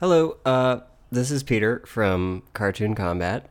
Hello, 0.00 0.38
uh, 0.44 0.80
this 1.12 1.30
is 1.30 1.44
Peter 1.44 1.80
from 1.86 2.42
Cartoon 2.52 2.96
Combat. 2.96 3.48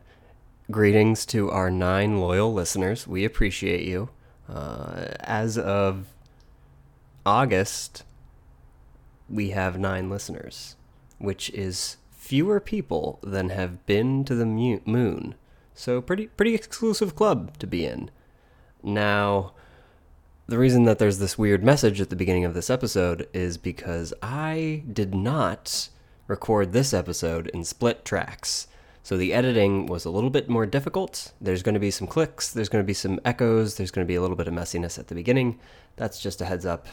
Greetings 0.70 1.26
to 1.28 1.50
our 1.50 1.72
nine 1.72 2.20
loyal 2.20 2.54
listeners. 2.54 3.08
We 3.08 3.24
appreciate 3.24 3.88
you. 3.88 4.10
Uh, 4.50 5.06
as 5.22 5.58
of 5.58 6.08
August, 7.26 8.04
we 9.30 9.52
have 9.52 9.80
nine 9.80 10.10
listeners, 10.10 10.76
which 11.18 11.50
is 11.52 11.96
fewer 12.12 12.60
people 12.60 13.20
than 13.24 13.48
have 13.48 13.86
been 13.86 14.26
to 14.26 14.36
the 14.36 14.46
moon. 14.46 15.36
So 15.74 16.02
pretty 16.02 16.28
pretty 16.28 16.56
exclusive 16.56 17.16
club 17.16 17.58
to 17.60 17.66
be 17.66 17.86
in. 17.86 18.12
Now, 18.84 19.54
the 20.48 20.58
reason 20.58 20.84
that 20.84 21.00
there's 21.00 21.20
this 21.20 21.38
weird 21.38 21.64
message 21.64 22.02
at 22.02 22.10
the 22.10 22.18
beginning 22.18 22.44
of 22.44 22.54
this 22.54 22.70
episode 22.70 23.30
is 23.34 23.58
because 23.58 24.14
I 24.22 24.84
did 24.92 25.16
not 25.16 25.88
record 26.28 26.74
this 26.74 26.94
episode 26.94 27.48
in 27.48 27.64
split 27.64 28.06
tracks. 28.06 28.68
So 29.04 29.18
the 29.18 29.34
editing 29.34 29.86
was 29.86 30.06
a 30.06 30.10
little 30.10 30.30
bit 30.30 30.48
more 30.48 30.66
difficult. 30.66 31.34
There's 31.42 31.62
going 31.62 31.74
to 31.74 31.80
be 31.80 31.92
some 31.92 32.08
clicks, 32.08 32.52
there's 32.52 32.70
going 32.70 32.84
to 32.84 32.88
be 32.88 32.94
some 32.94 33.20
echoes, 33.26 33.76
there's 33.76 33.92
going 33.92 34.06
to 34.06 34.12
be 34.12 34.16
a 34.16 34.22
little 34.22 34.38
bit 34.38 34.48
of 34.48 34.54
messiness 34.54 34.98
at 34.98 35.08
the 35.08 35.16
beginning. 35.16 35.60
That's 35.98 36.20
just 36.20 36.42
a 36.42 36.46
heads 36.46 36.66
up. 36.66 36.88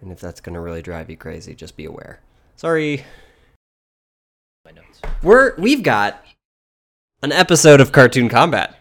And 0.00 0.12
if 0.12 0.20
that's 0.20 0.40
going 0.40 0.54
to 0.54 0.60
really 0.60 0.82
drive 0.82 1.08
you 1.08 1.16
crazy, 1.16 1.54
just 1.54 1.76
be 1.76 1.86
aware. 1.86 2.20
Sorry. 2.56 3.04
My 4.64 4.72
notes. 4.72 5.00
We're 5.22 5.54
we've 5.56 5.82
got 5.82 6.22
an 7.22 7.32
episode 7.32 7.80
of 7.80 7.92
Cartoon 7.92 8.28
Combat. 8.28 8.76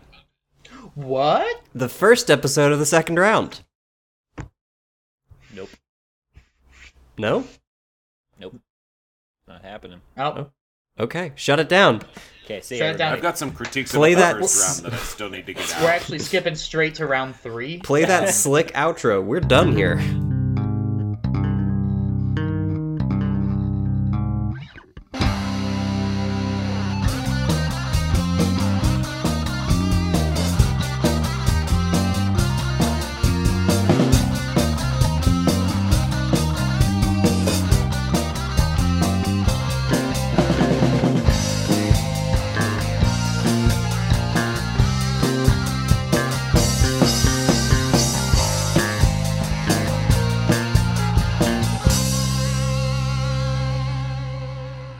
What? 0.94 1.62
The 1.74 1.90
first 1.90 2.30
episode 2.30 2.72
of 2.72 2.80
the 2.80 2.86
second 2.86 3.18
round. 3.18 3.62
Nope. 5.54 5.70
No? 7.18 7.46
Nope. 9.56 9.64
Not 9.64 9.70
happening. 9.70 10.02
Oh. 10.18 10.24
oh, 10.24 10.52
Okay, 10.98 11.34
shut 11.36 11.60
it 11.60 11.68
down. 11.68 12.02
Okay, 12.46 12.62
see 12.62 12.78
Shut 12.78 12.96
it 12.96 12.98
down. 12.98 13.14
I've 13.14 13.22
got 13.22 13.38
some 13.38 13.52
critiques 13.52 13.92
Play 13.92 14.14
of 14.14 14.20
the 14.20 14.24
that- 14.24 14.40
first 14.40 14.84
round 14.84 14.94
that 14.94 15.00
I 15.00 15.04
still 15.04 15.30
need 15.30 15.46
to 15.48 15.54
get 15.54 15.76
we're 15.82 15.90
actually 15.90 16.20
skipping 16.20 16.56
straight 16.56 16.96
to 16.96 17.06
round 17.06 17.36
three. 17.36 17.80
Play 17.80 18.06
that 18.06 18.30
slick 18.34 18.72
outro. 18.74 19.24
We're 19.24 19.42
done 19.42 19.76
here. 19.76 20.00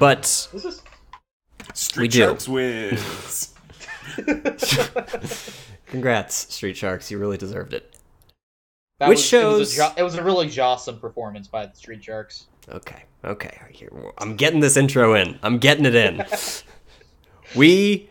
But 0.06 0.50
This 0.54 0.66
is 0.66 0.82
Street 1.74 2.02
We 2.04 2.08
do. 2.10 2.20
Sharks 2.20 2.48
wins. 2.48 3.54
congrats, 5.88 6.54
Street 6.54 6.78
Sharks. 6.78 7.10
You 7.10 7.18
really 7.18 7.38
deserved 7.38 7.74
it. 7.74 7.98
that 9.00 9.10
Which 9.10 9.18
was, 9.18 9.34
It 9.34 9.44
was, 9.58 9.74
shows- 9.74 9.76
jo- 9.76 9.94
it 9.98 10.04
was 10.04 10.14
a 10.14 10.24
really 10.24 10.46
jawsome 10.48 11.02
performance 11.02 11.48
by 11.48 11.66
the 11.66 11.76
Street 11.76 12.04
Sharks. 12.04 12.46
Okay, 12.70 13.06
okay. 13.24 13.58
Here, 13.72 13.90
I'm 14.20 14.36
getting 14.36 14.60
this 14.60 14.78
intro 14.78 15.16
in. 15.16 15.40
I'm 15.42 15.58
getting 15.58 15.86
it 15.88 15.96
in. 15.96 16.24
we 17.56 18.08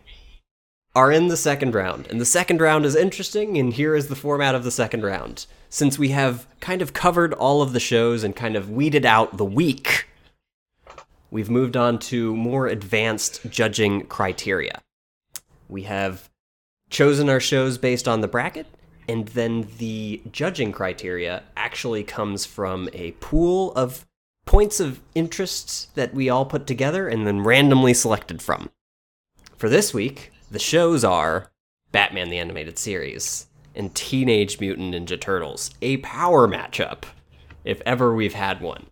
are 0.97 1.13
in 1.13 1.29
the 1.29 1.37
second 1.37 1.77
round, 1.77 2.09
and 2.09 2.21
the 2.21 2.25
second 2.27 2.61
round 2.61 2.85
is 2.87 2.97
interesting, 2.97 3.57
and 3.57 3.73
here 3.73 3.95
is 3.95 4.09
the 4.09 4.17
format 4.17 4.57
of 4.57 4.65
the 4.65 4.73
second 4.73 5.05
round. 5.05 5.47
Since 5.71 5.97
we 5.97 6.09
have 6.09 6.49
kind 6.59 6.83
of 6.83 6.93
covered 6.93 7.33
all 7.35 7.63
of 7.63 7.73
the 7.73 7.79
shows 7.81 8.25
and 8.25 8.35
kind 8.35 8.57
of 8.57 8.69
weeded 8.69 9.07
out 9.07 9.37
the 9.37 9.45
weak, 9.45 10.09
we've 11.35 11.51
moved 11.51 11.77
on 11.77 11.99
to 11.99 12.35
more 12.37 12.69
advanced 12.69 13.41
judging 13.51 14.07
criteria. 14.07 14.81
We 15.69 15.83
have 15.83 16.31
chosen 16.91 17.29
our 17.29 17.41
shows 17.41 17.77
based 17.77 18.07
on 18.07 18.21
the 18.21 18.29
bracket, 18.29 18.69
and 19.09 19.27
then 19.29 19.67
the 19.79 20.23
judging 20.31 20.71
criteria 20.71 21.43
actually 21.57 22.05
comes 22.05 22.47
from 22.47 22.89
a 22.93 23.11
pool 23.13 23.73
of 23.73 24.07
points 24.47 24.79
of 24.79 25.01
interest 25.17 25.93
that 25.97 26.15
we 26.15 26.31
all 26.31 26.47
put 26.47 26.69
together 26.69 27.09
and 27.09 27.27
then 27.27 27.41
randomly 27.41 27.95
selected 27.95 28.41
from. 28.41 28.71
For 29.57 29.69
this 29.69 29.93
week, 29.93 30.31
the 30.53 30.61
shows 30.61 31.03
are 31.03 31.51
Batman 31.91 32.31
the 32.31 32.39
Animated 32.39 32.79
Series 32.79 33.49
and 33.75 33.93
Teenage 33.93 34.61
Mutant 34.61 34.95
Ninja 34.95 35.21
Turtles, 35.21 35.73
a 35.83 35.97
power 35.97 36.47
matchup, 36.47 37.03
if 37.65 37.83
ever 37.85 38.15
we've 38.15 38.35
had 38.35 38.61
one. 38.61 38.87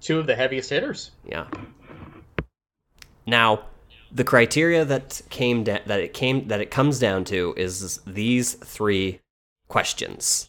Two 0.00 0.18
of 0.18 0.26
the 0.26 0.34
heaviest 0.36 0.70
hitters. 0.70 1.10
Yeah. 1.24 1.46
Now, 3.26 3.64
the 4.12 4.24
criteria 4.24 4.84
that 4.84 5.20
came 5.30 5.64
da- 5.64 5.82
that 5.86 6.00
it 6.00 6.14
came 6.14 6.48
that 6.48 6.60
it 6.60 6.70
comes 6.70 6.98
down 6.98 7.24
to 7.24 7.54
is 7.56 7.98
these 8.06 8.54
three 8.54 9.20
questions. 9.68 10.48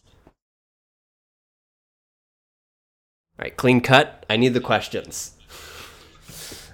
All 3.38 3.44
right, 3.44 3.56
clean 3.56 3.80
cut. 3.80 4.24
I 4.30 4.36
need 4.36 4.54
the 4.54 4.60
questions. 4.60 5.32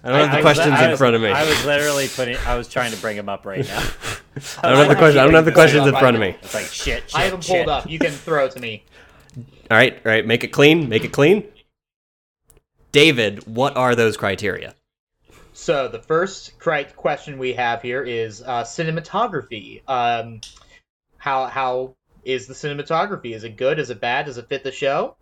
I 0.03 0.09
don't 0.11 0.21
have 0.21 0.33
the 0.33 0.39
I 0.39 0.43
questions 0.43 0.69
I 0.75 0.85
in 0.85 0.91
was- 0.91 0.99
front 0.99 1.17
of 1.17 1.23
me. 1.23 1.29
I 1.29 1.45
was 1.49 1.65
literally 1.65 2.09
putting. 2.09 2.37
I 2.47 2.57
was 2.57 2.69
trying 2.69 2.93
to 2.93 2.99
bring 2.99 3.17
them 3.17 3.29
up 3.29 3.47
right 3.47 3.67
now. 3.67 3.79
I 4.63 4.69
don't 4.69 4.79
have 4.79 4.89
the 4.89 4.97
question. 4.97 5.19
I 5.21 5.25
don't 5.25 5.35
have 5.35 5.45
the 5.45 5.53
questions 5.53 5.87
in 5.87 5.95
front 5.95 6.17
of 6.17 6.21
me. 6.21 6.37
It's 6.43 6.55
like 6.55 6.67
shit. 6.67 7.05
shit 7.09 7.15
I 7.15 7.23
have 7.23 7.33
them 7.33 7.41
shit. 7.41 7.57
pulled 7.65 7.69
up. 7.69 7.89
You 7.89 7.99
can 7.99 8.11
throw 8.11 8.45
it 8.47 8.53
to 8.53 8.61
me. 8.61 8.85
All 9.71 9.77
right, 9.77 9.95
all 9.95 10.13
right. 10.13 10.27
Make 10.27 10.45
it 10.45 10.49
clean. 10.49 10.89
Make 10.89 11.05
it 11.05 11.13
clean. 11.13 11.45
David, 12.95 13.45
what 13.49 13.77
are 13.77 13.97
those 13.97 14.17
criteria? 14.17 14.73
So 15.53 15.89
the 15.89 15.99
first 15.99 16.57
cri- 16.61 16.85
question 16.95 17.39
we 17.39 17.53
have 17.55 17.83
here 17.83 18.05
is 18.05 18.41
uh, 18.41 18.63
cinematography. 18.63 19.83
Um, 19.89 20.41
how 21.17 21.47
how 21.47 21.97
is 22.25 22.47
the 22.47 22.55
cinematography? 22.55 23.35
Is 23.35 23.43
it 23.43 23.57
good? 23.57 23.81
Is 23.81 23.91
it 23.91 24.01
bad? 24.01 24.27
Does 24.27 24.39
it 24.39 24.49
fit 24.49 24.63
the 24.63 24.71
show? 24.71 25.17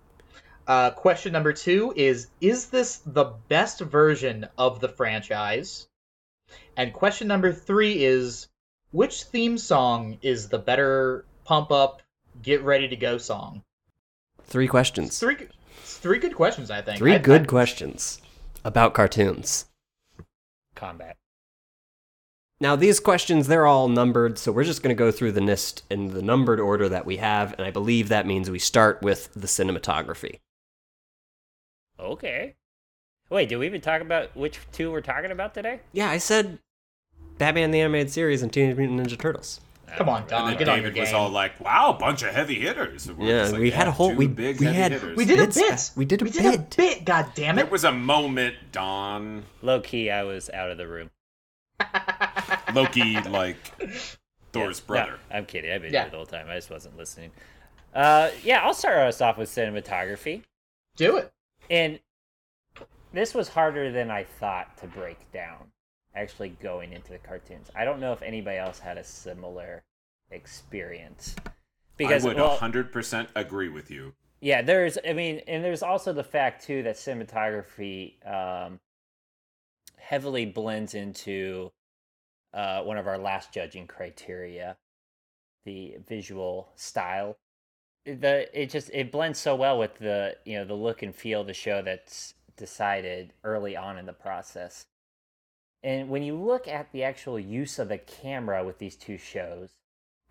Uh, 0.66 0.91
question 0.91 1.32
number 1.32 1.55
two 1.55 1.94
is 1.97 2.27
Is 2.43 2.66
this 2.66 2.99
the 3.06 3.32
best 3.49 3.81
version 3.81 4.47
of 4.59 4.81
the 4.81 4.91
franchise? 4.91 5.88
And 6.77 6.93
question 6.93 7.27
number 7.27 7.55
three 7.55 8.05
is 8.05 8.49
Which 8.91 9.22
theme 9.22 9.56
song 9.56 10.19
is 10.21 10.50
the 10.50 10.59
better 10.59 11.25
pump 11.47 11.72
up, 11.72 12.03
get 12.43 12.61
ready 12.61 12.87
to 12.88 12.97
go 12.97 13.16
song? 13.16 13.62
Three 14.44 14.69
questions. 14.69 15.09
it's 15.09 15.21
three 15.21 15.49
good 16.00 16.34
questions, 16.34 16.70
I 16.70 16.82
think. 16.82 16.98
Three 16.98 17.14
I- 17.14 17.19
good 17.19 17.42
I- 17.42 17.47
questions 17.47 18.20
about 18.64 18.94
cartoons. 18.94 19.66
Combat. 20.75 21.16
Now, 22.60 22.76
these 22.76 23.00
questions, 23.00 23.48
they're 23.48 23.66
all 23.66 23.88
numbered, 23.88 24.38
so 24.38 24.52
we're 24.52 24.62
just 24.62 24.82
going 24.84 24.94
to 24.94 24.98
go 24.98 25.10
through 25.10 25.32
the 25.32 25.41
list 25.41 25.82
in 25.91 26.14
the 26.14 26.22
numbered 26.22 26.60
order 26.60 26.88
that 26.88 27.04
we 27.04 27.16
have, 27.16 27.52
and 27.58 27.66
I 27.66 27.72
believe 27.72 28.08
that 28.08 28.25
means 28.26 28.48
we 28.50 28.60
start 28.60 29.02
with 29.02 29.32
the 29.34 29.48
cinematography. 29.48 30.38
Okay. 31.98 32.54
Wait, 33.31 33.48
did 33.48 33.56
we 33.56 33.66
even 33.66 33.81
talk 33.81 34.00
about 34.00 34.36
which 34.36 34.60
two 34.72 34.92
we're 34.92 35.00
talking 35.00 35.31
about 35.31 35.54
today? 35.54 35.81
Yeah, 35.92 36.08
I 36.10 36.19
said 36.19 36.58
Batman 37.38 37.70
the 37.70 37.81
Animated 37.81 38.10
Series 38.12 38.42
and 38.42 38.52
Teenage 38.52 38.76
Mutant 38.76 39.00
Ninja 39.00 39.19
Turtles. 39.19 39.60
Come 39.97 40.08
on, 40.08 40.20
and 40.22 40.30
Don, 40.30 40.48
then 40.48 40.58
get 40.58 40.69
on 40.69 40.80
your 40.82 40.91
David 40.91 41.00
was 41.00 41.12
all 41.12 41.28
like, 41.28 41.60
"Wow, 41.60 41.91
a 41.91 41.98
bunch 41.98 42.22
of 42.22 42.34
heavy 42.34 42.54
hitters." 42.60 43.10
We're 43.12 43.26
Yeah, 43.36 43.42
like, 43.48 43.60
we 43.60 43.70
had 43.70 43.88
a 43.88 43.91
whole- 43.91 44.14
we- 44.14 44.26
big 44.26 44.58
we 44.60 44.66
had- 44.66 44.92
hitters. 44.92 45.16
we 45.16 45.25
did 45.25 45.38
a 45.41 45.47
bit. 45.48 45.91
we 45.97 46.04
did 46.04 46.22
a 46.22 46.25
we 46.25 46.30
did 46.30 46.47
a 46.47 46.58
bit. 46.58 46.76
bit. 46.76 47.04
God 47.04 47.26
damn 47.34 47.56
There 47.56 47.64
it! 47.64 47.70
was 47.70 47.84
a 47.84 47.92
moment, 47.92 48.56
Don 48.72 49.44
Low 49.60 49.81
key, 49.81 50.11
I 50.11 50.22
was 50.22 50.49
out 50.50 50.70
of 50.70 50.78
the 50.78 50.87
room. 50.87 51.11
Loki, 52.75 53.20
like 53.22 53.56
Thor's 54.52 54.81
Yeah, 54.81 54.87
brother. 54.87 55.19
No, 55.31 55.37
I'm 55.37 55.46
kidding. 55.46 55.72
I've 55.72 55.82
been 55.82 55.93
Yeah. 55.93 56.02
here 56.02 56.11
the 56.11 56.17
whole 56.17 56.26
time. 56.26 56.49
I 56.49 56.55
just 56.55 56.70
wasn't 56.70 56.96
listening. 56.96 57.31
Uh, 57.94 58.31
yeah, 58.43 58.62
I'll 58.64 58.75
start 58.75 58.96
us 58.99 59.20
off 59.20 59.37
with 59.37 59.50
cinematography. 59.50 60.43
Do 60.96 61.17
it. 61.19 61.32
And 61.70 62.00
this 63.12 63.34
was 63.34 63.49
harder 63.49 63.90
than 63.90 64.11
I 64.11 64.25
thought 64.25 64.76
to 64.78 64.87
break 64.87 65.31
down, 65.32 65.71
actually 66.14 66.50
going 66.61 66.93
into 66.93 67.11
the 67.12 67.19
cartoons. 67.19 67.70
I 67.75 67.85
don't 67.85 68.00
know 68.00 68.12
if 68.12 68.23
anybody 68.23 68.59
else 68.59 68.79
had 68.79 68.99
a 68.99 69.05
similar 69.05 69.82
experience. 70.31 71.37
Because 71.97 72.25
I 72.25 72.29
would 72.29 72.37
well, 72.37 72.56
100% 72.56 73.29
agree 73.35 73.69
with 73.69 73.91
you. 73.91 74.14
yeah, 74.41 74.62
there's 74.62 74.99
I 75.06 75.12
mean, 75.12 75.41
and 75.47 75.62
there's 75.62 75.82
also 75.82 76.12
the 76.12 76.25
fact 76.25 76.64
too 76.64 76.82
that 76.82 76.97
cinematography 76.97 78.14
um 78.26 78.81
heavily 79.99 80.47
blends 80.47 80.94
into 80.94 81.70
uh 82.53 82.82
one 82.82 82.99
of 82.99 83.06
our 83.06 83.19
last 83.19 83.53
judging 83.53 83.87
criteria, 83.87 84.76
the 85.65 85.97
visual 86.08 86.70
style. 86.76 87.37
The 88.05 88.49
it 88.58 88.70
just 88.70 88.91
it 88.93 89.12
blends 89.12 89.38
so 89.38 89.55
well 89.55 89.79
with 89.79 89.99
the 89.99 90.37
you 90.44 90.58
know 90.58 90.65
the 90.65 90.75
look 90.75 91.03
and 91.03 91.15
feel 91.15 91.43
of 91.43 91.47
the 91.47 91.55
show 91.55 91.82
that's 91.82 92.35
decided 92.56 93.32
early 93.44 93.76
on 93.76 93.99
in 93.99 94.06
the 94.06 94.12
process. 94.12 94.87
And 95.82 96.08
when 96.08 96.23
you 96.23 96.37
look 96.37 96.69
at 96.69 96.93
the 96.93 97.02
actual 97.02 97.38
use 97.38 97.79
of 97.79 97.88
the 97.88 97.99
camera 97.99 98.64
with 98.64 98.79
these 98.79 98.96
two 98.96 99.19
shows, 99.19 99.70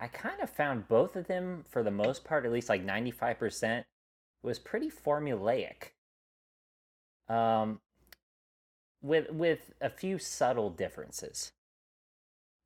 I 0.00 0.08
kind 0.08 0.40
of 0.40 0.50
found 0.50 0.88
both 0.88 1.14
of 1.14 1.26
them, 1.26 1.64
for 1.68 1.82
the 1.82 1.90
most 1.90 2.24
part, 2.24 2.46
at 2.46 2.52
least 2.52 2.68
like 2.68 2.84
95%, 2.84 3.84
was 4.42 4.58
pretty 4.58 4.90
formulaic. 4.90 5.92
Um, 7.28 7.80
with 9.02 9.30
with 9.30 9.72
a 9.80 9.90
few 9.90 10.18
subtle 10.18 10.70
differences. 10.70 11.52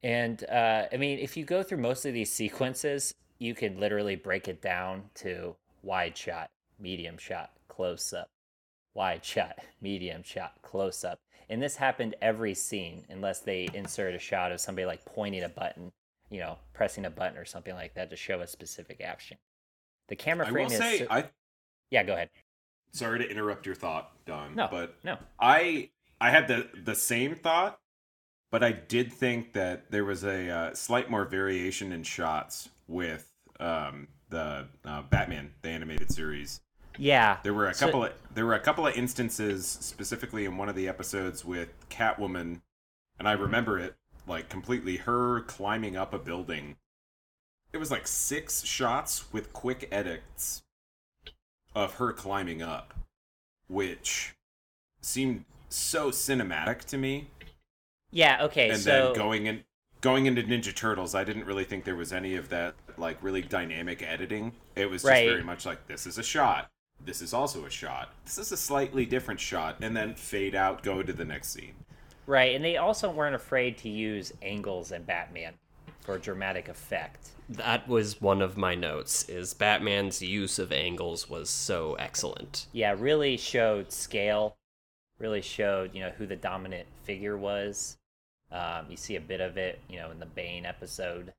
And 0.02 0.44
uh, 0.44 0.84
I 0.92 0.96
mean, 0.98 1.18
if 1.18 1.36
you 1.36 1.44
go 1.44 1.62
through 1.62 1.78
most 1.78 2.04
of 2.04 2.14
these 2.14 2.32
sequences, 2.32 3.14
you 3.38 3.54
can 3.54 3.80
literally 3.80 4.16
break 4.16 4.46
it 4.46 4.62
down 4.62 5.04
to 5.16 5.56
wide 5.82 6.16
shot, 6.16 6.50
medium 6.78 7.18
shot, 7.18 7.50
close 7.68 8.12
up, 8.12 8.28
wide 8.94 9.24
shot, 9.24 9.58
medium 9.80 10.22
shot, 10.22 10.54
close 10.62 11.04
up. 11.04 11.18
And 11.48 11.62
this 11.62 11.76
happened 11.76 12.16
every 12.20 12.54
scene, 12.54 13.04
unless 13.08 13.40
they 13.40 13.68
insert 13.72 14.14
a 14.14 14.18
shot 14.18 14.50
of 14.52 14.60
somebody 14.60 14.84
like 14.86 15.04
pointing 15.04 15.44
a 15.44 15.48
button, 15.48 15.92
you 16.30 16.40
know, 16.40 16.58
pressing 16.72 17.04
a 17.04 17.10
button 17.10 17.38
or 17.38 17.44
something 17.44 17.74
like 17.74 17.94
that 17.94 18.10
to 18.10 18.16
show 18.16 18.40
a 18.40 18.46
specific 18.46 19.00
action. 19.00 19.38
The 20.08 20.16
camera 20.16 20.46
frame 20.46 20.66
I 20.66 20.68
will 20.68 20.72
is. 20.72 20.78
say, 20.78 20.98
so- 21.00 21.06
I 21.10 21.30
yeah, 21.90 22.02
go 22.02 22.14
ahead. 22.14 22.30
sorry 22.92 23.20
to 23.20 23.30
interrupt 23.30 23.64
your 23.66 23.74
thought, 23.76 24.10
Don. 24.26 24.54
No, 24.56 24.68
but 24.70 24.96
no. 25.04 25.18
I 25.38 25.90
I 26.20 26.30
had 26.30 26.48
the 26.48 26.68
the 26.84 26.94
same 26.96 27.34
thought, 27.36 27.78
but 28.50 28.64
I 28.64 28.72
did 28.72 29.12
think 29.12 29.52
that 29.52 29.90
there 29.92 30.04
was 30.04 30.24
a 30.24 30.48
uh, 30.50 30.74
slight 30.74 31.10
more 31.10 31.24
variation 31.24 31.92
in 31.92 32.02
shots 32.02 32.70
with 32.88 33.32
um, 33.60 34.08
the 34.30 34.66
uh, 34.84 35.02
Batman 35.02 35.52
the 35.62 35.68
animated 35.68 36.10
series. 36.12 36.60
Yeah. 36.98 37.38
There 37.42 37.54
were 37.54 37.66
a 37.66 37.74
So- 37.74 37.86
couple 37.86 38.04
of 38.04 38.12
there 38.34 38.44
were 38.46 38.54
a 38.54 38.60
couple 38.60 38.86
of 38.86 38.94
instances 38.94 39.66
specifically 39.66 40.44
in 40.44 40.56
one 40.58 40.68
of 40.68 40.74
the 40.76 40.88
episodes 40.88 41.44
with 41.44 41.70
Catwoman, 41.88 42.60
and 43.18 43.26
I 43.28 43.32
remember 43.32 43.78
it 43.78 43.96
like 44.26 44.48
completely. 44.48 44.96
Her 44.98 45.40
climbing 45.42 45.96
up 45.96 46.12
a 46.12 46.18
building. 46.18 46.76
It 47.72 47.78
was 47.78 47.90
like 47.90 48.06
six 48.06 48.64
shots 48.64 49.32
with 49.32 49.52
quick 49.52 49.88
edits 49.90 50.62
of 51.74 51.94
her 51.94 52.12
climbing 52.12 52.62
up, 52.62 52.94
which 53.68 54.34
seemed 55.00 55.44
so 55.68 56.10
cinematic 56.10 56.84
to 56.86 56.96
me. 56.98 57.28
Yeah. 58.10 58.44
Okay. 58.44 58.70
and 58.70 58.78
so 58.80 59.08
then 59.08 59.14
going 59.14 59.46
in 59.46 59.64
going 60.00 60.26
into 60.26 60.42
Ninja 60.42 60.74
Turtles, 60.74 61.14
I 61.14 61.24
didn't 61.24 61.44
really 61.44 61.64
think 61.64 61.84
there 61.84 61.96
was 61.96 62.12
any 62.12 62.36
of 62.36 62.48
that 62.50 62.74
like 62.96 63.22
really 63.22 63.42
dynamic 63.42 64.02
editing. 64.02 64.52
It 64.74 64.88
was 64.90 65.02
just 65.02 65.10
Right. 65.10 65.28
very 65.28 65.42
much 65.42 65.66
like 65.66 65.86
this 65.86 66.06
is 66.06 66.18
a 66.18 66.22
shot. 66.22 66.70
This 67.04 67.22
is 67.22 67.32
also 67.32 67.64
a 67.64 67.70
shot. 67.70 68.12
This 68.24 68.38
is 68.38 68.50
a 68.52 68.56
slightly 68.56 69.06
different 69.06 69.40
shot, 69.40 69.76
and 69.80 69.96
then 69.96 70.14
fade 70.14 70.54
out, 70.54 70.82
go 70.82 71.02
to 71.02 71.12
the 71.12 71.24
next 71.24 71.48
scene. 71.52 71.74
Right, 72.26 72.54
and 72.54 72.64
they 72.64 72.76
also 72.76 73.10
weren't 73.10 73.36
afraid 73.36 73.78
to 73.78 73.88
use 73.88 74.32
angles 74.42 74.90
in 74.90 75.04
Batman 75.04 75.54
for 76.00 76.18
dramatic 76.18 76.68
effect. 76.68 77.30
That 77.48 77.86
was 77.86 78.20
one 78.20 78.42
of 78.42 78.56
my 78.56 78.74
notes. 78.74 79.28
Is 79.28 79.54
Batman's 79.54 80.20
use 80.20 80.58
of 80.58 80.72
angles 80.72 81.30
was 81.30 81.48
so 81.48 81.94
excellent. 81.94 82.66
Yeah, 82.72 82.94
really 82.98 83.36
showed 83.36 83.92
scale. 83.92 84.56
Really 85.18 85.42
showed, 85.42 85.94
you 85.94 86.00
know, 86.00 86.10
who 86.10 86.26
the 86.26 86.36
dominant 86.36 86.86
figure 87.04 87.36
was. 87.36 87.96
Um, 88.50 88.86
you 88.88 88.96
see 88.96 89.16
a 89.16 89.20
bit 89.20 89.40
of 89.40 89.56
it, 89.56 89.80
you 89.88 89.98
know, 89.98 90.10
in 90.10 90.18
the 90.18 90.26
Bane 90.26 90.66
episode. 90.66 91.32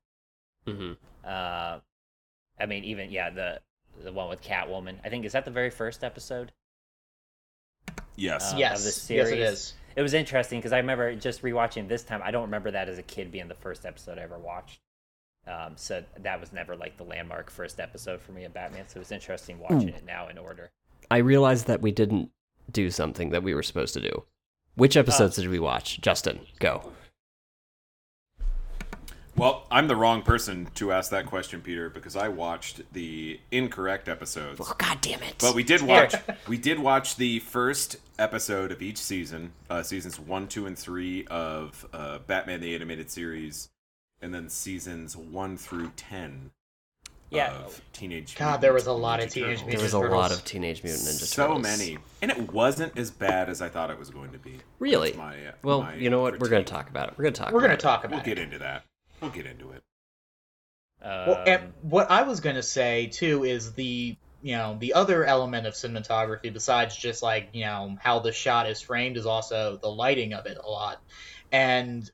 hmm 0.66 0.92
Uh, 1.24 1.78
I 2.58 2.66
mean, 2.66 2.84
even 2.84 3.10
yeah, 3.10 3.30
the 3.30 3.60
the 4.02 4.12
one 4.12 4.28
with 4.28 4.42
Catwoman. 4.42 4.96
I 5.04 5.08
think 5.08 5.24
is 5.24 5.32
that 5.32 5.44
the 5.44 5.50
very 5.50 5.70
first 5.70 6.04
episode. 6.04 6.52
Yes. 8.16 8.50
Uh, 8.50 8.54
of 8.54 8.58
yes, 8.58 8.80
the 8.80 8.86
yes, 8.86 8.96
it 8.96 9.00
series. 9.00 9.74
It 9.96 10.02
was 10.02 10.14
interesting 10.14 10.60
because 10.60 10.72
I 10.72 10.78
remember 10.78 11.14
just 11.16 11.42
rewatching 11.42 11.88
this 11.88 12.04
time. 12.04 12.20
I 12.24 12.30
don't 12.30 12.42
remember 12.42 12.70
that 12.70 12.88
as 12.88 12.98
a 12.98 13.02
kid 13.02 13.32
being 13.32 13.48
the 13.48 13.54
first 13.54 13.84
episode 13.84 14.18
I 14.18 14.22
ever 14.22 14.38
watched. 14.38 14.80
Um, 15.46 15.72
so 15.76 16.04
that 16.20 16.40
was 16.40 16.52
never 16.52 16.76
like 16.76 16.96
the 16.98 17.04
landmark 17.04 17.50
first 17.50 17.80
episode 17.80 18.20
for 18.20 18.32
me 18.32 18.44
of 18.44 18.52
Batman. 18.52 18.86
So 18.86 18.98
it 18.98 19.00
was 19.00 19.12
interesting 19.12 19.58
watching 19.58 19.88
it 19.88 20.04
now 20.04 20.28
in 20.28 20.38
order. 20.38 20.70
I 21.10 21.18
realized 21.18 21.66
that 21.66 21.80
we 21.80 21.90
didn't 21.90 22.30
do 22.70 22.90
something 22.90 23.30
that 23.30 23.42
we 23.42 23.54
were 23.54 23.62
supposed 23.62 23.94
to 23.94 24.00
do. 24.00 24.24
Which 24.74 24.96
episodes 24.96 25.36
did 25.36 25.48
we 25.48 25.58
watch? 25.58 26.00
Justin, 26.00 26.40
go. 26.60 26.92
Well, 29.38 29.62
I'm 29.70 29.86
the 29.86 29.94
wrong 29.94 30.22
person 30.22 30.66
to 30.74 30.90
ask 30.90 31.12
that 31.12 31.26
question, 31.26 31.60
Peter, 31.60 31.88
because 31.88 32.16
I 32.16 32.26
watched 32.26 32.80
the 32.92 33.38
incorrect 33.52 34.08
episodes. 34.08 34.58
Oh, 34.60 34.74
God 34.78 35.00
damn 35.00 35.22
it! 35.22 35.36
But 35.38 35.54
we 35.54 35.62
did 35.62 35.80
watch. 35.80 36.12
we 36.48 36.58
did 36.58 36.80
watch 36.80 37.14
the 37.14 37.38
first 37.38 37.98
episode 38.18 38.72
of 38.72 38.82
each 38.82 38.96
season, 38.98 39.52
uh, 39.70 39.84
seasons 39.84 40.18
one, 40.18 40.48
two, 40.48 40.66
and 40.66 40.76
three 40.76 41.24
of 41.28 41.86
uh, 41.92 42.18
Batman 42.26 42.60
the 42.60 42.74
Animated 42.74 43.10
Series, 43.10 43.68
and 44.20 44.34
then 44.34 44.48
seasons 44.48 45.16
one 45.16 45.56
through 45.56 45.92
ten 45.94 46.50
Yeah. 47.30 47.52
of 47.58 47.80
Teenage. 47.92 48.34
God, 48.34 48.44
Mutant 48.44 48.60
there 48.62 48.72
was 48.72 48.88
a 48.88 48.92
lot 48.92 49.22
of 49.22 49.30
Teenage 49.30 49.58
Turtles. 49.60 49.72
there 49.72 49.82
was 49.82 49.92
Ninja 49.94 50.10
a 50.10 50.16
lot 50.16 50.32
of 50.32 50.44
Teenage 50.44 50.82
Mutant 50.82 51.04
Ninja 51.04 51.24
so 51.26 51.42
Turtles. 51.46 51.62
many, 51.62 51.98
and 52.22 52.32
it 52.32 52.52
wasn't 52.52 52.98
as 52.98 53.12
bad 53.12 53.48
as 53.48 53.62
I 53.62 53.68
thought 53.68 53.92
it 53.92 53.98
was 54.00 54.10
going 54.10 54.32
to 54.32 54.38
be. 54.38 54.58
Really? 54.80 55.12
My, 55.12 55.36
Well, 55.62 55.82
my 55.82 55.94
you 55.94 56.10
know 56.10 56.22
what? 56.22 56.40
We're 56.40 56.48
going 56.48 56.64
to 56.64 56.72
talk 56.72 56.90
about 56.90 57.10
it. 57.10 57.14
We're 57.16 57.22
going 57.22 57.34
to 57.34 57.40
talk. 57.40 57.52
We're 57.52 57.60
about 57.60 57.66
gonna 57.66 57.74
it. 57.74 57.80
talk 57.80 58.00
about 58.02 58.10
We'll 58.16 58.20
it. 58.22 58.36
get 58.36 58.38
into 58.40 58.58
that. 58.58 58.82
We'll 59.20 59.30
get 59.30 59.46
into 59.46 59.70
it. 59.70 59.82
Um, 61.02 61.26
Well, 61.26 61.44
and 61.46 61.72
what 61.82 62.10
I 62.10 62.22
was 62.22 62.40
gonna 62.40 62.62
say 62.62 63.06
too 63.06 63.44
is 63.44 63.72
the 63.72 64.16
you 64.42 64.56
know 64.56 64.76
the 64.78 64.94
other 64.94 65.24
element 65.24 65.66
of 65.66 65.74
cinematography 65.74 66.52
besides 66.52 66.96
just 66.96 67.22
like 67.22 67.50
you 67.52 67.64
know 67.64 67.96
how 68.00 68.20
the 68.20 68.32
shot 68.32 68.68
is 68.68 68.80
framed 68.80 69.16
is 69.16 69.26
also 69.26 69.76
the 69.76 69.90
lighting 69.90 70.32
of 70.34 70.46
it 70.46 70.58
a 70.62 70.68
lot, 70.68 71.00
and 71.52 72.10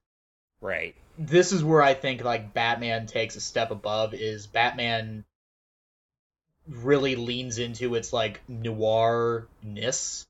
right. 0.61 0.95
this 1.19 1.53
is 1.53 1.63
where 1.63 1.83
I 1.83 1.95
think 1.95 2.25
like 2.25 2.55
Batman 2.55 3.07
takes 3.07 3.37
a 3.37 3.41
step 3.41 3.71
above 3.71 4.15
is 4.15 4.47
Batman 4.47 5.25
really 6.67 7.17
leans 7.17 7.59
into 7.59 7.95
its 7.95 8.13
like 8.13 8.41
noirness 8.49 10.25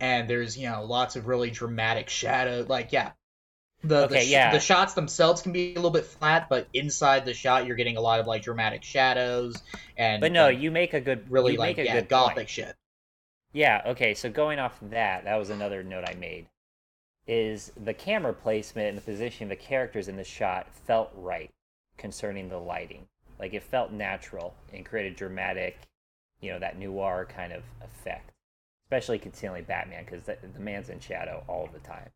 and 0.00 0.28
there's 0.28 0.56
you 0.56 0.68
know 0.68 0.84
lots 0.84 1.16
of 1.16 1.26
really 1.26 1.50
dramatic 1.50 2.08
shadow 2.08 2.64
like 2.68 2.92
yeah 2.92 3.12
the 3.82 4.06
Okay, 4.06 4.08
the, 4.08 4.18
sh- 4.18 4.38
yeah. 4.38 4.50
the 4.50 4.60
shots 4.60 4.94
themselves 4.94 5.42
can 5.42 5.52
be 5.52 5.72
a 5.72 5.76
little 5.76 5.90
bit 5.90 6.06
flat 6.06 6.48
but 6.48 6.68
inside 6.74 7.24
the 7.24 7.34
shot 7.34 7.66
you're 7.66 7.76
getting 7.76 7.96
a 7.96 8.00
lot 8.00 8.20
of 8.20 8.26
like 8.26 8.42
dramatic 8.42 8.82
shadows 8.84 9.62
and 9.96 10.20
But 10.20 10.30
no, 10.30 10.46
you 10.48 10.70
make 10.70 10.94
a 10.94 11.00
good 11.00 11.28
really 11.30 11.54
you 11.54 11.58
like 11.58 11.76
make 11.76 11.78
a 11.78 11.86
yeah 11.86 12.00
good 12.00 12.08
gothic 12.08 12.48
point. 12.48 12.48
shit 12.48 12.74
Yeah, 13.52 13.82
okay, 13.86 14.14
so 14.14 14.30
going 14.30 14.58
off 14.58 14.78
that, 14.80 15.24
that 15.24 15.36
was 15.36 15.50
another 15.50 15.82
note 15.82 16.04
I 16.08 16.14
made. 16.14 16.46
Is 17.26 17.72
the 17.76 17.94
camera 17.94 18.34
placement 18.34 18.88
and 18.90 18.98
the 18.98 19.02
positioning 19.02 19.52
of 19.52 19.58
the 19.58 19.64
characters 19.64 20.08
in 20.08 20.16
the 20.16 20.24
shot 20.24 20.74
felt 20.74 21.10
right 21.14 21.50
concerning 21.98 22.48
the 22.48 22.58
lighting. 22.58 23.08
Like 23.38 23.54
it 23.54 23.62
felt 23.64 23.92
natural 23.92 24.54
and 24.72 24.86
created 24.86 25.16
dramatic, 25.16 25.78
you 26.40 26.52
know, 26.52 26.58
that 26.60 26.78
noir 26.78 27.26
kind 27.26 27.52
of 27.52 27.64
effect. 27.82 28.32
Especially 28.86 29.18
concealing 29.18 29.64
Batman, 29.64 30.04
because 30.04 30.24
the, 30.24 30.38
the 30.42 30.60
man's 30.60 30.90
in 30.90 31.00
shadow 31.00 31.44
all 31.48 31.68
the 31.72 31.80
time. 31.80 32.10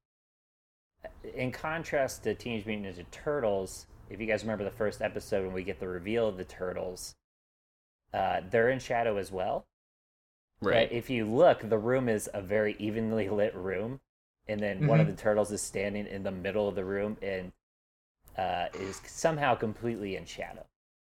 In 1.35 1.53
contrast 1.53 2.25
to 2.25 2.35
Teenage 2.35 2.67
Mutant 2.67 2.97
Ninja 2.97 3.05
Turtles, 3.11 3.87
if 4.11 4.21
you 4.21 4.27
guys 4.27 4.43
remember 4.43 4.65
the 4.65 4.71
first 4.71 5.01
episode 5.03 5.45
when 5.45 5.55
we 5.55 5.63
get 5.65 5.81
the 5.81 5.89
reveal 5.89 6.29
of 6.29 6.37
the 6.37 6.45
turtles, 6.45 7.15
uh, 8.13 8.41
they're 8.51 8.69
in 8.71 8.79
shadow 8.79 9.17
as 9.17 9.33
well. 9.33 9.67
Right. 10.61 10.89
But 10.89 10.97
if 10.97 11.11
you 11.11 11.25
look, 11.25 11.69
the 11.69 11.79
room 11.79 12.09
is 12.09 12.29
a 12.33 12.43
very 12.43 12.77
evenly 12.79 13.29
lit 13.29 13.55
room, 13.55 14.01
and 14.47 14.61
then 14.61 14.87
one 14.87 15.01
of 15.01 15.07
Mhm. 15.07 15.11
the 15.11 15.17
turtles 15.17 15.51
is 15.51 15.63
standing 15.63 16.07
in 16.07 16.23
the 16.23 16.31
middle 16.31 16.69
of 16.69 16.75
the 16.75 16.85
room 16.85 17.17
and 17.23 17.53
uh, 18.37 18.69
is 18.75 18.97
somehow 19.07 19.55
completely 19.55 20.17
in 20.17 20.25
shadow. 20.25 20.65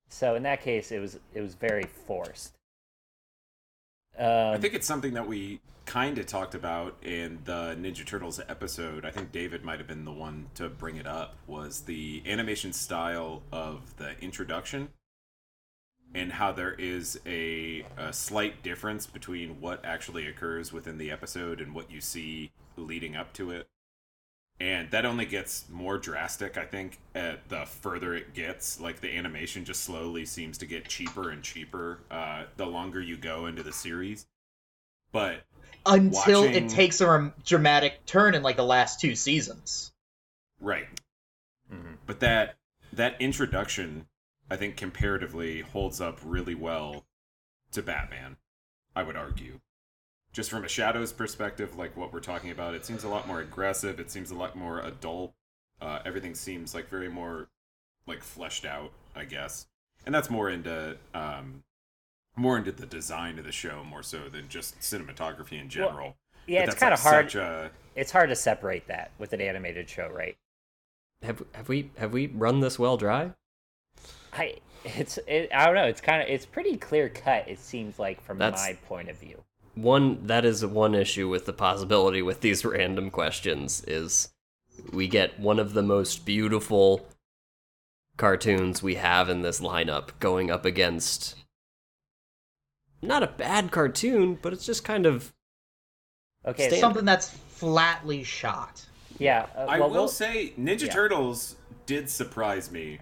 So 0.10 0.34
in 0.36 0.44
that 0.44 0.62
case, 0.62 0.92
it 0.92 1.00
was 1.00 1.20
it 1.34 1.42
was 1.42 1.54
very 1.56 1.84
forced. 1.84 2.58
Um, 4.18 4.54
I 4.54 4.58
think 4.58 4.74
it's 4.74 4.88
something 4.88 5.14
that 5.14 5.28
we 5.28 5.60
kind 5.86 6.18
of 6.18 6.26
talked 6.26 6.56
about 6.56 6.96
in 7.04 7.40
the 7.46 7.76
Ninja 7.80 8.06
Turtles 8.06 8.40
episode. 8.48 9.06
I 9.06 9.12
think 9.12 9.32
David 9.32 9.64
might 9.64 9.80
have 9.80 9.88
been 9.88 10.06
the 10.06 10.12
one 10.12 10.48
to 10.56 10.70
bring 10.70 10.96
it 10.96 11.08
up. 11.08 11.36
Was 11.48 11.82
the 11.82 12.24
animation 12.26 12.74
style 12.74 13.42
of 13.52 13.98
the 13.98 14.18
introduction 14.22 14.90
and 16.16 16.32
how 16.32 16.52
there 16.52 16.74
is 16.74 17.20
a, 17.26 17.86
a 17.98 18.14
slight 18.14 18.62
difference 18.62 19.08
between 19.08 19.60
what 19.60 19.84
actually 19.84 20.28
occurs 20.28 20.72
within 20.72 20.98
the 20.98 21.12
episode 21.12 21.60
and 21.60 21.74
what 21.74 21.92
you 21.92 22.00
see 22.00 22.52
leading 22.78 23.16
up 23.16 23.34
to 23.34 23.52
it. 23.52 23.68
And 24.60 24.90
that 24.92 25.06
only 25.06 25.26
gets 25.26 25.66
more 25.70 25.98
drastic, 25.98 26.58
I 26.58 26.66
think, 26.66 27.00
at 27.16 27.50
the 27.50 27.66
further 27.66 28.14
it 28.14 28.34
gets. 28.34 28.80
Like 28.80 29.02
the 29.02 29.16
animation 29.16 29.66
just 29.66 29.84
slowly 29.84 30.26
seems 30.26 30.58
to 30.60 30.66
get 30.66 30.88
cheaper 30.88 31.30
and 31.32 31.44
cheaper 31.44 32.00
uh, 32.10 32.44
the 32.56 32.66
longer 32.66 33.02
you 33.02 33.18
go 33.18 33.48
into 33.48 33.64
the 33.64 33.74
series. 33.74 34.26
But 35.12 35.44
until 35.86 36.46
Watching- 36.46 36.66
it 36.66 36.70
takes 36.70 37.02
a 37.02 37.34
dramatic 37.46 38.06
turn 38.06 38.36
in 38.36 38.44
like 38.44 38.56
the 38.56 38.64
last 38.64 39.02
two 39.02 39.16
seasons 39.16 39.92
right, 40.64 40.88
mhm. 41.72 41.98
but 42.06 42.20
that 42.22 42.56
that 42.94 43.20
introduction, 43.20 44.08
I 44.50 44.56
think, 44.56 44.78
comparatively 44.78 45.62
holds 45.62 46.00
up 46.00 46.20
really 46.24 46.56
well 46.56 47.06
to 47.72 47.82
Batman. 47.82 48.38
I 48.96 49.04
would 49.04 49.16
argue. 49.16 49.60
Just 50.34 50.50
from 50.50 50.66
a 50.66 50.68
shadows 50.68 51.14
perspective, 51.14 51.78
like 51.78 51.96
what 51.96 52.12
we're 52.12 52.20
talking 52.20 52.50
about, 52.52 52.74
it 52.74 52.86
seems 52.86 53.04
a 53.04 53.08
lot 53.08 53.28
more 53.28 53.40
aggressive. 53.40 54.00
It 54.00 54.12
seems 54.12 54.32
a 54.32 54.36
lot 54.36 54.56
more 54.56 54.80
adult. 54.80 55.32
Uh, 55.80 56.00
everything 56.06 56.34
seems 56.36 56.74
like 56.74 56.90
very 56.90 57.08
more 57.10 57.48
like 58.08 58.22
fleshed 58.22 58.66
out, 58.66 58.92
I 59.16 59.26
guess, 59.26 59.68
and 60.06 60.14
that's 60.14 60.30
more 60.30 60.50
into 60.50 60.98
um, 61.14 61.64
more 62.36 62.58
into 62.58 62.72
the 62.72 62.86
design 62.86 63.38
of 63.38 63.46
the 63.46 63.52
show 63.52 63.84
more 63.84 64.02
so 64.04 64.28
than 64.30 64.50
just 64.50 64.80
cinematography 64.80 65.62
in 65.62 65.70
general. 65.70 66.16
Yeah, 66.48 66.62
But 66.66 66.74
it's 66.74 66.80
that's, 66.80 66.80
kind 66.80 66.92
like, 66.92 67.00
of 67.00 67.04
hard. 67.04 67.32
Such 67.32 67.36
a, 67.36 67.72
It's 67.96 68.12
hard 68.12 68.30
to 68.30 68.36
separate 68.36 68.88
that 68.88 69.12
with 69.18 69.34
an 69.34 69.40
animated 69.40 69.88
show, 69.90 70.10
right? 70.12 70.36
Have 71.22 71.44
have 71.54 71.70
we 71.70 71.92
have 71.98 72.12
we 72.12 72.28
run 72.28 72.60
this 72.60 72.78
well 72.80 72.98
dry? 72.98 73.32
I 74.34 74.56
it's 74.84 75.20
it, 75.28 75.50
I 75.54 75.66
don't 75.66 75.76
know. 75.76 75.86
It's 75.86 76.02
kind 76.02 76.22
of 76.22 76.28
it's 76.28 76.46
pretty 76.46 76.76
clear 76.76 77.08
cut. 77.08 77.48
It 77.48 77.60
seems 77.60 78.00
like 78.00 78.20
from 78.22 78.40
That's- 78.40 78.68
my 78.68 78.74
point 78.88 79.10
of 79.10 79.18
view. 79.18 79.44
One 79.76 80.28
that 80.28 80.46
is 80.46 80.66
one 80.66 80.94
issue 80.96 81.28
with 81.30 81.46
the 81.46 81.54
possibility 81.54 82.22
with 82.22 82.42
these 82.42 82.64
random 82.66 83.10
questions 83.10 83.84
is 83.88 84.30
we 84.92 85.08
get 85.08 85.40
one 85.40 85.60
of 85.60 85.74
the 85.74 85.82
most 85.84 86.26
beautiful 86.26 87.06
cartoons 88.18 88.84
we 88.84 88.96
have 88.96 89.30
in 89.30 89.42
this 89.42 89.60
lineup 89.60 90.10
going 90.20 90.52
up 90.52 90.66
against 90.66 91.36
not 93.02 93.24
a 93.24 93.28
bad 93.28 93.72
cartoon, 93.72 94.38
but 94.42 94.54
it's 94.54 94.66
just 94.66 94.84
kind 94.84 95.06
of 95.06 95.34
Okay, 96.46 96.68
Stand- 96.68 96.80
Something 96.82 97.06
that's 97.06 97.30
flatly 97.30 98.24
shot. 98.24 98.86
yeah. 99.18 99.46
Uh, 99.56 99.62
I 99.70 99.80
well, 99.80 99.90
will 99.90 99.96
we'll- 99.96 100.08
say 100.10 100.54
Ninja 100.60 100.88
yeah. 100.88 100.94
Turtles 100.94 101.56
did 101.86 102.10
surprise 102.10 102.70
me 102.72 103.00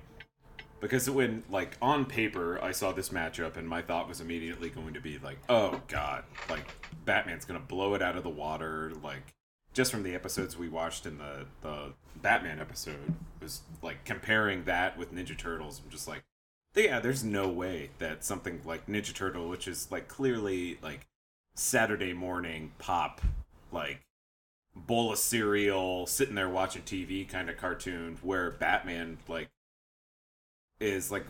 because 0.81 1.09
when 1.09 1.43
like 1.49 1.77
on 1.81 2.05
paper 2.05 2.59
I 2.61 2.71
saw 2.71 2.91
this 2.91 3.09
matchup 3.09 3.55
and 3.55 3.69
my 3.69 3.81
thought 3.81 4.09
was 4.09 4.19
immediately 4.19 4.69
going 4.69 4.93
to 4.95 5.01
be 5.01 5.19
like, 5.19 5.37
"Oh 5.47 5.81
god, 5.87 6.23
like 6.49 6.67
Batman's 7.05 7.45
to 7.45 7.65
blow 7.65 7.93
it 7.93 8.01
out 8.01 8.17
of 8.17 8.23
the 8.23 8.29
water." 8.29 8.91
Like 9.03 9.33
just 9.73 9.91
from 9.91 10.03
the 10.03 10.15
episodes 10.15 10.57
we 10.57 10.67
watched 10.67 11.05
in 11.05 11.19
the 11.19 11.45
the 11.61 11.93
Batman 12.21 12.59
episode 12.59 13.15
was 13.41 13.61
like 13.81 14.03
comparing 14.05 14.63
that 14.65 14.97
with 14.97 15.13
Ninja 15.13 15.37
Turtles. 15.37 15.81
I'm 15.83 15.89
just 15.89 16.07
like, 16.07 16.23
yeah, 16.75 16.99
there's 16.99 17.23
no 17.23 17.47
way 17.47 17.91
that 17.99 18.23
something 18.23 18.61
like 18.65 18.87
Ninja 18.87 19.13
Turtle, 19.13 19.49
which 19.49 19.67
is 19.67 19.91
like 19.91 20.07
clearly 20.07 20.77
like 20.81 21.07
Saturday 21.55 22.13
morning 22.13 22.71
pop, 22.79 23.21
like 23.71 24.01
bowl 24.75 25.11
of 25.11 25.19
cereal, 25.19 26.07
sitting 26.07 26.35
there 26.35 26.49
watching 26.49 26.81
TV 26.83 27.27
kind 27.27 27.49
of 27.49 27.57
cartoon, 27.57 28.17
where 28.21 28.51
Batman 28.51 29.17
like 29.27 29.49
is 30.81 31.11
like 31.11 31.25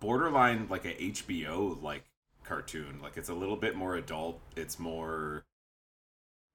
borderline 0.00 0.66
like 0.70 0.84
a 0.84 0.94
HBO 0.94 1.80
like 1.82 2.04
cartoon. 2.44 3.00
Like 3.02 3.16
it's 3.16 3.28
a 3.28 3.34
little 3.34 3.56
bit 3.56 3.74
more 3.76 3.96
adult. 3.96 4.40
It's 4.56 4.78
more. 4.78 5.44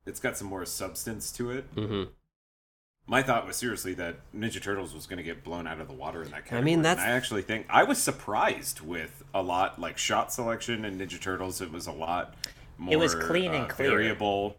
It's 0.05 0.19
got 0.19 0.37
some 0.37 0.47
more 0.47 0.65
substance 0.65 1.31
to 1.33 1.51
it. 1.51 1.75
mhm. 1.75 2.09
My 3.07 3.21
thought 3.23 3.45
was 3.45 3.55
seriously 3.57 3.93
that 3.95 4.17
Ninja 4.33 4.61
Turtles 4.61 4.93
was 4.93 5.05
going 5.05 5.17
to 5.17 5.23
get 5.23 5.43
blown 5.43 5.67
out 5.67 5.81
of 5.81 5.87
the 5.87 5.93
water 5.93 6.21
in 6.23 6.29
that 6.31 6.45
category. 6.45 6.61
I 6.61 6.63
mean, 6.63 6.81
that's- 6.83 7.03
And 7.03 7.11
I 7.13 7.15
actually 7.17 7.41
think 7.41 7.65
I 7.69 7.83
was 7.83 8.01
surprised 8.01 8.79
with 8.81 9.23
a 9.33 9.41
lot 9.41 9.79
like 9.81 9.97
shot 9.97 10.31
selection 10.31 10.85
and 10.85 11.01
Ninja 11.01 11.19
Turtles. 11.19 11.61
It 11.61 11.71
was 11.71 11.87
a 11.87 11.91
lot 11.91 12.35
more. 12.77 12.93
It 12.93 12.97
was 12.97 13.13
clean 13.15 13.53
and 13.53 13.65
uh, 13.65 13.67
clear. 13.67 13.89
Variable. 13.91 14.57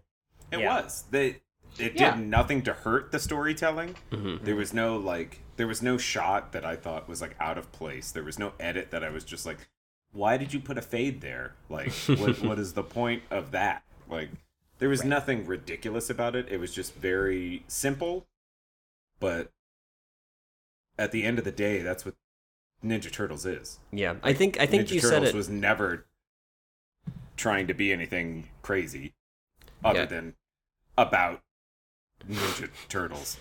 It 0.50 0.60
Yeah. 0.60 0.82
was. 0.82 1.04
They. 1.10 1.40
It 1.78 1.94
Yeah. 1.98 2.16
did 2.16 2.26
nothing 2.26 2.62
to 2.62 2.72
hurt 2.72 3.12
the 3.12 3.18
storytelling. 3.18 3.96
Mhm. 4.10 4.42
There 4.44 4.56
was 4.56 4.72
no 4.74 4.96
like. 4.96 5.40
There 5.56 5.66
was 5.66 5.82
no 5.82 5.98
shot 5.98 6.52
that 6.52 6.64
I 6.64 6.76
thought 6.76 7.08
was 7.08 7.20
like 7.20 7.36
out 7.40 7.58
of 7.58 7.70
place. 7.72 8.10
There 8.10 8.22
was 8.24 8.38
no 8.38 8.52
edit 8.58 8.90
that 8.90 9.04
I 9.04 9.10
was 9.10 9.24
just 9.24 9.44
like, 9.46 9.68
why 10.12 10.36
did 10.36 10.52
you 10.52 10.60
put 10.60 10.76
a 10.78 10.82
fade 10.82 11.20
there? 11.20 11.54
Like, 11.68 11.92
what 12.06 12.40
what 12.42 12.58
is 12.58 12.72
the 12.74 12.82
point 12.82 13.22
of 13.30 13.50
that? 13.52 13.82
Like, 14.08 14.30
there 14.78 14.88
was 14.88 15.04
nothing 15.04 15.46
ridiculous 15.46 16.10
about 16.10 16.34
it. 16.36 16.48
It 16.50 16.58
was 16.58 16.74
just 16.74 16.94
very 16.94 17.64
simple, 17.68 18.26
but 19.20 19.50
at 20.98 21.12
the 21.12 21.24
end 21.24 21.38
of 21.38 21.44
the 21.44 21.52
day, 21.52 21.80
that's 21.82 22.04
what 22.04 22.14
Ninja 22.84 23.10
Turtles 23.12 23.46
is. 23.46 23.78
Yeah, 23.92 24.16
I 24.22 24.32
think 24.32 24.58
I 24.60 24.66
think 24.66 24.88
Ninja 24.88 24.92
you 24.92 25.00
Turtles 25.00 25.10
said 25.10 25.24
it. 25.24 25.34
was 25.34 25.48
never 25.48 26.06
trying 27.36 27.66
to 27.66 27.74
be 27.74 27.92
anything 27.92 28.48
crazy, 28.62 29.12
other 29.84 30.00
Yeah. 30.00 30.06
than 30.06 30.34
about 30.98 31.42
Ninja 32.28 32.68
Turtles. 32.88 33.36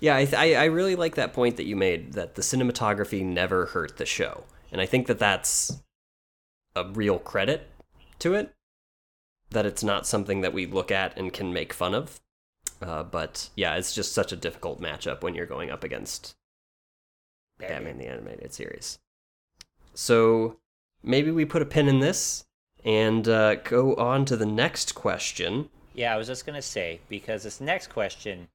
Yeah, 0.00 0.16
I, 0.16 0.24
th- 0.24 0.34
I 0.34 0.54
I 0.54 0.64
really 0.64 0.94
like 0.94 1.14
that 1.14 1.32
point 1.32 1.56
that 1.56 1.64
you 1.66 1.76
made 1.76 2.12
that 2.12 2.34
the 2.34 2.42
cinematography 2.42 3.24
never 3.24 3.66
hurt 3.66 3.96
the 3.96 4.06
show, 4.06 4.44
and 4.70 4.80
I 4.80 4.86
think 4.86 5.06
that 5.06 5.18
that's 5.18 5.82
a 6.74 6.84
real 6.84 7.18
credit 7.18 7.68
to 8.18 8.34
it. 8.34 8.54
That 9.50 9.66
it's 9.66 9.84
not 9.84 10.06
something 10.06 10.40
that 10.42 10.52
we 10.52 10.66
look 10.66 10.90
at 10.90 11.16
and 11.16 11.32
can 11.32 11.52
make 11.52 11.72
fun 11.72 11.94
of. 11.94 12.20
Uh, 12.82 13.02
but 13.02 13.48
yeah, 13.56 13.76
it's 13.76 13.94
just 13.94 14.12
such 14.12 14.32
a 14.32 14.36
difficult 14.36 14.80
matchup 14.80 15.22
when 15.22 15.34
you're 15.34 15.46
going 15.46 15.70
up 15.70 15.82
against 15.82 16.34
Batman 17.58 17.98
the 17.98 18.06
Animated 18.06 18.52
Series. 18.52 18.98
So 19.94 20.58
maybe 21.02 21.30
we 21.30 21.44
put 21.44 21.62
a 21.62 21.66
pin 21.66 21.88
in 21.88 22.00
this 22.00 22.44
and 22.84 23.26
uh, 23.28 23.56
go 23.56 23.94
on 23.94 24.24
to 24.26 24.36
the 24.36 24.46
next 24.46 24.94
question. 24.94 25.70
Yeah, 25.96 26.12
I 26.12 26.18
was 26.18 26.26
just 26.26 26.44
gonna 26.44 26.60
say 26.60 27.00
because 27.08 27.42
this 27.42 27.58
next 27.58 27.86
question, 27.86 28.48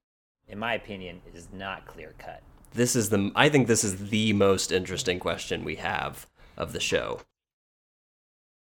in 0.48 0.60
my 0.60 0.74
opinion, 0.74 1.20
is 1.34 1.48
not 1.52 1.86
clear 1.86 2.14
cut. 2.16 2.40
This 2.72 2.94
is 2.94 3.10
the 3.10 3.32
I 3.34 3.48
think 3.48 3.66
this 3.66 3.82
is 3.82 4.10
the 4.10 4.32
most 4.32 4.70
interesting 4.70 5.18
question 5.18 5.64
we 5.64 5.74
have 5.76 6.28
of 6.56 6.72
the 6.72 6.80
show. 6.80 7.20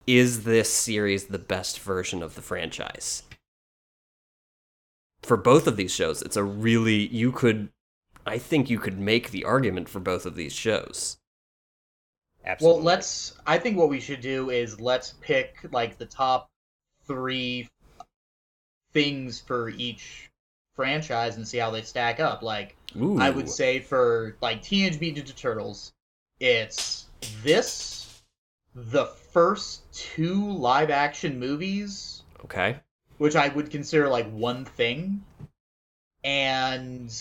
Is 0.06 0.44
this 0.44 0.72
series 0.72 1.26
the 1.26 1.40
best 1.40 1.80
version 1.80 2.22
of 2.22 2.36
the 2.36 2.44
franchise? 2.44 3.24
For 5.24 5.36
both 5.36 5.66
of 5.66 5.76
these 5.76 5.94
shows, 5.94 6.22
it's 6.22 6.38
a 6.38 6.44
really 6.44 7.08
you 7.08 7.32
could 7.32 7.70
I 8.28 8.38
think 8.38 8.70
you 8.70 8.78
could 8.78 9.00
make 9.00 9.32
the 9.32 9.46
argument 9.46 9.90
for 9.90 10.00
both 10.00 10.28
of 10.28 10.36
these 10.36 10.54
shows. 10.54 11.18
Absolutely. 12.46 12.78
Well, 12.78 12.86
let's. 12.86 13.34
I 13.48 13.58
think 13.58 13.78
what 13.78 13.90
we 13.90 14.00
should 14.00 14.22
do 14.22 14.52
is 14.52 14.80
let's 14.80 15.16
pick 15.22 15.56
like 15.72 15.98
the 15.98 16.06
top 16.06 16.52
three 17.08 17.68
things 18.94 19.40
for 19.40 19.70
each 19.70 20.30
franchise 20.76 21.36
and 21.36 21.48
see 21.48 21.58
how 21.58 21.72
they 21.72 21.82
stack 21.82 22.20
up. 22.20 22.42
Like, 22.42 22.76
Ooh. 22.96 23.20
I 23.20 23.30
would 23.30 23.50
say 23.50 23.80
for 23.80 24.36
like 24.42 24.62
Teenage 24.62 25.00
Mutant 25.00 25.28
Ninja 25.28 25.36
Turtles, 25.36 25.94
it's 26.40 27.08
this, 27.44 28.22
the 28.74 29.06
first 29.06 29.92
two 29.92 30.52
live 30.52 30.90
action 30.90 31.40
movies, 31.40 32.24
Okay. 32.46 32.78
which 33.18 33.36
I 33.36 33.50
would 33.50 33.70
consider 33.70 34.08
like 34.08 34.30
one 34.32 34.66
thing, 34.66 35.24
and 36.24 37.14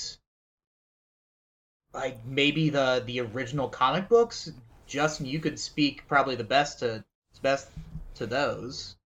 like 1.93 2.25
maybe 2.25 2.71
the 2.71 3.03
the 3.07 3.21
original 3.21 3.69
comic 3.69 4.09
books. 4.09 4.53
Justin, 4.87 5.27
you 5.27 5.39
could 5.41 5.59
speak 5.59 6.07
probably 6.09 6.35
the 6.35 6.45
best 6.45 6.79
to 6.79 7.05
best 7.43 7.69
to 8.15 8.27
those. 8.27 8.97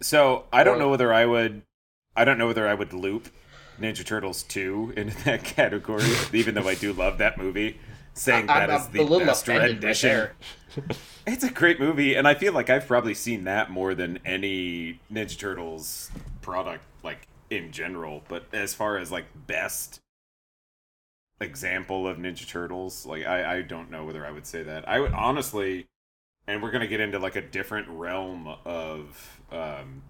So 0.00 0.44
I 0.52 0.64
don't 0.64 0.78
know 0.78 0.88
whether 0.88 1.12
I 1.12 1.26
would. 1.26 1.62
I 2.16 2.24
don't 2.24 2.38
know 2.38 2.46
whether 2.46 2.68
I 2.68 2.74
would 2.74 2.92
loop 2.92 3.28
Ninja 3.80 4.04
Turtles 4.04 4.42
two 4.42 4.92
into 4.96 5.16
that 5.24 5.44
category, 5.56 6.04
even 6.32 6.54
though 6.54 6.68
I 6.68 6.74
do 6.74 6.92
love 6.92 7.18
that 7.18 7.38
movie. 7.38 7.78
Saying 8.14 8.48
I- 8.50 8.60
that 8.66 8.70
I'm 8.70 8.80
is 8.80 8.88
the 8.88 9.04
best 9.24 9.48
right 9.48 9.62
rendition. 9.62 10.08
there. 10.10 10.32
It's 11.24 11.44
a 11.44 11.50
great 11.52 11.78
movie, 11.78 12.16
and 12.16 12.26
I 12.26 12.34
feel 12.34 12.52
like 12.52 12.68
I've 12.68 12.88
probably 12.88 13.14
seen 13.14 13.44
that 13.44 13.70
more 13.70 13.94
than 13.94 14.18
any 14.24 14.98
Ninja 15.12 15.38
Turtles 15.38 16.10
product, 16.40 16.82
like 17.04 17.28
in 17.48 17.70
general. 17.70 18.24
But 18.28 18.46
as 18.52 18.74
far 18.74 18.98
as 18.98 19.12
like 19.12 19.26
best 19.46 20.00
example 21.40 22.06
of 22.08 22.18
Ninja 22.18 22.46
Turtles, 22.48 23.06
like 23.06 23.24
I, 23.24 23.58
I 23.58 23.62
don't 23.62 23.90
know 23.90 24.04
whether 24.04 24.26
I 24.26 24.30
would 24.32 24.46
say 24.46 24.62
that. 24.64 24.88
I 24.88 24.98
would 25.00 25.12
honestly, 25.12 25.86
and 26.48 26.62
we're 26.62 26.70
gonna 26.72 26.86
get 26.88 27.00
into 27.00 27.18
like 27.20 27.36
a 27.36 27.42
different 27.42 27.88
realm 27.88 28.48
of 28.64 29.40
um 29.52 30.02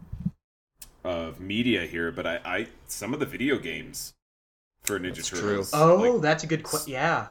of 1.05 1.41
media 1.41 1.87
here, 1.87 2.13
but 2.13 2.27
I, 2.27 2.41
I 2.45 2.67
some 2.87 3.13
of 3.15 3.21
the 3.21 3.27
video 3.27 3.59
games 3.59 4.15
for 4.83 4.99
Ninja 4.99 5.17
That's 5.17 5.29
true. 5.29 5.41
Turtles. 5.41 5.71
Oh, 5.75 5.97
like, 5.97 6.23
that's 6.23 6.45
a 6.45 6.47
good 6.47 6.63
question. 6.63 6.93
Yeah. 6.93 7.29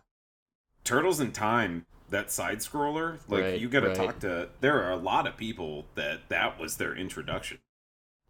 Turtles 0.83 1.19
in 1.19 1.31
Time, 1.31 1.85
that 2.09 2.31
side 2.31 2.59
scroller, 2.59 3.19
like 3.27 3.43
Right, 3.43 3.59
you 3.59 3.69
got 3.69 3.81
to 3.81 3.87
right. 3.89 3.95
talk 3.95 4.19
to. 4.19 4.49
There 4.61 4.83
are 4.83 4.91
a 4.91 4.97
lot 4.97 5.27
of 5.27 5.37
people 5.37 5.85
that 5.95 6.29
that 6.29 6.59
was 6.59 6.77
their 6.77 6.95
introduction 6.95 7.59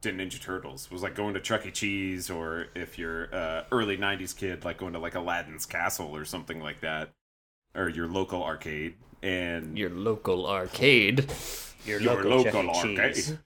to 0.01 0.11
Ninja 0.11 0.41
Turtles. 0.41 0.89
Was 0.91 1.01
like 1.03 1.15
going 1.15 1.33
to 1.35 1.39
Chuck 1.39 1.65
E. 1.65 1.71
Cheese, 1.71 2.29
or 2.29 2.67
if 2.75 2.97
you're 2.99 3.33
uh, 3.33 3.63
early 3.71 3.97
'90s 3.97 4.35
kid, 4.35 4.65
like 4.65 4.77
going 4.77 4.93
to 4.93 4.99
like 4.99 5.15
Aladdin's 5.15 5.65
Castle 5.65 6.15
or 6.15 6.25
something 6.25 6.59
like 6.59 6.81
that, 6.81 7.09
or 7.75 7.89
your 7.89 8.07
local 8.07 8.43
arcade. 8.43 8.95
And 9.23 9.77
Your 9.77 9.91
local 9.91 10.47
arcade. 10.47 11.31
your, 11.85 12.01
your 12.01 12.23
local, 12.23 12.63
local 12.63 12.69
arcade. 12.71 13.37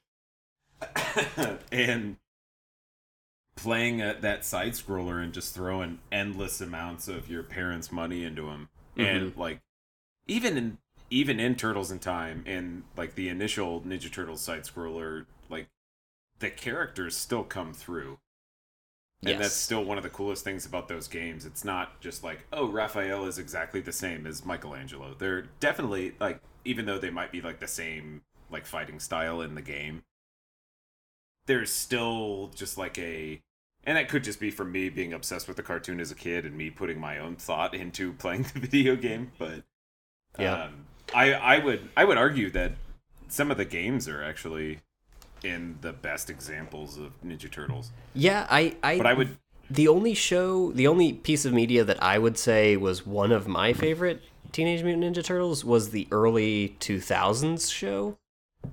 And 1.72 2.17
playing 3.55 4.01
uh, 4.01 4.15
that 4.22 4.44
side 4.46 4.74
scroller 4.74 5.24
and 5.24 5.34
just 5.34 5.53
throwing 5.53 6.00
endless 6.12 6.60
amounts 6.62 7.08
of 7.08 7.29
your 7.29 7.44
parents' 7.44 7.91
money 7.91 8.24
into 8.24 8.44
them, 8.44 8.70
and 8.98 9.36
like 9.36 9.62
even 10.27 10.58
in 10.58 10.77
even 11.10 11.39
in 11.39 11.55
Turtles 11.55 11.91
in 11.91 12.00
Time 12.00 12.44
and 12.46 12.84
like 12.98 13.15
the 13.15 13.29
initial 13.29 13.82
Ninja 13.82 14.12
Turtles 14.12 14.41
side 14.41 14.63
scroller, 14.63 15.25
like 15.50 15.67
the 16.39 16.50
characters 16.50 17.15
still 17.15 17.44
come 17.44 17.74
through. 17.74 18.20
And 19.22 19.32
Yes. 19.32 19.39
that's 19.39 19.55
still 19.55 19.84
one 19.84 19.98
of 19.98 20.03
the 20.03 20.10
coolest 20.10 20.44
things 20.44 20.65
about 20.65 20.88
those 20.88 21.08
games. 21.08 21.46
It's 21.46 21.63
not 21.63 22.00
just 22.01 22.24
like, 22.24 22.46
oh, 22.53 22.67
Raphael 22.70 23.25
is 23.25 23.39
exactly 23.39 23.82
the 23.82 23.91
same 23.94 24.27
as 24.27 24.46
Michelangelo. 24.46 25.15
They're 25.17 25.44
definitely 25.60 26.13
like, 26.20 26.41
even 26.65 26.86
though 26.86 27.00
they 27.00 27.10
might 27.10 27.32
be 27.32 27.41
like 27.41 27.60
the 27.60 27.67
same 27.67 28.22
like 28.51 28.65
fighting 28.65 29.00
style 29.00 29.41
in 29.41 29.55
the 29.55 29.62
game, 29.62 30.03
there's 31.45 31.71
still 31.71 32.51
just 32.55 32.77
like 32.77 32.97
a, 32.97 33.41
and 33.83 33.97
that 33.97 34.09
could 34.09 34.23
just 34.23 34.39
be 34.39 34.51
from 34.51 34.71
me 34.71 34.89
being 34.89 35.13
obsessed 35.13 35.47
with 35.47 35.57
the 35.57 35.63
cartoon 35.63 35.99
as 35.99 36.11
a 36.11 36.15
kid 36.15 36.45
and 36.45 36.57
me 36.57 36.69
putting 36.69 36.99
my 36.99 37.19
own 37.19 37.35
thought 37.35 37.73
into 37.73 38.13
playing 38.23 38.43
the 38.53 38.59
video 38.59 38.95
game. 38.95 39.31
But 39.37 39.63
Yeah. 40.39 40.63
um, 40.65 40.85
I 41.13 41.33
I 41.33 41.59
would 41.59 41.89
I 41.95 42.05
would 42.05 42.17
argue 42.17 42.49
that 42.51 42.73
some 43.27 43.51
of 43.51 43.57
the 43.57 43.65
games 43.65 44.07
are 44.07 44.23
actually 44.23 44.79
in 45.43 45.77
the 45.81 45.93
best 45.93 46.29
examples 46.29 46.97
of 46.97 47.11
Ninja 47.23 47.51
Turtles. 47.51 47.91
Yeah, 48.13 48.47
I, 48.49 48.75
I, 48.81 48.97
But 48.97 49.05
I 49.07 49.13
would 49.13 49.37
the 49.69 49.87
only 49.87 50.13
show, 50.13 50.71
the 50.71 50.87
only 50.87 51.13
piece 51.13 51.45
of 51.45 51.53
media 51.53 51.83
that 51.83 52.01
I 52.01 52.17
would 52.19 52.37
say 52.37 52.77
was 52.77 53.05
one 53.05 53.31
of 53.31 53.47
my 53.47 53.73
favorite 53.73 54.21
Teenage 54.51 54.83
Mutant 54.83 55.03
Ninja 55.15 55.23
Turtles 55.23 55.65
was 55.65 55.89
the 55.89 56.07
early 56.11 56.75
2000s 56.79 57.71
show. 57.71 58.17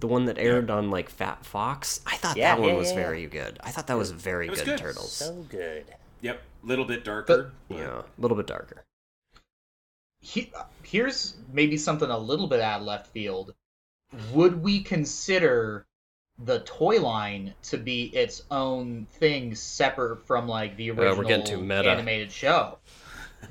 The 0.00 0.06
one 0.08 0.25
that 0.26 0.38
aired 0.38 0.70
on 0.70 0.90
like 0.90 1.08
Fat 1.11 1.44
Fox. 1.44 2.00
I 2.06 2.16
thought 2.16 2.37
Yeah, 2.37 2.54
that 2.56 2.61
one 2.62 2.76
was 2.76 2.90
yeah, 2.90 2.96
yeah. 2.99 3.04
very 3.04 3.26
good. 3.26 3.58
I 3.62 3.70
thought 3.70 3.87
that 3.88 3.96
was 3.99 4.11
very 4.11 4.49
was 4.50 4.61
good, 4.61 4.66
good. 4.66 4.78
Turtles. 4.78 5.12
So 5.12 5.32
good. 5.49 5.84
Yep, 6.20 6.40
a 6.62 6.66
little 6.66 6.84
bit 6.84 7.04
darker. 7.04 7.52
but- 7.68 7.76
yeah, 7.76 8.00
a 8.00 8.20
little 8.20 8.37
bit 8.37 8.46
darker. 8.46 8.84
he, 10.20 10.52
here's 10.84 11.34
maybe 11.52 11.76
something 11.76 12.08
a 12.11 12.18
little 12.18 12.46
bit 12.46 12.61
out 12.61 12.80
of 12.80 12.87
left 12.87 13.08
field. 13.08 13.54
Would 14.32 14.62
we 14.62 14.82
consider 14.82 15.87
the 16.38 16.61
toy 16.61 17.00
line 17.00 17.54
to 17.64 17.76
be 17.78 18.04
its 18.14 18.42
own 18.50 19.06
thing 19.18 19.54
separate 19.54 20.26
from 20.26 20.46
like 20.49 20.76
the 20.76 20.90
Uh, 20.90 20.94
we're 20.94 21.06
original 21.08 21.28
getting 21.28 21.46
too 21.46 21.61
meta. 21.61 21.90
animated 21.90 22.30
show? 22.30 22.78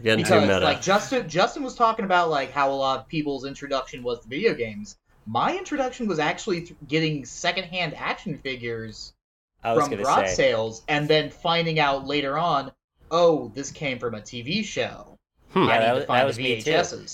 Getting 0.03 0.23
too 0.23 0.29
Because 0.35 0.47
meta. 0.47 0.59
like 0.59 0.81
Justin 0.81 1.27
Justin 1.27 1.63
was 1.63 1.75
talking 1.75 2.05
about 2.05 2.29
like 2.29 2.51
how 2.51 2.71
a 2.71 2.73
lot 2.75 2.99
of 2.99 3.07
people's 3.07 3.43
introduction 3.45 4.03
was 4.03 4.19
to 4.21 4.27
video 4.29 4.53
games. 4.53 4.97
My 5.31 5.57
introduction 5.57 6.07
was 6.07 6.19
actually 6.19 6.59
th- 6.61 6.75
getting 6.89 7.23
secondhand 7.23 7.93
action 7.95 8.37
figures 8.37 9.13
from 9.61 9.89
gonna 9.89 10.03
garage 10.03 10.27
say. 10.27 10.35
sales 10.35 10.83
and 10.89 11.07
then 11.07 11.29
finding 11.29 11.79
out 11.79 12.05
later 12.05 12.37
on, 12.37 12.73
oh, 13.11 13.49
this 13.55 13.71
came 13.71 13.97
from 13.97 14.13
a 14.13 14.19
TV 14.19 14.61
show. 14.61 15.17
Hmm. 15.53 15.59
Yeah, 15.59 15.63
I 15.63 15.79
need 15.79 15.85
that 15.85 15.87
to 15.87 15.95
was- 15.99 16.05
find 16.05 16.19
that 16.19 16.25
was 16.27 16.35
the 16.35 16.43
me 16.43 16.61
too. 16.61 17.05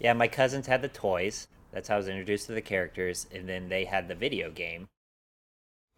Yeah, 0.00 0.12
my 0.12 0.28
cousins 0.28 0.66
had 0.66 0.82
the 0.82 0.88
toys. 0.88 1.48
That's 1.72 1.88
how 1.88 1.94
I 1.94 1.96
was 1.96 2.08
introduced 2.08 2.46
to 2.48 2.52
the 2.52 2.60
characters, 2.60 3.26
and 3.32 3.48
then 3.48 3.70
they 3.70 3.86
had 3.86 4.06
the 4.06 4.14
video 4.14 4.50
game, 4.50 4.90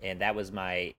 and 0.00 0.20
that 0.20 0.36
was 0.36 0.52
my 0.52 0.94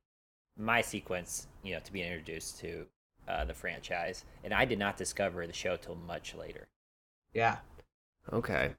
my 0.58 0.82
sequence, 0.82 1.48
you 1.63 1.74
know, 1.74 1.79
to 1.79 1.94
be 1.94 2.01
introduced 2.01 2.60
to 2.60 2.86
uh, 3.29 3.46
the 3.46 3.53
franchise. 3.53 4.25
And 4.44 4.53
I 4.53 4.65
did 4.65 4.79
not 4.79 4.98
discover 4.98 5.48
the 5.48 5.53
show 5.53 5.77
till 5.77 5.96
much 5.96 6.36
later. 6.36 6.67
Yeah. 7.34 7.60
Okay. 8.34 8.74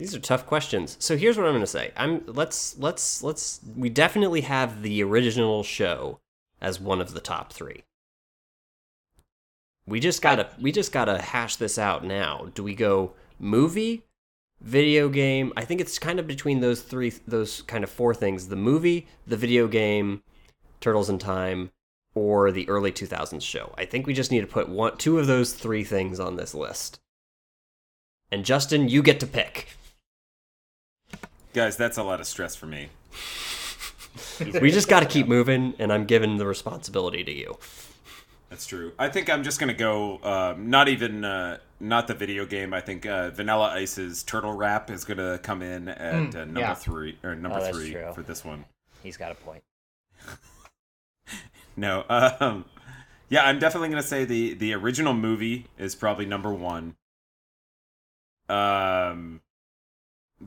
These 0.00 0.14
are 0.14 0.18
tough 0.18 0.46
questions. 0.46 0.96
So 0.98 1.14
here's 1.14 1.36
what 1.36 1.44
I'm 1.44 1.52
going 1.52 1.60
to 1.60 1.66
say. 1.66 1.92
I'm 1.94 2.22
let's 2.24 2.78
let's 2.78 3.22
let's 3.22 3.60
we 3.76 3.90
definitely 3.90 4.40
have 4.40 4.80
the 4.80 5.02
original 5.02 5.62
show 5.62 6.20
as 6.58 6.80
one 6.80 7.02
of 7.02 7.12
the 7.12 7.20
top 7.20 7.52
3. 7.52 7.84
We 9.86 10.00
just 10.00 10.22
got 10.22 10.36
to 10.36 10.48
we 10.58 10.72
just 10.72 10.90
got 10.90 11.04
to 11.04 11.20
hash 11.20 11.56
this 11.56 11.76
out 11.76 12.02
now. 12.02 12.48
Do 12.54 12.62
we 12.62 12.74
go 12.74 13.12
movie, 13.38 14.06
video 14.62 15.10
game? 15.10 15.52
I 15.54 15.66
think 15.66 15.82
it's 15.82 15.98
kind 15.98 16.18
of 16.18 16.26
between 16.26 16.60
those 16.60 16.80
three 16.80 17.12
those 17.28 17.60
kind 17.60 17.84
of 17.84 17.90
four 17.90 18.14
things. 18.14 18.48
The 18.48 18.56
movie, 18.56 19.06
the 19.26 19.36
video 19.36 19.68
game, 19.68 20.22
Turtles 20.80 21.10
in 21.10 21.18
Time, 21.18 21.72
or 22.14 22.50
the 22.50 22.66
early 22.70 22.90
2000s 22.90 23.42
show. 23.42 23.74
I 23.76 23.84
think 23.84 24.06
we 24.06 24.14
just 24.14 24.30
need 24.30 24.40
to 24.40 24.46
put 24.46 24.70
one 24.70 24.96
two 24.96 25.18
of 25.18 25.26
those 25.26 25.52
three 25.52 25.84
things 25.84 26.18
on 26.18 26.36
this 26.36 26.54
list. 26.54 27.00
And 28.32 28.46
Justin, 28.46 28.88
you 28.88 29.02
get 29.02 29.20
to 29.20 29.26
pick. 29.26 29.76
Guys, 31.52 31.76
that's 31.76 31.98
a 31.98 32.02
lot 32.02 32.20
of 32.20 32.26
stress 32.26 32.54
for 32.56 32.66
me. 32.66 32.88
We 34.60 34.70
just 34.72 34.88
got 34.88 35.00
to 35.00 35.06
keep 35.06 35.28
moving, 35.28 35.74
and 35.78 35.92
I'm 35.92 36.04
giving 36.04 36.36
the 36.38 36.46
responsibility 36.46 37.22
to 37.22 37.30
you. 37.32 37.58
That's 38.48 38.66
true. 38.66 38.92
I 38.98 39.08
think 39.08 39.30
I'm 39.30 39.44
just 39.44 39.60
gonna 39.60 39.72
go. 39.74 40.18
Um, 40.24 40.68
not 40.68 40.88
even 40.88 41.24
uh, 41.24 41.58
not 41.78 42.08
the 42.08 42.14
video 42.14 42.44
game. 42.44 42.74
I 42.74 42.80
think 42.80 43.06
uh, 43.06 43.30
Vanilla 43.30 43.68
Ice's 43.68 44.24
Turtle 44.24 44.52
Rap 44.52 44.90
is 44.90 45.04
gonna 45.04 45.38
come 45.38 45.62
in 45.62 45.88
at 45.88 46.14
Mm, 46.14 46.34
uh, 46.34 46.44
number 46.46 46.60
yeah. 46.60 46.74
three 46.74 47.18
or 47.22 47.36
number 47.36 47.58
Oh, 47.58 47.62
that's 47.62 47.76
three 47.76 47.92
true. 47.92 48.12
for 48.14 48.22
this 48.22 48.44
one. 48.44 48.64
He's 49.02 49.16
got 49.16 49.30
a 49.30 49.34
point. 49.36 49.62
No, 51.76 52.04
um, 52.40 52.64
yeah, 53.28 53.44
I'm 53.44 53.58
definitely 53.60 53.90
gonna 53.90 54.02
say 54.02 54.24
the 54.24 54.54
the 54.54 54.74
original 54.74 55.14
movie 55.14 55.66
is 55.78 55.94
probably 55.94 56.26
number 56.26 56.52
one. 56.52 56.96
Um, 58.48 59.40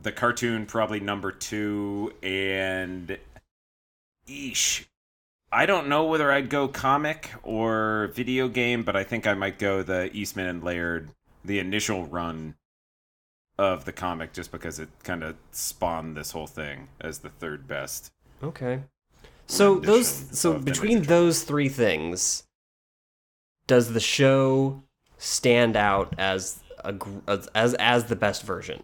the 0.01 0.11
cartoon 0.11 0.65
probably 0.65 0.99
number 0.99 1.31
two, 1.31 2.13
and 2.21 3.17
eesh, 4.27 4.85
I 5.51 5.65
don't 5.65 5.87
know 5.87 6.05
whether 6.05 6.31
I'd 6.31 6.49
go 6.49 6.67
comic 6.67 7.31
or 7.43 8.11
video 8.13 8.47
game, 8.47 8.83
but 8.83 8.95
I 8.95 9.03
think 9.03 9.27
I 9.27 9.33
might 9.33 9.59
go 9.59 9.83
the 9.83 10.09
Eastman 10.15 10.47
and 10.47 10.63
Laird, 10.63 11.11
the 11.45 11.59
initial 11.59 12.05
run 12.05 12.55
of 13.57 13.85
the 13.85 13.93
comic, 13.93 14.33
just 14.33 14.51
because 14.51 14.79
it 14.79 14.89
kind 15.03 15.23
of 15.23 15.35
spawned 15.51 16.17
this 16.17 16.31
whole 16.31 16.47
thing 16.47 16.87
as 16.99 17.19
the 17.19 17.29
third 17.29 17.67
best. 17.67 18.11
Okay. 18.41 18.81
So 19.45 19.75
those 19.75 20.07
so 20.07 20.57
between 20.57 21.03
those 21.03 21.43
three 21.43 21.69
things, 21.69 22.43
does 23.67 23.93
the 23.93 23.99
show 23.99 24.81
stand 25.17 25.75
out 25.75 26.15
as 26.17 26.61
a 26.79 26.95
as 27.27 27.47
as, 27.53 27.73
as 27.75 28.05
the 28.05 28.15
best 28.15 28.43
version? 28.43 28.83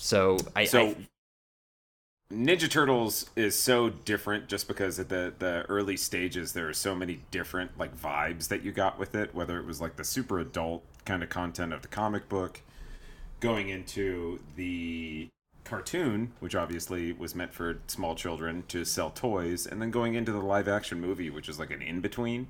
So 0.00 0.38
I, 0.56 0.64
so 0.64 0.88
I 0.88 0.96
Ninja 2.32 2.70
Turtles 2.70 3.28
is 3.36 3.58
so 3.58 3.90
different 3.90 4.48
just 4.48 4.66
because 4.66 4.98
at 4.98 5.08
the 5.08 5.32
the 5.38 5.64
early 5.68 5.96
stages 5.96 6.52
there 6.52 6.68
are 6.68 6.74
so 6.74 6.94
many 6.94 7.20
different 7.30 7.78
like 7.78 7.96
vibes 7.96 8.48
that 8.48 8.62
you 8.62 8.72
got 8.72 8.98
with 8.98 9.14
it 9.14 9.34
whether 9.34 9.58
it 9.58 9.66
was 9.66 9.80
like 9.80 9.96
the 9.96 10.04
super 10.04 10.38
adult 10.38 10.82
kind 11.04 11.22
of 11.22 11.28
content 11.28 11.72
of 11.72 11.82
the 11.82 11.88
comic 11.88 12.28
book 12.28 12.60
going 13.40 13.68
into 13.68 14.40
the 14.56 15.28
cartoon 15.64 16.32
which 16.40 16.54
obviously 16.54 17.12
was 17.12 17.34
meant 17.34 17.52
for 17.52 17.78
small 17.86 18.14
children 18.14 18.64
to 18.68 18.84
sell 18.84 19.10
toys 19.10 19.66
and 19.66 19.82
then 19.82 19.90
going 19.90 20.14
into 20.14 20.32
the 20.32 20.38
live 20.38 20.68
action 20.68 21.00
movie 21.00 21.30
which 21.30 21.48
is 21.48 21.58
like 21.58 21.70
an 21.70 21.82
in 21.82 22.00
between 22.00 22.46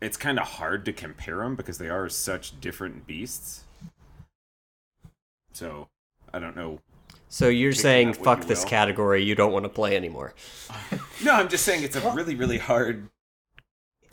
it's 0.00 0.16
kind 0.18 0.38
of 0.38 0.46
hard 0.46 0.84
to 0.84 0.92
compare 0.92 1.38
them 1.38 1.56
because 1.56 1.78
they 1.78 1.88
are 1.88 2.08
such 2.10 2.60
different 2.60 3.06
beasts. 3.06 3.64
So 5.52 5.88
I 6.34 6.40
don't 6.40 6.56
know 6.56 6.80
so 7.28 7.48
you're 7.48 7.72
saying 7.72 8.12
fuck 8.14 8.40
you 8.42 8.44
this 8.46 8.62
will. 8.62 8.70
category, 8.70 9.22
you 9.24 9.34
don't 9.34 9.52
want 9.52 9.64
to 9.64 9.68
play 9.68 9.96
anymore. 9.96 10.34
No, 11.24 11.32
I'm 11.32 11.48
just 11.48 11.64
saying 11.64 11.82
it's 11.82 11.96
a 11.96 12.10
really, 12.12 12.34
really 12.36 12.58
hard. 12.58 13.08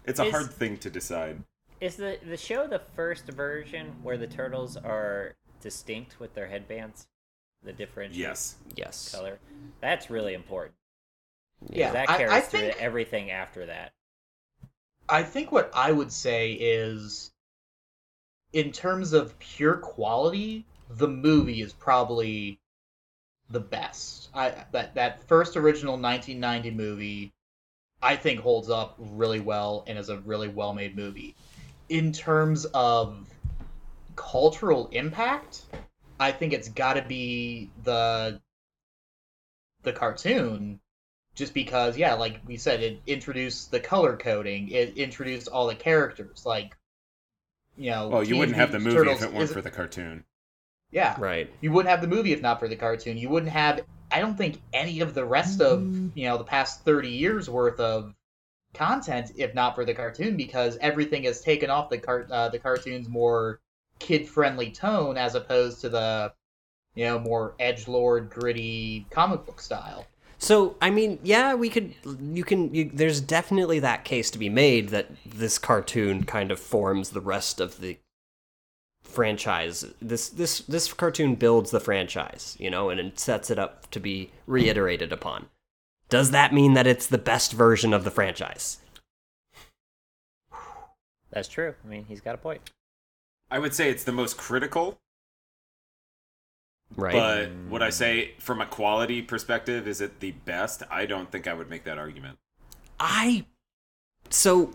It's 0.05 0.19
a 0.19 0.25
Is- 0.25 0.31
hard 0.31 0.51
thing 0.51 0.77
to 0.77 0.89
decide. 0.89 1.43
Is 1.79 1.95
the 1.97 2.17
the 2.27 2.37
show 2.37 2.67
the 2.67 2.79
first 2.95 3.25
version 3.27 3.95
where 4.03 4.17
the 4.17 4.27
turtles 4.27 4.75
are 4.77 5.35
distinct 5.61 6.19
with 6.19 6.33
their 6.33 6.47
headbands, 6.47 7.07
the 7.63 7.73
different 7.73 8.13
Yes. 8.15 8.55
Yes. 8.75 9.11
color? 9.13 9.39
That's 9.81 10.09
really 10.09 10.33
important. 10.33 10.75
Yeah, 11.69 11.91
that 11.91 12.09
I- 12.09 12.17
carries 12.17 12.33
I 12.33 12.41
through 12.41 12.59
think- 12.71 12.81
everything 12.81 13.29
after 13.31 13.65
that. 13.67 13.93
I 15.09 15.21
think 15.23 15.51
what 15.51 15.69
I 15.75 15.91
would 15.91 16.11
say 16.11 16.53
is, 16.53 17.31
in 18.53 18.71
terms 18.71 19.13
of 19.13 19.37
pure 19.39 19.75
quality, 19.77 20.65
the 20.97 21.07
movie 21.07 21.61
is 21.61 21.73
probably 21.73 22.59
the 23.49 23.59
best. 23.59 24.29
I 24.33 24.53
that 24.71 24.95
that 24.95 25.23
first 25.27 25.57
original 25.57 25.93
1990 25.93 26.71
movie, 26.71 27.33
I 28.01 28.15
think 28.15 28.39
holds 28.39 28.69
up 28.69 28.95
really 28.97 29.39
well 29.39 29.83
and 29.87 29.97
is 29.97 30.09
a 30.09 30.17
really 30.17 30.47
well 30.47 30.73
made 30.73 30.95
movie. 30.95 31.35
In 31.89 32.13
terms 32.13 32.65
of 32.65 33.27
cultural 34.15 34.89
impact, 34.91 35.63
I 36.19 36.31
think 36.31 36.53
it's 36.53 36.69
got 36.69 36.93
to 36.93 37.01
be 37.01 37.69
the 37.83 38.39
the 39.83 39.91
cartoon 39.91 40.79
just 41.33 41.53
because 41.53 41.97
yeah 41.97 42.13
like 42.13 42.39
we 42.45 42.57
said 42.57 42.83
it 42.83 43.01
introduced 43.07 43.71
the 43.71 43.79
color 43.79 44.15
coding 44.15 44.69
it 44.69 44.95
introduced 44.97 45.47
all 45.47 45.65
the 45.65 45.75
characters 45.75 46.45
like 46.45 46.77
you 47.77 47.89
know 47.89 48.09
Well, 48.09 48.23
you 48.23 48.37
wouldn't 48.37 48.57
have 48.57 48.71
the 48.71 48.79
movie 48.79 48.97
Turtles 48.97 49.23
if 49.23 49.29
it 49.29 49.33
weren't 49.33 49.49
for 49.49 49.61
the 49.61 49.71
cartoon. 49.71 50.23
Yeah 50.91 51.15
Right. 51.19 51.49
you 51.61 51.71
wouldn't 51.71 51.89
have 51.89 52.01
the 52.01 52.07
movie 52.07 52.33
if 52.33 52.41
not 52.41 52.59
for 52.59 52.67
the 52.67 52.75
cartoon 52.75 53.17
you 53.17 53.29
wouldn't 53.29 53.51
have 53.51 53.81
i 54.11 54.19
don't 54.19 54.37
think 54.37 54.61
any 54.73 54.99
of 54.99 55.13
the 55.13 55.25
rest 55.25 55.61
of 55.61 55.81
you 56.15 56.25
know 56.27 56.37
the 56.37 56.43
past 56.43 56.83
30 56.83 57.09
years 57.09 57.49
worth 57.49 57.79
of 57.79 58.13
content 58.73 59.31
if 59.37 59.53
not 59.53 59.75
for 59.75 59.83
the 59.85 59.93
cartoon 59.93 60.37
because 60.37 60.77
everything 60.81 61.23
has 61.23 61.41
taken 61.41 61.69
off 61.69 61.89
the 61.89 61.97
car- 61.97 62.27
uh, 62.31 62.49
the 62.49 62.59
cartoon's 62.59 63.09
more 63.09 63.59
kid 63.99 64.27
friendly 64.27 64.71
tone 64.71 65.17
as 65.17 65.35
opposed 65.35 65.81
to 65.81 65.89
the 65.89 66.31
you 66.95 67.03
know 67.05 67.19
more 67.19 67.53
edge 67.59 67.87
lord 67.87 68.29
gritty 68.29 69.05
comic 69.11 69.45
book 69.45 69.59
style 69.61 70.05
So, 70.39 70.75
I 70.81 70.89
mean, 70.89 71.19
yeah, 71.21 71.53
we 71.53 71.69
could. 71.69 71.93
You 72.19 72.43
can. 72.43 72.73
You, 72.73 72.89
there's 72.91 73.21
definitely 73.21 73.77
that 73.81 74.03
case 74.03 74.31
to 74.31 74.39
be 74.39 74.49
made 74.49 74.89
that 74.89 75.05
this 75.23 75.59
cartoon 75.59 76.23
kind 76.23 76.49
of 76.51 76.59
forms 76.59 77.11
the 77.11 77.21
rest 77.21 77.61
of 77.61 77.79
the 77.79 77.99
franchise. 79.11 79.85
This 80.01 80.29
this 80.29 80.59
this 80.59 80.91
cartoon 80.93 81.35
builds 81.35 81.71
the 81.71 81.79
franchise, 81.79 82.55
you 82.59 82.69
know, 82.69 82.89
and 82.89 82.99
it 82.99 83.19
sets 83.19 83.49
it 83.49 83.59
up 83.59 83.89
to 83.91 83.99
be 83.99 84.31
reiterated 84.47 85.11
upon. 85.11 85.47
Does 86.09 86.31
that 86.31 86.53
mean 86.53 86.73
that 86.73 86.87
it's 86.87 87.07
the 87.07 87.17
best 87.17 87.53
version 87.53 87.93
of 87.93 88.03
the 88.03 88.11
franchise? 88.11 88.79
That's 91.31 91.47
true. 91.47 91.75
I 91.83 91.87
mean, 91.87 92.05
he's 92.05 92.21
got 92.21 92.35
a 92.35 92.37
point. 92.37 92.71
I 93.49 93.59
would 93.59 93.73
say 93.73 93.89
it's 93.89 94.03
the 94.03 94.11
most 94.11 94.37
critical, 94.37 94.99
Right. 96.95 97.13
but 97.13 97.49
would 97.69 97.81
I 97.81 97.89
say 97.89 98.33
from 98.39 98.59
a 98.61 98.65
quality 98.65 99.21
perspective, 99.21 99.87
is 99.87 100.01
it 100.01 100.19
the 100.19 100.31
best? 100.31 100.83
I 100.89 101.05
don't 101.05 101.31
think 101.31 101.47
I 101.47 101.53
would 101.53 101.69
make 101.69 101.83
that 101.85 101.97
argument. 101.97 102.37
I 102.99 103.45
so 104.29 104.73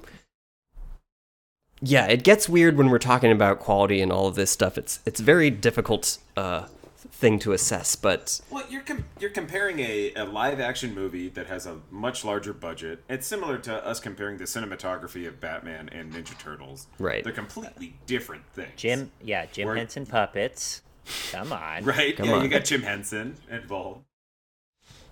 yeah, 1.81 2.07
it 2.07 2.23
gets 2.25 2.49
weird 2.49 2.77
when 2.77 2.89
we're 2.91 2.99
talking 2.99 3.31
about 3.33 3.59
quality 3.61 4.01
and 4.01 4.11
all 4.13 4.27
of 4.27 4.35
this 4.35 4.51
stuff. 4.51 4.77
It's 4.79 5.01
it's 5.07 5.21
very 5.21 5.51
difficult 5.51 6.19
uh 6.37 6.67
thing 7.09 7.39
to 7.39 7.53
assess, 7.53 7.97
but 7.97 8.41
Well, 8.51 8.65
you're 8.69 8.83
com- 8.83 9.05
you're 9.21 9.31
comparing 9.31 9.79
a, 9.81 10.13
a 10.15 10.25
live 10.25 10.61
action 10.61 10.95
movie 10.95 11.29
that 11.31 11.47
has 11.47 11.65
a 11.67 11.79
much 11.91 12.25
larger 12.25 12.53
budget. 12.53 13.03
It's 13.09 13.27
similar 13.27 13.57
to 13.59 13.87
us 13.87 14.01
comparing 14.01 14.37
the 14.37 14.45
cinematography 14.45 15.27
of 15.27 15.41
Batman 15.41 15.89
and 15.91 16.13
Ninja 16.13 16.39
Turtles. 16.39 16.89
Right. 16.99 17.25
They're 17.25 17.33
completely 17.33 17.97
different 18.07 18.43
things. 18.53 18.73
Jim, 18.77 19.11
yeah, 19.23 19.47
Jim 19.47 19.67
We're- 19.67 19.79
Henson 19.79 20.05
puppets. 20.05 20.83
Come 21.31 21.53
on. 21.55 21.85
Right? 21.87 22.15
Come 22.17 22.27
yeah, 22.29 22.35
on. 22.35 22.43
you 22.43 22.49
got 22.49 22.65
Jim 22.65 22.83
Henson 22.83 23.37
involved. 23.51 24.05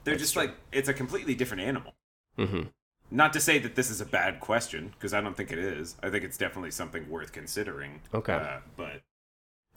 They're 0.03 0.17
just 0.17 0.37
like 0.37 0.55
it's 0.73 0.89
a 0.89 0.95
completely 0.95 1.35
different 1.35 1.63
animal. 1.63 1.95
mhm. 2.39 2.69
Not 3.15 3.33
to 3.35 3.41
say 3.41 3.59
that 3.61 3.77
this 3.77 3.91
is 3.91 4.01
a 4.01 4.05
bad 4.05 4.41
question, 4.41 4.89
because 4.89 5.15
I 5.15 5.21
don't 5.21 5.37
think 5.37 5.53
it 5.53 5.59
is. 5.59 5.95
I 6.03 6.11
think 6.11 6.25
it's 6.25 6.37
definitely 6.37 6.73
something 6.73 7.09
worth 7.09 7.31
considering. 7.33 8.01
Okay. 8.13 8.33
Uh, 8.35 8.59
but 8.77 9.03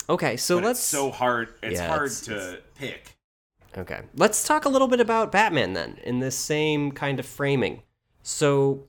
Okay, 0.10 0.38
so 0.38 0.56
but 0.58 0.64
let's 0.66 0.80
it's 0.80 0.88
so 0.88 1.12
hard. 1.12 1.54
It's 1.62 1.80
Yeah, 1.80 1.88
hard 1.88 2.08
it's- 2.08 2.22
to 2.22 2.60
pick. 2.76 3.16
Okay. 3.78 4.02
Let's 4.16 4.44
talk 4.44 4.66
a 4.66 4.70
little 4.70 4.88
bit 4.88 5.00
about 5.00 5.32
Batman 5.32 5.74
then, 5.74 6.00
in 6.04 6.20
this 6.20 6.36
same 6.36 6.92
kind 6.92 7.20
of 7.20 7.26
framing. 7.28 7.84
So, 8.24 8.88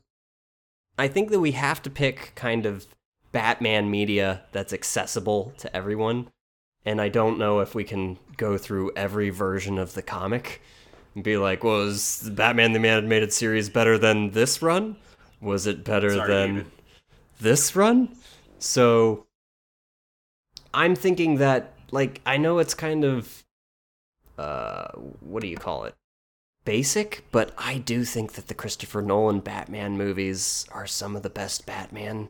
I 0.97 1.07
think 1.07 1.29
that 1.29 1.39
we 1.41 1.51
have 1.51 1.81
to 1.83 1.89
pick 1.89 2.31
kind 2.35 2.65
of 2.65 2.87
Batman 3.31 3.91
media 3.91 4.45
that's 4.51 4.73
accessible 4.73 5.53
to 5.59 5.73
everyone. 5.75 6.29
And 6.85 6.99
I 6.99 7.09
don't 7.09 7.37
know 7.37 7.59
if 7.59 7.75
we 7.75 7.83
can 7.83 8.17
go 8.37 8.57
through 8.57 8.91
every 8.95 9.29
version 9.29 9.77
of 9.77 9.93
the 9.93 10.01
comic 10.01 10.61
and 11.15 11.23
be 11.23 11.37
like, 11.37 11.63
was 11.63 12.29
Batman 12.33 12.73
the 12.73 12.87
Animated 12.87 13.33
Series 13.33 13.69
better 13.69 13.97
than 13.97 14.31
this 14.31 14.61
run? 14.61 14.95
Was 15.41 15.67
it 15.67 15.83
better 15.83 16.15
Sorry, 16.15 16.27
than 16.27 16.55
David. 16.55 16.71
this 17.39 17.75
run? 17.75 18.15
So, 18.59 19.25
I'm 20.73 20.95
thinking 20.95 21.37
that, 21.37 21.73
like, 21.91 22.21
I 22.25 22.37
know 22.37 22.59
it's 22.59 22.73
kind 22.73 23.03
of 23.03 23.43
uh 24.37 24.87
what 25.21 25.41
do 25.41 25.47
you 25.47 25.57
call 25.57 25.83
it 25.83 25.95
basic 26.65 27.25
but 27.31 27.53
i 27.57 27.77
do 27.77 28.05
think 28.05 28.33
that 28.33 28.47
the 28.47 28.53
christopher 28.53 29.01
nolan 29.01 29.39
batman 29.39 29.97
movies 29.97 30.65
are 30.71 30.87
some 30.87 31.15
of 31.15 31.23
the 31.23 31.29
best 31.29 31.65
batman 31.65 32.29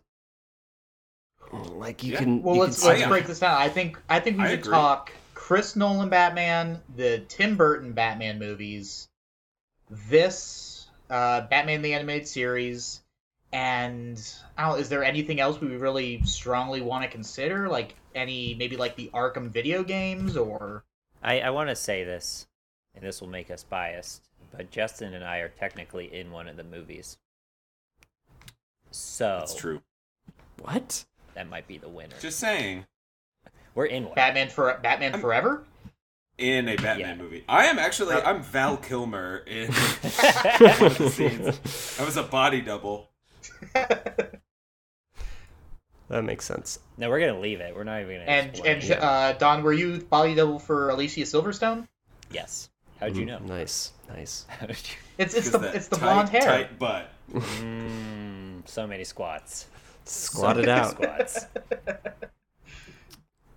like 1.51 2.03
you 2.03 2.13
Yeah. 2.13 2.19
can 2.19 2.43
Well, 2.43 2.55
you 2.55 2.61
let's 2.61 2.83
can 2.83 2.87
let's 2.87 3.03
break 3.07 3.27
this 3.27 3.39
down. 3.39 3.55
I 3.59 3.69
think 3.69 3.99
I 4.09 4.19
think 4.19 4.37
we 4.37 4.43
I 4.43 4.49
should 4.49 4.59
agree. 4.59 4.71
talk 4.71 5.11
Chris 5.49 5.75
Nolan 5.75 6.09
Batman, 6.09 6.79
the 6.95 7.23
Tim 7.27 7.57
Burton 7.57 7.93
Batman 7.93 8.38
movies, 8.38 9.07
this 10.07 10.85
uh, 11.09 11.41
Batman 11.41 11.81
the 11.81 11.95
Animated 11.95 12.27
Series, 12.27 13.01
and 13.51 14.23
I 14.59 14.69
don't, 14.69 14.79
is 14.79 14.89
there 14.89 15.03
anything 15.03 15.39
else 15.39 15.59
we 15.59 15.75
really 15.75 16.21
strongly 16.21 16.81
want 16.81 17.03
to 17.03 17.09
consider? 17.09 17.67
Like 17.67 17.95
any 18.13 18.53
maybe 18.59 18.77
like 18.77 18.95
the 18.95 19.09
Arkham 19.12 19.49
video 19.49 19.81
games 19.81 20.38
or 20.38 20.83
I, 21.23 21.39
I 21.39 21.49
want 21.49 21.69
to 21.69 21.75
say 21.75 22.03
this, 22.03 22.45
and 22.93 23.03
this 23.03 23.19
will 23.19 23.27
make 23.27 23.49
us 23.49 23.63
biased, 23.63 24.21
but 24.55 24.69
Justin 24.69 25.15
and 25.15 25.25
I 25.25 25.38
are 25.39 25.49
technically 25.49 26.15
in 26.15 26.29
one 26.29 26.47
of 26.47 26.57
the 26.57 26.63
movies. 26.63 27.17
So 28.91 29.38
That's 29.39 29.55
true. 29.55 29.81
what 30.62 31.05
that 31.33 31.49
might 31.49 31.67
be 31.67 31.79
the 31.79 31.89
winner. 31.89 32.17
Just 32.21 32.38
saying. 32.38 32.85
We're 33.79 33.85
in 33.85 34.03
one. 34.07 34.13
Batman 34.15 34.49
for 34.49 34.77
Batman 34.83 35.13
I'm- 35.13 35.21
Forever. 35.21 35.63
In 36.37 36.67
a 36.67 36.75
Batman 36.75 36.99
Yeah. 36.99 37.15
movie, 37.15 37.45
I 37.47 37.67
am 37.67 37.79
actually 37.79 38.13
Uh, 38.15 38.29
I'm 38.29 38.43
Val 38.43 38.75
Kilmer 38.75 39.37
in 39.47 39.71
one 39.71 40.83
of 40.83 40.97
the 40.97 41.09
scenes. 41.09 41.97
I 41.97 42.03
was 42.03 42.17
a 42.17 42.23
body 42.23 42.59
double. 42.59 43.09
that 43.73 44.41
makes 46.09 46.43
sense 46.45 46.79
no, 46.97 47.09
we're 47.09 47.21
gonna 47.21 47.39
leave 47.39 47.61
it. 47.61 47.73
We're 47.73 47.85
not 47.85 48.01
even 48.01 48.15
gonna. 48.19 48.25
And 48.29 48.55
and 48.65 48.83
it. 48.83 49.01
uh, 49.01 49.31
Don, 49.33 49.63
were 49.63 49.71
you 49.71 49.99
body 49.99 50.35
double 50.35 50.59
for 50.59 50.89
Alicia 50.89 51.21
Silverstone? 51.21 51.87
yes. 52.31 52.69
How'd 52.99 53.15
you 53.15 53.23
Mm, 53.23 53.27
know? 53.27 53.39
nice 53.55 53.93
nice 54.09 54.45
How'd 54.49 54.71
you- 54.71 54.75
It's 55.17 55.33
it's 55.33 55.49
'Cause 55.49 55.51
the 55.53 55.57
that 55.59 55.75
it's 55.75 55.87
the 55.87 55.95
tight, 55.95 56.03
blonde 56.03 56.29
hair. 56.29 56.41
tight 56.41 56.77
butt. 56.79 57.09
Mm, 57.31 58.67
so 58.67 58.85
many 58.85 59.05
squats. 59.05 59.67
squat 60.03 60.55
So 60.57 60.61
it 60.63 60.65
many 60.65 60.79
out 60.81 60.91
Squats. 60.91 61.45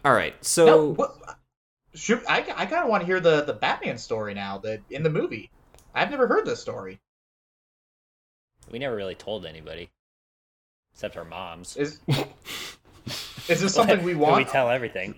All 0.05 0.13
right 0.13 0.35
so 0.45 0.67
No, 0.67 0.85
what, 0.95 1.17
should, 1.95 2.23
I, 2.29 2.39
I 2.57 2.67
kind 2.67 2.83
of 2.85 2.89
want 2.89 3.03
to 3.03 3.07
hear 3.07 3.21
the, 3.21 3.43
the 3.43 3.53
Batman 3.53 3.99
story 3.99 4.35
now 4.35 4.59
that 4.59 4.81
in 4.91 5.03
the 5.03 5.11
movie. 5.11 5.51
I've 5.95 6.11
never 6.11 6.27
heard 6.27 6.47
this 6.47 6.61
story. 6.61 6.99
We 8.71 8.79
never 8.79 8.97
really 8.97 9.15
told 9.15 9.45
anybody, 9.45 9.91
except 10.95 11.17
our 11.19 11.25
moms. 11.25 11.77
Is 11.77 12.01
is 13.49 13.61
this 13.61 13.75
something 13.75 14.03
we 14.05 14.15
want? 14.15 14.37
We 14.37 14.45
tell 14.51 14.71
everything. 14.71 15.15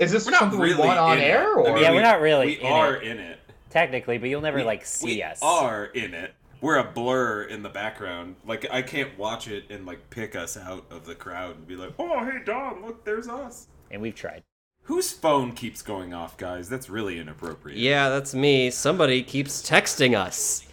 Is 0.00 0.10
this 0.10 0.26
We're 0.26 0.32
something 0.32 0.58
really 0.58 0.74
we 0.74 0.80
want 0.80 0.98
on 0.98 1.18
air? 1.18 1.54
Or 1.56 1.68
I 1.68 1.74
mean, 1.74 1.82
Yeah, 1.82 1.90
we- 1.90 1.96
we're 1.98 2.02
not 2.02 2.20
really 2.20 2.46
We 2.46 2.60
in 2.60 2.66
are 2.66 2.96
it. 2.96 3.04
in 3.06 3.18
it. 3.18 3.38
Technically, 3.68 4.18
but 4.18 4.28
you'll 4.28 4.40
never 4.40 4.58
we, 4.58 4.64
like 4.64 4.84
see 4.84 5.06
we 5.16 5.22
us. 5.22 5.38
are 5.42 5.84
in 5.86 6.12
it. 6.14 6.34
We're 6.60 6.78
a 6.78 6.84
blur 6.84 7.44
in 7.44 7.62
the 7.62 7.68
background. 7.68 8.34
Like 8.44 8.66
I 8.70 8.82
can't 8.82 9.16
watch 9.16 9.46
it 9.46 9.64
and 9.70 9.86
like 9.86 10.10
pick 10.10 10.34
us 10.34 10.56
out 10.56 10.86
of 10.90 11.06
the 11.06 11.14
crowd 11.14 11.56
and 11.56 11.66
be 11.68 11.76
like, 11.76 11.92
"Oh, 11.98 12.24
hey 12.24 12.38
Don, 12.44 12.82
look, 12.84 13.04
there's 13.04 13.28
us." 13.28 13.68
And 13.90 14.00
we've 14.02 14.14
tried. 14.14 14.42
Whose 14.84 15.12
phone 15.12 15.52
keeps 15.52 15.82
going 15.82 16.12
off, 16.14 16.36
guys? 16.36 16.68
That's 16.68 16.88
really 16.90 17.18
inappropriate. 17.18 17.78
yeah 17.78 18.08
that's 18.08 18.34
me 18.34 18.70
somebody 18.70 19.22
keeps 19.22 19.62
texting 19.62 20.16
us 20.18 20.66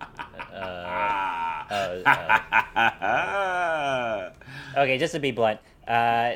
Uh, 0.00 2.02
Ah. 3.20 4.30
okay, 4.76 4.98
just 4.98 5.12
to 5.14 5.20
be 5.20 5.30
blunt, 5.30 5.60
uh, 5.86 6.32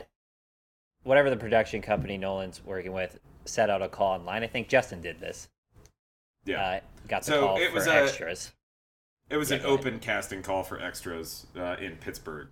whatever 1.04 1.30
the 1.30 1.36
production 1.36 1.82
company 1.82 2.16
Nolan's 2.18 2.64
working 2.64 2.92
with 2.92 3.18
set 3.44 3.70
out 3.70 3.82
a 3.82 3.88
call 3.88 4.14
online. 4.14 4.42
I 4.44 4.46
think 4.46 4.68
Justin 4.68 5.00
did 5.00 5.20
this. 5.20 5.48
yeah. 6.44 6.62
Uh, 6.62 6.80
got 7.08 7.22
the 7.22 7.32
So 7.32 7.40
call 7.40 7.56
it 7.56 7.68
for 7.68 7.74
was 7.74 7.86
a- 7.86 7.94
extras. 7.94 8.52
It 9.30 9.36
was 9.36 9.50
Yeah, 9.50 9.56
an 9.58 9.62
go 9.62 9.68
ahead. 9.74 9.80
open 9.80 9.98
casting 10.00 10.42
call 10.42 10.62
for 10.62 10.80
extras 10.80 11.46
uh, 11.56 11.76
in 11.80 11.96
Pittsburgh 11.96 12.48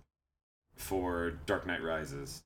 for 0.75 1.31
Dark 1.45 1.67
Knight 1.67 1.83
Rises. 1.83 2.43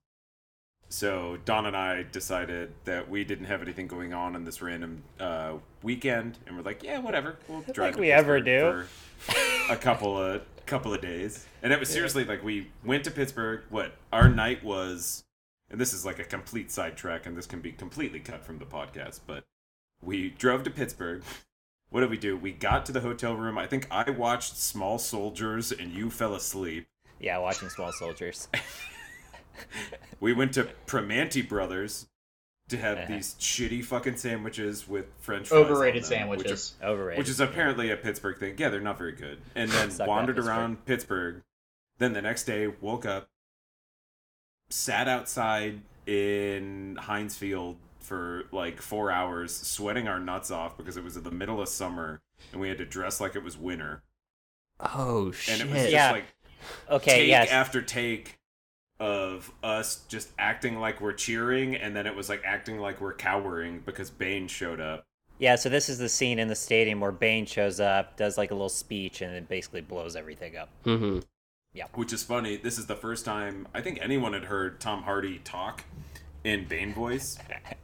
So 0.89 1.37
Don 1.45 1.65
and 1.65 1.75
I 1.75 2.03
decided 2.03 2.73
that 2.85 3.09
we 3.09 3.23
didn't 3.23 3.45
have 3.45 3.61
anything 3.61 3.87
going 3.87 4.13
on 4.13 4.35
on 4.35 4.45
this 4.45 4.61
random 4.61 5.03
uh, 5.19 5.53
weekend, 5.81 6.37
and 6.45 6.55
we're 6.55 6.63
like, 6.63 6.83
"Yeah, 6.83 6.99
whatever. 6.99 7.37
We'll 7.47 7.61
drive." 7.61 7.95
to 7.95 7.99
we 7.99 8.11
ever 8.11 8.39
do. 8.39 8.85
for 9.27 9.73
a 9.73 9.75
couple 9.75 10.17
of 10.17 10.41
couple 10.65 10.93
of 10.93 11.01
days, 11.01 11.45
and 11.63 11.73
it 11.73 11.79
was 11.79 11.89
seriously 11.89 12.23
like 12.23 12.43
we 12.43 12.71
went 12.83 13.03
to 13.05 13.11
Pittsburgh. 13.11 13.61
What 13.69 13.95
our 14.13 14.29
night 14.29 14.63
was, 14.63 15.23
and 15.69 15.81
this 15.81 15.93
is 15.93 16.05
like 16.05 16.19
a 16.19 16.23
complete 16.23 16.71
sidetrack, 16.71 17.25
and 17.25 17.35
this 17.35 17.47
can 17.47 17.61
be 17.61 17.71
completely 17.71 18.19
cut 18.19 18.45
from 18.45 18.59
the 18.59 18.65
podcast, 18.65 19.21
but 19.25 19.43
we 20.01 20.29
drove 20.29 20.63
to 20.63 20.69
Pittsburgh. 20.69 21.23
What 21.89 22.01
did 22.01 22.09
we 22.09 22.17
do? 22.17 22.35
We 22.35 22.51
got 22.51 22.85
to 22.87 22.91
the 22.91 23.01
hotel 23.01 23.35
room. 23.35 23.57
I 23.57 23.67
think 23.67 23.87
I 23.89 24.09
watched 24.09 24.57
Small 24.57 24.97
Soldiers 24.97 25.71
and 25.71 25.93
you 25.93 26.09
fell 26.09 26.35
asleep. 26.35 26.87
Yeah, 27.19 27.37
watching 27.37 27.69
Small 27.69 27.91
Soldiers. 27.93 28.47
We 30.19 30.33
went 30.33 30.53
to 30.53 30.69
Primanti 30.87 31.47
Brothers 31.47 32.07
to 32.69 32.77
have 32.77 32.97
Uh-huh. 32.97 33.07
these 33.07 33.35
shitty 33.35 33.83
fucking 33.85 34.17
sandwiches 34.17 34.87
with 34.87 35.05
French 35.19 35.49
fries. 35.49 35.59
overrated 35.65 36.03
them, 36.03 36.09
sandwiches. 36.09 36.73
Which, 36.79 36.87
Overrated. 36.87 37.17
which 37.19 37.29
is 37.29 37.39
apparently 37.39 37.91
a 37.91 37.97
Pittsburgh 37.97 38.39
thing. 38.39 38.55
Yeah, 38.57 38.69
they're 38.69 38.81
not 38.81 38.97
very 38.97 39.11
good. 39.11 39.39
And 39.53 39.69
then 39.69 39.91
wandered 40.07 40.37
Pittsburgh. 40.37 40.49
around 40.57 40.85
Pittsburgh. 40.85 41.43
Then 41.99 42.13
the 42.13 42.21
next 42.21 42.45
day, 42.45 42.67
woke 42.67 43.05
up, 43.05 43.29
sat 44.69 45.07
outside 45.07 45.81
in 46.07 46.97
Heinz 47.01 47.35
Field 47.37 47.77
for 47.99 48.43
like 48.51 48.81
four 48.81 49.11
hours, 49.11 49.55
sweating 49.55 50.07
our 50.07 50.19
nuts 50.19 50.51
off 50.51 50.77
because 50.77 50.97
it 50.97 51.03
was 51.03 51.17
in 51.17 51.23
the 51.23 51.31
middle 51.31 51.61
of 51.61 51.67
summer 51.69 52.21
and 52.51 52.61
we 52.61 52.69
had 52.69 52.77
to 52.77 52.85
dress 52.85 53.19
like 53.21 53.35
it 53.35 53.43
was 53.43 53.57
winter. 53.57 54.03
oh 54.79 55.27
And 55.27 55.35
shit 55.35 55.61
it 55.61 55.67
was 55.69 55.77
just 55.81 55.91
Yeah. 55.91 56.11
like 56.11 56.25
okay. 56.89 57.19
take 57.19 57.27
yes. 57.29 57.49
after 57.49 57.81
take 57.81 58.37
of 58.99 59.51
us 59.63 60.03
just 60.07 60.29
acting 60.39 60.79
like 60.79 61.01
we're 61.01 61.13
cheering, 61.13 61.75
and 61.75 61.95
then 61.95 62.07
it 62.07 62.15
was 62.15 62.29
like 62.29 62.41
acting 62.45 62.79
like 62.79 63.01
we're 63.01 63.13
cowering 63.13 63.81
because 63.85 64.09
Bane 64.09 64.47
showed 64.47 64.79
up. 64.79 65.05
Yeah, 65.37 65.55
so 65.55 65.67
this 65.67 65.89
is 65.89 65.97
the 65.97 66.07
scene 66.07 66.39
in 66.39 66.47
the 66.47 66.55
stadium 66.55 67.01
where 67.01 67.11
Bane 67.11 67.45
shows 67.45 67.79
up, 67.79 68.15
does 68.15 68.37
like 68.37 68.51
a 68.51 68.53
little 68.53 68.69
speech, 68.69 69.21
and 69.21 69.35
it 69.35 69.49
basically 69.49 69.81
blows 69.81 70.15
everything 70.15 70.55
up. 70.55 70.69
Mm-hmm. 70.85 71.19
Which 71.93 72.13
is 72.13 72.23
funny. 72.23 72.55
This 72.55 72.77
is 72.77 72.85
the 72.85 72.95
first 72.95 73.25
time 73.25 73.67
I 73.73 73.81
think 73.81 73.99
anyone 74.01 74.31
had 74.31 74.45
heard 74.45 74.79
Tom 74.79 75.03
Hardy 75.03 75.39
talk 75.39 75.83
in 76.45 76.65
Bane 76.65 76.93
voice, 76.93 77.37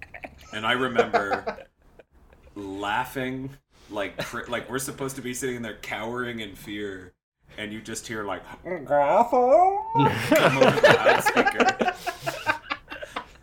and 0.53 0.65
I 0.65 0.73
remember 0.73 1.67
laughing 2.55 3.49
like 3.89 4.49
like 4.49 4.69
we're 4.69 4.79
supposed 4.79 5.15
to 5.17 5.21
be 5.21 5.33
sitting 5.33 5.61
there 5.61 5.77
cowering 5.81 6.39
in 6.39 6.55
fear, 6.55 7.13
and 7.57 7.71
you 7.73 7.81
just 7.81 8.07
hear 8.07 8.23
like 8.23 8.43
Gotham 8.85 8.85
come 10.29 10.57
over 10.57 10.71
the 10.81 10.97
loudspeaker, 11.05 11.93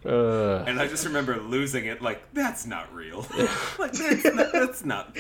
Uh, 0.07 0.65
and 0.67 0.81
I 0.81 0.87
just 0.87 1.05
remember 1.05 1.37
losing 1.39 1.85
it. 1.87 2.01
Like 2.01 2.23
that's 2.33 2.67
not 2.67 2.93
real. 2.95 3.27
like 3.79 3.93
that's 3.93 4.25
not 4.25 4.53
that's 4.53 4.85
not 4.85 5.17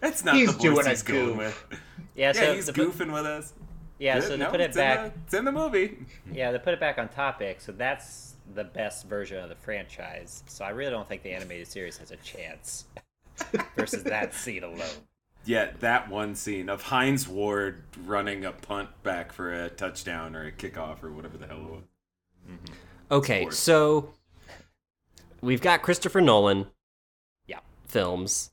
that's 0.00 0.24
not 0.24 0.34
He's 0.36 0.46
the 0.46 0.52
voice 0.52 0.62
doing 0.62 0.86
he's 0.86 1.02
going 1.02 1.26
goof. 1.26 1.36
with. 1.70 1.80
Yeah, 2.14 2.32
so 2.32 2.42
Yeah, 2.42 2.54
he's 2.54 2.66
to 2.66 2.72
put, 2.72 2.88
goofing 2.92 3.12
with 3.12 3.26
us. 3.26 3.52
yeah, 3.98 4.20
so 4.20 4.30
to 4.30 4.36
No, 4.38 4.50
put 4.50 4.60
it 4.60 4.64
it's 4.70 4.76
in 4.76 4.82
back, 4.82 5.12
the- 5.14 5.20
it's 5.26 5.34
in 5.34 5.44
the 5.44 5.52
movie. 5.52 5.98
yeah, 6.32 6.52
to 6.52 6.58
put 6.58 6.72
it 6.72 6.80
back 6.80 6.96
on 6.98 7.08
topic. 7.08 7.60
So 7.60 7.72
that's 7.72 8.36
the 8.54 8.64
best 8.64 9.06
version 9.08 9.42
of 9.42 9.48
the 9.48 9.56
franchise. 9.56 10.42
So 10.46 10.64
I 10.64 10.70
really 10.70 10.90
don't 10.92 11.08
think 11.08 11.22
the 11.22 11.32
animated 11.32 11.66
series 11.66 11.98
has 11.98 12.10
a 12.12 12.16
chance 12.16 12.84
versus 13.76 14.04
that 14.04 14.32
scene 14.32 14.62
alone. 14.62 14.80
Yeah, 15.46 15.70
that 15.80 16.08
one 16.08 16.34
scene 16.34 16.68
of 16.68 16.82
Hines 16.82 17.28
Ward 17.28 17.82
running 18.06 18.44
a 18.44 18.52
punt 18.52 18.88
back 19.02 19.32
for 19.32 19.52
a 19.52 19.68
touchdown 19.68 20.34
or 20.34 20.46
a 20.46 20.52
kickoff 20.52 21.02
or 21.02 21.10
whatever 21.12 21.36
the 21.36 21.46
hell 21.46 21.58
it 21.58 21.70
was. 21.70 21.82
Mm-hmm. 22.50 22.72
okay, 23.10 23.42
course. 23.44 23.58
so 23.58 24.12
we've 25.40 25.60
got 25.62 25.82
Christopher 25.82 26.20
Nolan 26.20 26.66
Yeah. 27.46 27.60
films. 27.86 28.50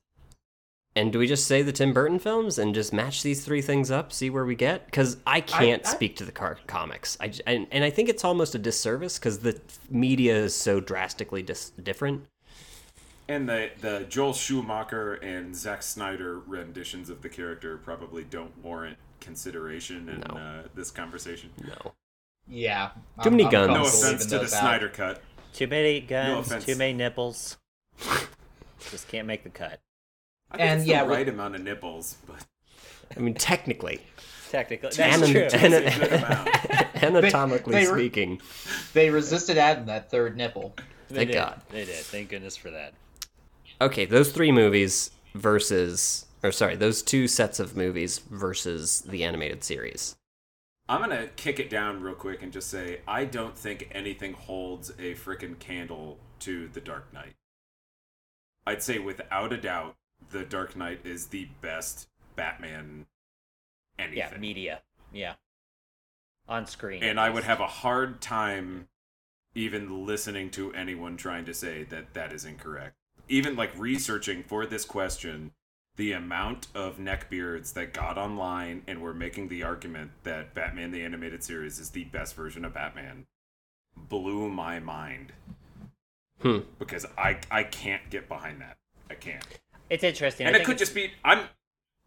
And 0.94 1.14
do 1.14 1.20
we 1.20 1.28
just 1.28 1.48
say 1.48 1.62
the 1.62 1.72
Tim 1.72 1.94
Burton 1.94 2.20
films 2.20 2.60
and 2.60 2.76
just 2.76 2.92
match 2.92 3.24
these 3.24 3.46
three 3.46 3.62
things 3.62 3.90
up, 3.90 4.12
see 4.12 4.30
where 4.30 4.44
we 4.44 4.56
get? 4.56 4.86
Because 4.86 5.16
I 5.26 5.40
can't 5.40 5.86
I- 5.88 5.90
speak 5.90 6.18
to 6.18 6.26
the 6.26 6.34
car- 6.34 6.60
comics, 6.68 7.16
I 7.22 7.30
j- 7.30 7.42
and, 7.48 7.68
and 7.72 7.86
I 7.86 7.90
think 7.90 8.10
it's 8.10 8.26
almost 8.26 8.56
a 8.56 8.60
disservice 8.60 9.18
because 9.18 9.40
the 9.40 9.58
media 9.90 10.36
is 10.36 10.54
so 10.54 10.82
drastically 10.82 11.44
dis- 11.44 11.70
different. 11.82 12.26
And 13.32 13.48
the 13.48 13.70
the 13.80 14.06
Joel 14.10 14.34
Schumacher 14.34 15.14
and 15.14 15.56
Zack 15.56 15.84
Snyder 15.84 16.40
renditions 16.40 17.10
of 17.10 17.22
the 17.22 17.30
character 17.30 17.78
probably 17.78 18.26
don't 18.26 18.52
warrant 18.62 18.98
consideration 19.22 20.10
in 20.10 20.20
No. 20.20 20.38
uh, 20.38 20.64
this 20.76 20.92
conversation. 20.92 21.50
No, 21.66 21.94
Yeah. 22.48 22.90
Too 23.24 23.32
many 23.32 23.46
guns. 23.50 23.70
No 23.70 23.84
offense 23.84 24.26
to 24.26 24.38
the 24.40 24.42
out. 24.44 24.50
Snyder 24.50 24.90
cut. 24.90 25.22
Too 25.54 25.68
many 25.68 26.02
guns, 26.02 26.48
offense. 26.48 26.66
too 26.66 26.76
many 26.76 26.92
nipples. 26.92 27.58
Just 28.92 29.08
can't 29.08 29.28
make 29.28 29.44
the 29.44 29.50
cut. 29.50 29.80
I 30.52 30.58
think 30.58 30.70
And 30.70 30.80
it's 30.82 30.90
yeah, 30.90 31.04
the 31.04 31.10
with- 31.10 31.18
right 31.20 31.30
amount 31.30 31.56
of 31.56 31.62
nipples, 31.62 32.18
but 32.28 32.46
I 33.16 33.20
mean 33.22 33.34
technically, 33.36 34.02
Technically, 34.50 34.90
that's 34.90 35.00
Anan- 35.00 35.32
true. 35.32 35.42
It's 35.50 35.54
a 35.54 36.96
anatomically 37.06 37.72
they 37.76 37.88
were- 37.88 37.98
speaking. 37.98 38.42
They 38.92 39.10
resisted 39.10 39.58
adding 39.58 39.86
that 39.86 40.12
third 40.12 40.36
nipple. 40.36 40.74
They 41.08 41.16
Thank 41.20 41.30
did. 41.30 41.36
God. 41.38 41.62
They 41.70 41.86
did. 41.86 41.96
Thank 41.96 42.28
goodness 42.30 42.58
for 42.58 42.72
that. 42.72 42.94
Okay, 43.82 44.06
those 44.06 44.32
three 44.32 44.52
movies 44.52 45.10
versus, 45.34 46.28
or 46.44 46.52
sorry, 46.52 46.76
those 46.76 47.02
two 47.02 47.28
sets 47.28 47.60
of 47.60 47.76
movies 47.76 48.20
versus 48.20 49.02
the 49.02 49.24
animated 49.24 49.64
series. 49.64 50.16
I'm 50.88 51.02
gonna 51.02 51.30
kick 51.36 51.60
it 51.60 51.70
down 51.70 52.02
real 52.02 52.14
quick 52.14 52.44
and 52.44 52.54
just 52.54 52.70
say 52.70 53.02
I 53.08 53.26
don't 53.26 53.58
think 53.58 53.90
anything 53.92 54.34
holds 54.34 54.92
a 54.92 55.16
frickin' 55.16 55.58
candle 55.58 56.20
to 56.42 56.68
The 56.68 56.82
Dark 56.82 57.12
Knight. 57.12 57.34
I'd 58.68 58.84
say 58.84 59.00
without 59.00 59.52
a 59.52 59.58
doubt, 59.58 59.96
The 60.30 60.44
Dark 60.44 60.76
Knight 60.76 61.00
is 61.04 61.28
the 61.28 61.48
best 61.62 62.08
Batman 62.36 63.08
anything. 63.98 64.18
Yeah, 64.18 64.38
media. 64.38 64.82
Yeah. 65.12 65.34
On 66.48 66.68
screen. 66.68 67.04
and 67.04 67.20
I 67.20 67.30
would 67.30 67.46
have 67.46 67.62
a 67.62 67.68
hard 67.68 68.22
time 68.22 68.90
even 69.56 70.06
listening 70.06 70.50
to 70.52 70.72
anyone 70.74 71.18
trying 71.18 71.46
to 71.46 71.54
say 71.54 71.84
that 71.86 72.14
that 72.14 72.32
is 72.32 72.46
incorrect. 72.46 72.96
Even 73.32 73.56
like 73.56 73.72
researching 73.78 74.44
for 74.44 74.66
this 74.66 74.84
question, 74.84 75.52
the 75.96 76.12
amount 76.12 76.68
of 76.76 76.98
neckbeards 76.98 77.72
that 77.74 77.94
got 77.94 78.18
online 78.18 78.84
and 78.88 79.02
were 79.02 79.14
making 79.14 79.48
the 79.48 79.64
argument 79.64 80.12
that 80.24 80.54
Batman 80.54 80.92
the 80.92 81.02
Animated 81.02 81.42
Series 81.42 81.80
is 81.80 81.92
the 81.92 82.04
best 82.04 82.36
version 82.36 82.66
of 82.66 82.74
Batman 82.74 83.26
blew 83.96 84.50
my 84.50 84.80
mind. 84.80 85.32
Hmm. 86.42 86.60
Because 86.78 87.06
I 87.18 87.40
I 87.50 87.64
can't 87.64 88.10
get 88.10 88.28
behind 88.28 88.60
that. 88.60 88.78
I 89.10 89.16
can't. 89.16 89.46
It's 89.90 90.04
interesting. 90.04 90.48
And 90.48 90.56
I 90.56 90.60
it 90.60 90.66
could 90.66 90.76
it's- 90.76 90.90
just 90.90 90.96
be 90.96 91.12
I'm 91.24 91.46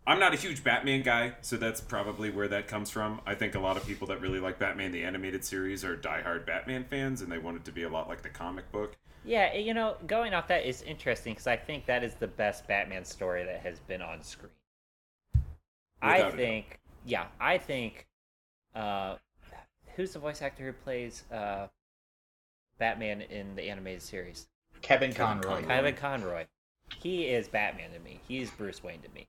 I'm 0.07 0.19
not 0.19 0.35
a 0.35 0.37
huge 0.37 0.63
Batman 0.63 1.01
guy, 1.01 1.37
so 1.41 1.57
that's 1.57 1.81
probably 1.81 2.29
where 2.31 2.49
that 2.49 2.69
comes 2.69 2.91
from. 2.91 3.23
I 3.25 3.35
think 3.35 3.55
a 3.55 3.61
lot 3.61 3.79
of 3.79 3.87
people 3.87 4.09
that 4.09 4.21
really 4.21 4.41
like 4.41 4.59
Batman 4.59 4.93
the 4.93 5.03
animated 5.05 5.43
series 5.43 5.85
are 5.85 5.97
diehard 5.97 6.45
Batman 6.45 6.85
fans, 6.85 7.23
and 7.23 7.33
they 7.33 7.39
want 7.39 7.57
it 7.57 7.65
to 7.65 7.73
be 7.73 7.83
a 7.83 7.89
lot 7.89 8.09
like 8.09 8.21
the 8.21 8.29
comic 8.29 8.71
book. 8.71 8.99
Yeah, 9.25 9.55
you 9.55 9.73
know, 9.75 9.97
going 10.07 10.35
off 10.35 10.49
that 10.49 10.67
is 10.67 10.83
interesting 10.83 11.33
because 11.33 11.47
I 11.47 11.57
think 11.57 11.87
that 11.87 12.05
is 12.05 12.15
the 12.15 12.27
best 12.27 12.67
Batman 12.69 13.05
story 13.05 13.45
that 13.45 13.61
has 13.61 13.79
been 13.81 14.03
on 14.03 14.23
screen. 14.23 14.51
I 16.03 16.17
Without 16.17 16.19
a 16.19 16.31
doubt. 16.31 16.37
think, 16.37 16.81
yeah, 17.07 17.27
I 17.41 17.57
think, 17.59 18.07
uh, 18.75 19.17
who's 19.97 20.13
the 20.13 20.19
voice 20.19 20.43
actor 20.43 20.67
who 20.67 20.73
plays 20.73 21.25
uh, 21.33 21.69
Batman 22.79 23.23
in 23.23 23.55
the 23.57 23.63
animated 23.71 24.03
series? 24.03 24.47
Kevin 24.83 25.13
Kevin 25.13 25.41
Conroy. 25.41 25.55
Conroy. 25.61 25.69
Kevin 25.69 25.95
Conroy. 25.95 26.45
He 27.01 27.25
is 27.25 27.49
Batman 27.49 27.93
to 27.93 27.99
me. 28.01 28.21
He's 28.29 28.51
Bruce 28.51 28.83
Wayne 28.83 29.01
to 29.01 29.09
me. 29.15 29.27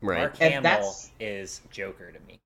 Right. 0.00 0.20
Mark 0.20 0.36
And 0.40 0.54
Hamill 0.54 0.62
that's- 0.62 1.10
is 1.20 1.60
Joker 1.70 2.10
to 2.10 2.20
me. 2.20 2.40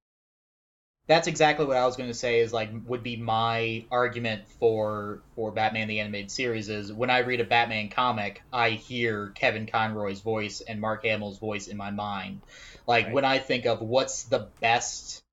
That's 1.08 1.26
exactly 1.26 1.64
what 1.64 1.78
I 1.78 1.86
was 1.86 1.96
going 1.96 2.10
to 2.10 2.14
say. 2.14 2.40
Is 2.40 2.52
like 2.52 2.70
would 2.86 3.02
be 3.02 3.16
my 3.16 3.84
argument 3.90 4.46
for 4.60 5.20
for 5.34 5.50
Batman 5.50 5.88
the 5.88 6.00
animated 6.00 6.30
series 6.30 6.68
is 6.68 6.92
when 6.92 7.10
I 7.10 7.20
read 7.20 7.40
a 7.40 7.44
Batman 7.44 7.88
comic, 7.88 8.42
I 8.52 8.70
hear 8.70 9.32
Kevin 9.34 9.66
Conroy's 9.66 10.20
voice 10.20 10.60
and 10.60 10.80
Mark 10.80 11.04
Hamill's 11.04 11.38
voice 11.38 11.66
in 11.66 11.78
my 11.78 11.90
mind. 11.90 12.42
Like 12.86 13.06
Right. 13.06 13.14
when 13.14 13.24
I 13.24 13.38
think 13.38 13.64
of 13.64 13.80
what's 13.80 14.24
the 14.24 14.48
best 14.60 15.24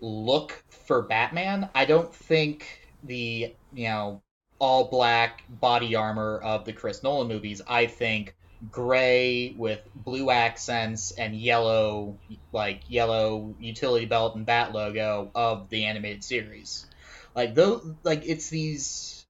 look 0.00 0.64
for 0.68 1.02
Batman, 1.02 1.70
I 1.74 1.84
don't 1.84 2.12
think 2.12 2.66
the 3.04 3.54
you 3.72 3.88
know 3.88 4.20
all 4.58 4.84
black 4.84 5.44
body 5.48 5.94
armor 5.94 6.38
of 6.38 6.64
the 6.64 6.72
Chris 6.72 7.02
Nolan 7.02 7.28
movies. 7.28 7.62
I 7.66 7.86
think 7.86 8.34
gray 8.70 9.54
with 9.56 9.80
blue 9.94 10.30
accents 10.30 11.10
and 11.12 11.34
yellow 11.34 12.18
like 12.52 12.82
yellow 12.88 13.54
utility 13.58 14.06
belt 14.06 14.36
and 14.36 14.46
bat 14.46 14.72
logo 14.72 15.30
of 15.34 15.68
the 15.68 15.84
animated 15.86 16.22
series. 16.22 16.86
Like 17.34 17.54
those 17.54 17.84
like 18.04 18.22
it's 18.24 18.48
these 18.50 19.24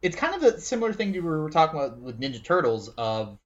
it's 0.00 0.16
kind 0.16 0.34
of 0.34 0.42
a 0.42 0.60
similar 0.60 0.92
thing 0.92 1.12
we 1.12 1.20
were 1.20 1.50
talking 1.50 1.78
about 1.78 1.98
with 1.98 2.20
Ninja 2.20 2.42
Turtles 2.42 2.88
of 2.96 3.38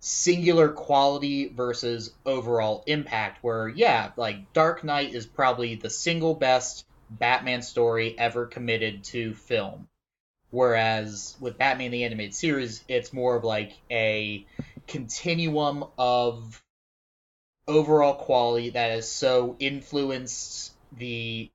singular 0.00 0.70
quality 0.70 1.48
versus 1.48 2.12
overall 2.24 2.82
impact 2.86 3.44
where 3.44 3.68
yeah, 3.68 4.10
like 4.16 4.52
Dark 4.52 4.82
Knight 4.82 5.14
is 5.14 5.26
probably 5.26 5.74
the 5.74 5.90
single 5.90 6.34
best 6.34 6.86
Batman 7.10 7.62
story 7.62 8.18
ever 8.18 8.46
committed 8.46 9.04
to 9.04 9.34
film. 9.34 9.88
Whereas 10.50 11.36
with 11.38 11.58
Batman 11.58 11.92
the 11.92 12.04
Animated 12.04 12.34
Series, 12.34 12.82
it's 12.88 13.12
more 13.12 13.36
of 13.36 13.44
like 13.44 13.72
a 13.88 14.44
continuum 14.90 15.84
of 15.96 16.62
overall 17.68 18.14
quality 18.14 18.70
that 18.70 18.90
has 18.90 19.08
so 19.08 19.56
influenced 19.60 20.72
the 20.98 21.48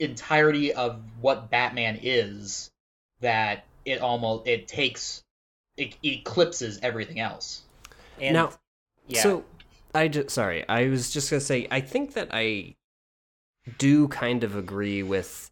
entirety 0.00 0.72
of 0.72 1.00
what 1.20 1.50
Batman 1.50 2.00
is 2.02 2.70
that 3.20 3.64
it 3.84 4.00
almost 4.00 4.48
it 4.48 4.66
takes 4.68 5.22
it 5.76 5.96
eclipses 6.02 6.80
everything 6.82 7.20
else. 7.20 7.62
And 8.20 8.34
now, 8.34 8.52
yeah, 9.06 9.22
so 9.22 9.44
I 9.94 10.08
just 10.08 10.30
sorry, 10.30 10.68
I 10.68 10.88
was 10.88 11.10
just 11.10 11.30
gonna 11.30 11.40
say 11.40 11.68
I 11.70 11.80
think 11.80 12.14
that 12.14 12.28
I 12.32 12.74
do 13.78 14.08
kind 14.08 14.42
of 14.42 14.56
agree 14.56 15.04
with 15.04 15.50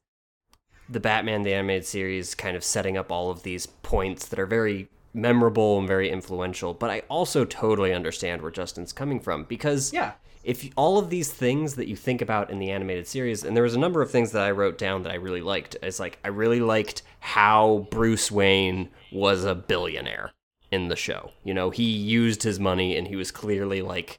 the 0.88 1.00
Batman 1.00 1.42
the 1.42 1.54
animated 1.54 1.86
series 1.86 2.34
kind 2.34 2.56
of 2.56 2.64
setting 2.64 2.96
up 2.96 3.12
all 3.12 3.30
of 3.30 3.44
these 3.44 3.66
points 3.66 4.26
that 4.28 4.38
are 4.38 4.46
very 4.46 4.88
memorable 5.16 5.78
and 5.78 5.88
very 5.88 6.10
influential, 6.10 6.74
but 6.74 6.90
I 6.90 7.02
also 7.08 7.44
totally 7.44 7.92
understand 7.92 8.42
where 8.42 8.50
Justin's 8.50 8.92
coming 8.92 9.18
from 9.18 9.44
because 9.44 9.92
Yeah. 9.92 10.12
if 10.44 10.62
you- 10.62 10.70
all 10.76 10.98
of 10.98 11.10
these 11.10 11.32
things 11.32 11.74
that 11.76 11.88
you 11.88 11.96
think 11.96 12.20
about 12.22 12.50
in 12.50 12.58
the 12.58 12.70
animated 12.70 13.06
series, 13.08 13.42
and 13.42 13.56
there 13.56 13.64
was 13.64 13.74
a 13.74 13.78
number 13.78 14.02
of 14.02 14.10
things 14.10 14.32
that 14.32 14.42
I 14.42 14.50
wrote 14.50 14.78
down 14.78 15.02
that 15.02 15.12
I 15.12 15.16
really 15.16 15.40
liked. 15.40 15.76
It's 15.82 15.98
like 15.98 16.18
I 16.22 16.28
really 16.28 16.60
liked 16.60 17.02
how 17.18 17.88
Bruce 17.90 18.30
Wayne 18.30 18.90
was 19.10 19.44
a 19.44 19.54
billionaire 19.54 20.32
in 20.70 20.88
the 20.88 20.96
show. 20.96 21.30
You 21.42 21.54
know, 21.54 21.70
he 21.70 21.84
used 21.84 22.42
his 22.42 22.60
money, 22.60 22.96
and 22.96 23.08
he 23.08 23.16
was 23.16 23.30
clearly 23.30 23.80
like 23.82 24.18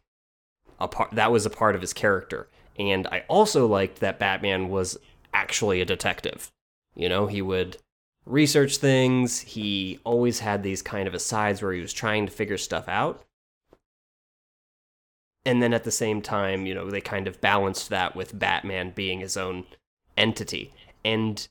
a 0.80 0.88
part. 0.88 1.12
That 1.12 1.32
was 1.32 1.46
a 1.46 1.50
part 1.50 1.76
of 1.76 1.82
his 1.82 1.94
character. 1.94 2.50
And 2.80 3.08
I 3.08 3.24
also 3.28 3.66
liked 3.68 4.00
that 4.02 4.20
Batman 4.20 4.70
was 4.70 4.98
actually 5.34 5.82
a 5.82 5.86
detective. 5.86 6.52
You 6.96 7.10
know, 7.10 7.28
he 7.28 7.42
would 7.42 7.78
research 8.28 8.78
things. 8.78 9.40
He 9.40 10.00
always 10.04 10.40
had 10.40 10.62
these 10.62 10.82
kind 10.82 11.08
of 11.08 11.14
asides 11.14 11.62
where 11.62 11.74
he 11.74 11.82
was 11.82 11.94
trying 11.94 12.26
to 12.26 12.32
figure 12.32 12.58
stuff 12.58 12.88
out. 12.88 13.24
And 15.46 15.64
then 15.64 15.74
at 15.74 15.86
the 15.86 15.92
same 15.92 16.22
time, 16.22 16.66
you 16.66 16.76
know, 16.76 16.90
they 16.90 17.00
kind 17.00 17.28
of 17.28 17.40
balanced 17.40 17.90
that 17.90 18.16
with 18.16 18.38
Batman 18.38 18.92
being 18.92 19.22
his 19.22 19.38
own 19.38 19.66
entity. 20.18 20.74
And 21.06 21.48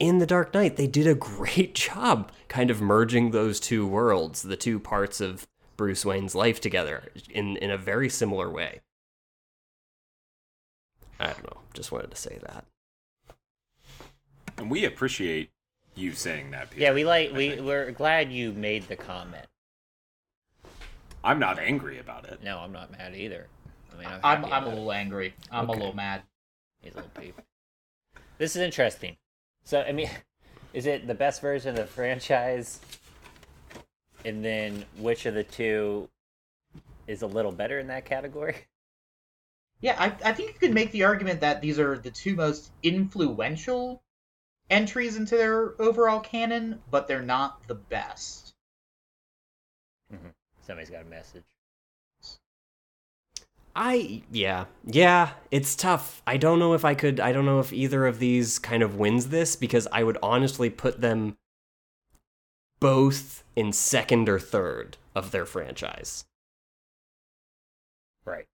in 0.00 0.18
The 0.18 0.26
Dark 0.26 0.52
Knight, 0.52 0.76
they 0.76 0.88
did 0.88 1.06
a 1.06 1.14
great 1.14 1.74
job 1.74 2.32
kind 2.48 2.70
of 2.70 2.82
merging 2.82 3.30
those 3.30 3.60
two 3.60 3.86
worlds, 3.86 4.42
the 4.42 4.56
two 4.56 4.80
parts 4.80 5.20
of 5.20 5.46
Bruce 5.76 6.04
Wayne's 6.04 6.34
life 6.34 6.60
together 6.60 7.04
in, 7.30 7.56
in 7.58 7.70
a 7.70 7.78
very 7.78 8.08
similar 8.08 8.50
way. 8.50 8.80
I 11.20 11.26
don't 11.26 11.44
know. 11.44 11.60
Just 11.72 11.92
wanted 11.92 12.10
to 12.10 12.16
say 12.16 12.38
that. 12.42 12.64
And 14.58 14.70
we 14.70 14.84
appreciate 14.84 15.50
you 15.96 16.12
saying 16.12 16.50
that. 16.52 16.70
Peter, 16.70 16.82
Yeah, 16.82 16.92
we 16.92 17.04
like 17.04 17.32
I 17.32 17.36
we 17.36 17.48
think. 17.50 17.62
we're 17.62 17.90
glad 17.92 18.32
you 18.32 18.52
made 18.52 18.88
the 18.88 18.96
comment. 18.96 19.46
I'm 21.24 21.38
not 21.38 21.58
angry 21.58 21.98
about 21.98 22.24
it. 22.26 22.42
No, 22.42 22.58
I'm 22.58 22.72
not 22.72 22.90
mad 22.92 23.14
either. 23.16 23.48
I 23.92 23.98
mean, 23.98 24.08
I'm 24.08 24.20
I'm 24.22 24.44
I'm 24.44 24.44
a 24.44 24.46
about 24.46 24.66
it. 24.66 24.68
little 24.70 24.92
angry. 24.92 25.34
I'm 25.50 25.68
Okay. 25.68 25.72
a 25.72 25.76
little 25.76 25.96
mad. 25.96 26.22
He's 26.82 26.92
a 26.92 26.96
little 26.96 27.10
peep. 27.20 27.40
This 28.38 28.54
is 28.56 28.62
interesting. 28.62 29.16
So, 29.64 29.82
I 29.82 29.92
mean, 29.92 30.10
is 30.72 30.86
it 30.86 31.06
the 31.06 31.14
best 31.14 31.40
version 31.40 31.70
of 31.70 31.76
the 31.76 31.86
franchise? 31.86 32.80
And 34.24 34.44
then 34.44 34.84
which 34.98 35.26
of 35.26 35.34
the 35.34 35.44
two 35.44 36.08
is 37.06 37.22
a 37.22 37.26
little 37.26 37.52
better 37.52 37.78
in 37.78 37.86
that 37.88 38.04
category? 38.04 38.56
Yeah, 39.80 39.96
I, 39.98 40.06
I 40.30 40.32
think 40.32 40.54
you 40.54 40.58
could 40.58 40.74
make 40.74 40.90
the 40.92 41.04
argument 41.04 41.40
that 41.42 41.60
these 41.60 41.78
are 41.78 41.98
the 41.98 42.10
two 42.10 42.34
most 42.34 42.70
influential 42.82 44.02
entries 44.70 45.16
into 45.16 45.36
their 45.36 45.80
overall 45.80 46.20
canon, 46.20 46.80
but 46.90 47.06
they're 47.08 47.22
not 47.22 47.66
the 47.68 47.74
best. 47.74 48.54
Mm-hmm. 50.12 50.28
Somebody's 50.62 50.90
got 50.90 51.02
a 51.02 51.06
message. 51.06 51.44
I 53.74 54.22
yeah. 54.32 54.64
Yeah, 54.86 55.32
it's 55.50 55.76
tough. 55.76 56.22
I 56.26 56.38
don't 56.38 56.58
know 56.58 56.72
if 56.72 56.84
I 56.84 56.94
could 56.94 57.20
I 57.20 57.32
don't 57.32 57.44
know 57.44 57.60
if 57.60 57.72
either 57.72 58.06
of 58.06 58.18
these 58.18 58.58
kind 58.58 58.82
of 58.82 58.96
wins 58.96 59.28
this 59.28 59.54
because 59.54 59.86
I 59.92 60.02
would 60.02 60.16
honestly 60.22 60.70
put 60.70 61.02
them 61.02 61.36
both 62.80 63.44
in 63.54 63.72
second 63.72 64.28
or 64.28 64.38
third 64.38 64.96
of 65.14 65.30
their 65.30 65.44
franchise. 65.44 66.24
Right. 68.24 68.46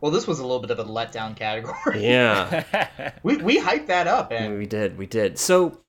Well, 0.00 0.10
this 0.12 0.26
was 0.26 0.38
a 0.38 0.42
little 0.42 0.60
bit 0.60 0.70
of 0.70 0.78
a 0.78 0.84
letdown 0.84 1.34
category. 1.36 2.04
Yeah. 2.04 3.12
we 3.22 3.36
we 3.38 3.58
hyped 3.60 3.86
that 3.86 4.06
up, 4.06 4.30
and 4.32 4.58
we 4.58 4.66
did. 4.66 4.98
We 4.98 5.06
did. 5.06 5.38
So 5.38 5.80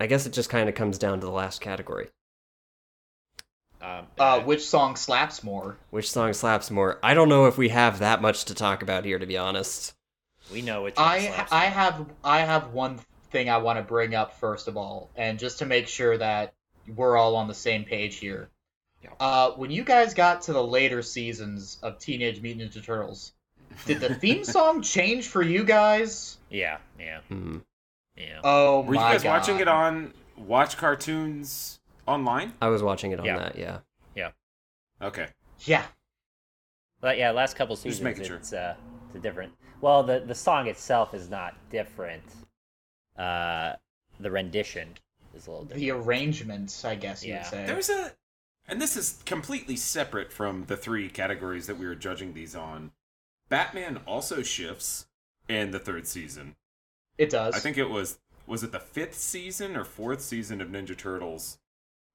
I 0.00 0.06
guess 0.06 0.26
it 0.26 0.32
just 0.32 0.50
kind 0.50 0.68
of 0.68 0.74
comes 0.74 0.98
down 0.98 1.20
to 1.20 1.26
the 1.26 1.32
last 1.32 1.60
category. 1.60 2.08
um, 3.80 4.06
uh, 4.18 4.40
which 4.40 4.66
song 4.66 4.96
slaps 4.96 5.42
more? 5.44 5.76
Which 5.90 6.10
song 6.10 6.32
slaps 6.32 6.70
more? 6.70 6.98
I 7.02 7.14
don't 7.14 7.28
know 7.28 7.46
if 7.46 7.56
we 7.58 7.68
have 7.68 7.98
that 8.00 8.20
much 8.22 8.44
to 8.46 8.54
talk 8.54 8.82
about 8.82 9.04
here 9.04 9.18
to 9.18 9.26
be 9.26 9.36
honest. 9.36 9.94
we 10.50 10.62
know 10.62 10.82
which 10.82 10.98
I 10.98 11.20
slaps 11.20 11.52
I 11.52 11.60
more. 11.60 11.70
have 11.70 12.06
I 12.24 12.38
have 12.40 12.72
one 12.72 12.98
thing 13.30 13.48
I 13.50 13.58
want 13.58 13.78
to 13.78 13.82
bring 13.84 14.14
up 14.14 14.38
first 14.40 14.68
of 14.68 14.76
all, 14.76 15.10
and 15.16 15.38
just 15.38 15.58
to 15.60 15.66
make 15.66 15.86
sure 15.88 16.16
that 16.18 16.54
we're 16.94 17.16
all 17.16 17.36
on 17.36 17.48
the 17.48 17.54
same 17.54 17.84
page 17.84 18.16
here. 18.16 18.48
Yeah. 19.04 19.10
Uh, 19.20 19.50
when 19.52 19.70
you 19.70 19.84
guys 19.84 20.14
got 20.14 20.42
to 20.42 20.52
the 20.52 20.64
later 20.64 21.02
seasons 21.02 21.78
of 21.82 21.98
Teenage 21.98 22.40
Mutant 22.40 22.72
Ninja 22.72 22.82
Turtles, 22.84 23.32
did 23.86 24.00
the 24.00 24.14
theme 24.14 24.44
song 24.56 24.80
change 24.82 25.28
for 25.28 25.42
you 25.42 25.62
guys? 25.64 26.38
Yeah, 26.50 26.78
yeah, 26.98 27.20
Hmm. 27.28 27.58
yeah. 28.16 28.40
Oh 28.42 28.80
Were 28.82 28.94
you 28.94 29.00
guys 29.00 29.22
god! 29.22 29.28
watching 29.30 29.60
it 29.60 29.68
on 29.68 30.14
Watch 30.36 30.76
Cartoons 30.78 31.78
online? 32.06 32.52
I 32.62 32.68
was 32.68 32.82
watching 32.82 33.12
it 33.12 33.20
on 33.20 33.26
Yeah. 33.26 33.38
that, 33.38 33.58
yeah. 33.58 33.78
Yeah. 34.14 34.30
Okay. 35.02 35.26
Yeah, 35.60 35.84
But 37.00 37.18
yeah, 37.18 37.30
last 37.30 37.56
couple 37.56 37.74
Just 37.76 37.82
seasons 37.84 38.02
making 38.02 38.24
sure. 38.24 38.36
it's 38.36 38.52
uh 38.52 38.74
it's 39.08 39.16
a 39.16 39.18
different. 39.18 39.52
Well, 39.80 40.02
the 40.02 40.20
the 40.20 40.34
song 40.34 40.66
itself 40.68 41.12
is 41.14 41.28
not 41.28 41.54
different. 41.70 42.22
Uh, 43.18 43.74
the 44.20 44.30
rendition 44.30 44.88
is 45.34 45.46
a 45.46 45.50
little 45.50 45.64
different. 45.64 45.80
the 45.80 45.90
arrangement, 45.90 46.82
I 46.84 46.94
guess 46.94 47.24
you 47.24 47.34
would 47.34 47.46
say. 47.46 47.66
There's 47.66 47.90
a, 47.90 48.12
and 48.68 48.80
this 48.80 48.96
is 48.96 49.22
completely 49.26 49.76
separate 49.76 50.32
from 50.32 50.64
the 50.66 50.76
three 50.76 51.08
categories 51.08 51.66
that 51.66 51.78
we 51.78 51.86
were 51.86 51.94
judging 51.94 52.34
these 52.34 52.54
on. 52.54 52.92
Batman 53.48 54.00
also 54.06 54.42
shifts 54.42 55.06
in 55.48 55.70
the 55.70 55.78
third 55.78 56.06
season. 56.06 56.56
It 57.18 57.30
does. 57.30 57.54
I 57.54 57.58
think 57.60 57.76
it 57.78 57.90
was 57.90 58.18
was 58.46 58.62
it 58.62 58.72
the 58.72 58.80
fifth 58.80 59.14
season 59.14 59.76
or 59.76 59.84
fourth 59.84 60.20
season 60.20 60.60
of 60.60 60.68
Ninja 60.68 60.96
Turtles. 60.96 61.58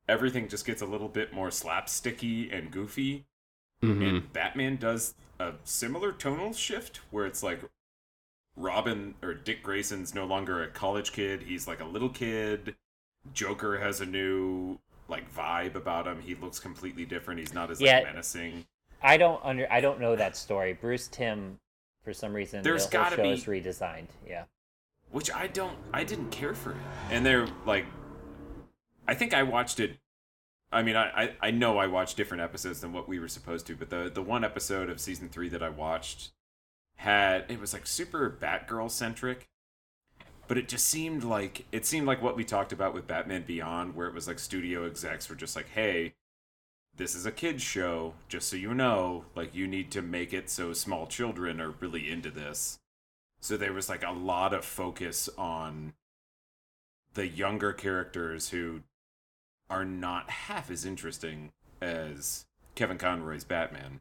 Everything 0.07 0.47
just 0.47 0.65
gets 0.65 0.81
a 0.81 0.85
little 0.85 1.07
bit 1.07 1.33
more 1.33 1.49
slapsticky 1.49 2.51
and 2.55 2.71
goofy, 2.71 3.25
Mhm. 3.81 4.07
and 4.09 4.33
Batman 4.33 4.75
does 4.75 5.15
a 5.39 5.53
similar 5.63 6.11
tonal 6.11 6.53
shift 6.53 6.97
where 7.11 7.25
it's 7.25 7.41
like 7.43 7.61
Robin 8.55 9.15
or 9.21 9.33
Dick 9.33 9.63
Grayson's 9.63 10.13
no 10.13 10.25
longer 10.25 10.61
a 10.63 10.67
college 10.69 11.11
kid; 11.13 11.43
he's 11.43 11.67
like 11.67 11.79
a 11.79 11.85
little 11.85 12.09
kid. 12.09 12.75
Joker 13.33 13.79
has 13.79 14.01
a 14.01 14.05
new 14.05 14.79
like 15.09 15.33
vibe 15.33 15.75
about 15.75 16.07
him. 16.07 16.21
He 16.21 16.35
looks 16.35 16.59
completely 16.59 17.05
different. 17.05 17.39
He's 17.39 17.53
not 17.53 17.71
as 17.71 17.81
like, 17.81 18.03
menacing. 18.03 18.65
I 19.01 19.17
don't 19.17 19.39
under 19.43 19.71
I 19.71 19.81
don't 19.81 19.99
know 19.99 20.15
that 20.15 20.35
story. 20.37 20.73
Bruce 20.73 21.07
Timm, 21.07 21.59
for 22.03 22.13
some 22.13 22.33
reason, 22.33 22.63
There's 22.63 22.85
the 22.87 22.91
gotta 22.93 23.15
show 23.15 23.23
be- 23.23 23.61
redesigned. 23.61 24.07
Yeah. 24.27 24.43
which 25.11 25.31
I 25.31 25.47
don't 25.47 25.77
I 25.93 26.03
didn't 26.03 26.29
care 26.31 26.53
for 26.53 26.71
it. 26.71 26.77
And 27.11 27.25
they're 27.25 27.47
like 27.65 27.85
I 29.07 29.13
think 29.15 29.33
I 29.33 29.43
watched 29.43 29.79
it 29.79 29.97
I 30.71 30.83
mean 30.83 30.95
I, 30.95 31.05
I, 31.23 31.35
I 31.47 31.51
know 31.51 31.77
I 31.77 31.87
watched 31.87 32.15
different 32.17 32.43
episodes 32.43 32.81
than 32.81 32.93
what 32.93 33.07
we 33.07 33.19
were 33.19 33.27
supposed 33.27 33.65
to, 33.67 33.75
but 33.75 33.89
the 33.89 34.11
the 34.13 34.21
one 34.21 34.43
episode 34.43 34.89
of 34.89 34.99
season 34.99 35.29
three 35.29 35.49
that 35.49 35.63
I 35.63 35.69
watched 35.69 36.31
had 36.97 37.45
it 37.49 37.59
was 37.59 37.73
like 37.73 37.87
super 37.87 38.29
Batgirl 38.29 38.91
centric. 38.91 39.47
But 40.49 40.57
it 40.57 40.67
just 40.67 40.85
seemed 40.85 41.23
like 41.23 41.67
it 41.71 41.85
seemed 41.85 42.07
like 42.07 42.23
what 42.23 42.35
we 42.35 42.43
talked 42.43 42.73
about 42.73 42.95
with 42.95 43.07
Batman 43.07 43.43
Beyond, 43.43 43.95
where 43.95 44.07
it 44.07 44.15
was 44.15 44.27
like 44.27 44.39
studio 44.39 44.85
execs 44.85 45.29
were 45.29 45.35
just 45.35 45.55
like, 45.55 45.69
Hey, 45.69 46.15
this 46.97 47.13
is 47.13 47.27
a 47.27 47.31
kids 47.31 47.61
show, 47.61 48.15
just 48.27 48.49
so 48.49 48.55
you 48.55 48.73
know, 48.73 49.25
like 49.35 49.53
you 49.53 49.67
need 49.67 49.91
to 49.91 50.01
make 50.01 50.33
it 50.33 50.49
so 50.49 50.73
small 50.73 51.05
children 51.05 51.61
are 51.61 51.75
really 51.79 52.09
into 52.09 52.31
this. 52.31 52.79
So 53.39 53.57
there 53.57 53.73
was 53.73 53.89
like 53.89 54.03
a 54.03 54.11
lot 54.11 54.55
of 54.55 54.65
focus 54.65 55.29
on 55.37 55.93
the 57.13 57.27
younger 57.27 57.71
characters 57.71 58.49
who 58.49 58.81
are 59.69 59.85
not 59.85 60.31
half 60.31 60.71
as 60.71 60.83
interesting 60.83 61.51
as 61.79 62.45
Kevin 62.73 62.97
Conroy's 62.97 63.43
Batman. 63.43 63.99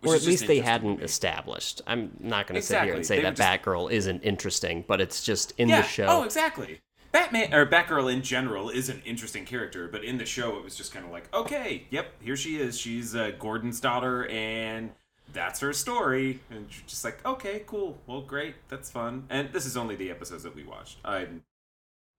Which 0.00 0.12
Or 0.12 0.14
at 0.16 0.22
least 0.22 0.46
they 0.46 0.60
hadn't 0.60 1.02
established. 1.02 1.80
I'm 1.86 2.10
not 2.20 2.46
going 2.46 2.60
to 2.60 2.66
sit 2.66 2.82
here 2.82 2.94
and 2.94 3.04
say 3.04 3.16
They 3.16 3.22
that 3.22 3.38
were 3.38 3.72
Batgirl 3.72 3.90
isn't 3.90 4.22
interesting, 4.22 4.84
but 4.86 5.00
it's 5.00 5.22
just 5.24 5.52
in 5.58 5.68
yeah. 5.68 5.80
the 5.80 5.88
show. 5.88 6.06
Oh, 6.06 6.22
exactly. 6.22 6.80
Batman 7.12 7.54
or 7.54 7.64
Batgirl 7.64 8.12
in 8.12 8.20
general 8.20 8.68
is 8.68 8.90
an 8.90 9.00
interesting 9.06 9.46
character, 9.46 9.88
but 9.88 10.04
in 10.04 10.18
the 10.18 10.26
show 10.26 10.58
it 10.58 10.64
was 10.64 10.76
just 10.76 10.92
kind 10.92 11.06
of 11.06 11.10
like, 11.10 11.32
okay, 11.34 11.86
yep, 11.88 12.12
here 12.20 12.36
she 12.36 12.56
is. 12.56 12.78
She's 12.78 13.16
uh, 13.16 13.32
Gordon's 13.38 13.80
daughter, 13.80 14.26
and 14.26 14.90
that's 15.32 15.60
her 15.60 15.72
story. 15.72 16.40
And 16.50 16.66
you're 16.68 16.84
just 16.86 17.04
like, 17.04 17.24
okay, 17.24 17.62
cool, 17.66 17.96
well, 18.06 18.20
great, 18.20 18.56
that's 18.68 18.90
fun. 18.90 19.24
And 19.30 19.50
this 19.50 19.64
is 19.64 19.78
only 19.78 19.96
the 19.96 20.10
episodes 20.10 20.42
that 20.42 20.54
we 20.54 20.62
watched. 20.62 20.98
I, 21.06 21.26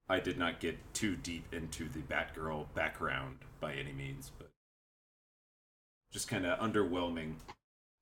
I 0.08 0.18
did 0.18 0.36
not 0.36 0.58
get 0.58 0.76
too 0.94 1.14
deep 1.14 1.44
into 1.52 1.88
the 1.88 2.00
Batgirl 2.00 2.66
background 2.74 3.38
by 3.60 3.74
any 3.74 3.92
means, 3.92 4.32
but 4.36 4.50
just 6.12 6.26
kind 6.26 6.44
of 6.44 6.58
underwhelming. 6.58 7.34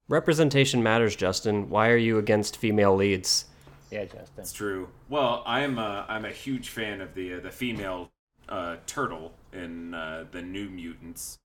Representation 0.08 0.82
matters, 0.82 1.16
Justin. 1.16 1.68
Why 1.68 1.88
are 1.90 1.96
you 1.96 2.18
against 2.18 2.56
female 2.56 2.94
leads? 2.94 3.46
Yeah, 3.90 4.04
Justin. 4.04 4.26
That's 4.36 4.52
true. 4.52 4.88
Well, 5.08 5.42
I'm 5.46 5.78
a, 5.78 6.04
I'm 6.08 6.24
a 6.24 6.30
huge 6.30 6.68
fan 6.68 7.00
of 7.00 7.14
the 7.14 7.34
uh, 7.34 7.40
the 7.40 7.50
female 7.50 8.10
uh, 8.48 8.76
turtle 8.86 9.32
in 9.52 9.94
uh, 9.94 10.24
the 10.30 10.42
New 10.42 10.68
Mutants, 10.68 11.38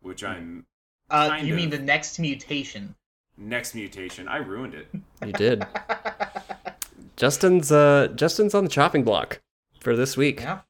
which 0.00 0.24
I'm 0.24 0.64
uh, 1.10 1.28
kind 1.28 1.46
you 1.46 1.54
mean 1.54 1.70
the 1.70 1.78
next 1.78 2.18
mutation? 2.18 2.94
next 3.36 3.74
mutation. 3.74 4.26
I 4.26 4.38
ruined 4.38 4.74
it. 4.74 4.88
You 5.26 5.32
did. 5.32 5.66
Justin's 7.16 7.70
uh 7.72 8.08
Justin's 8.14 8.54
on 8.54 8.64
the 8.64 8.70
chopping 8.70 9.02
block 9.04 9.40
for 9.80 9.96
this 9.96 10.16
week. 10.16 10.40
yeah. 10.40 10.60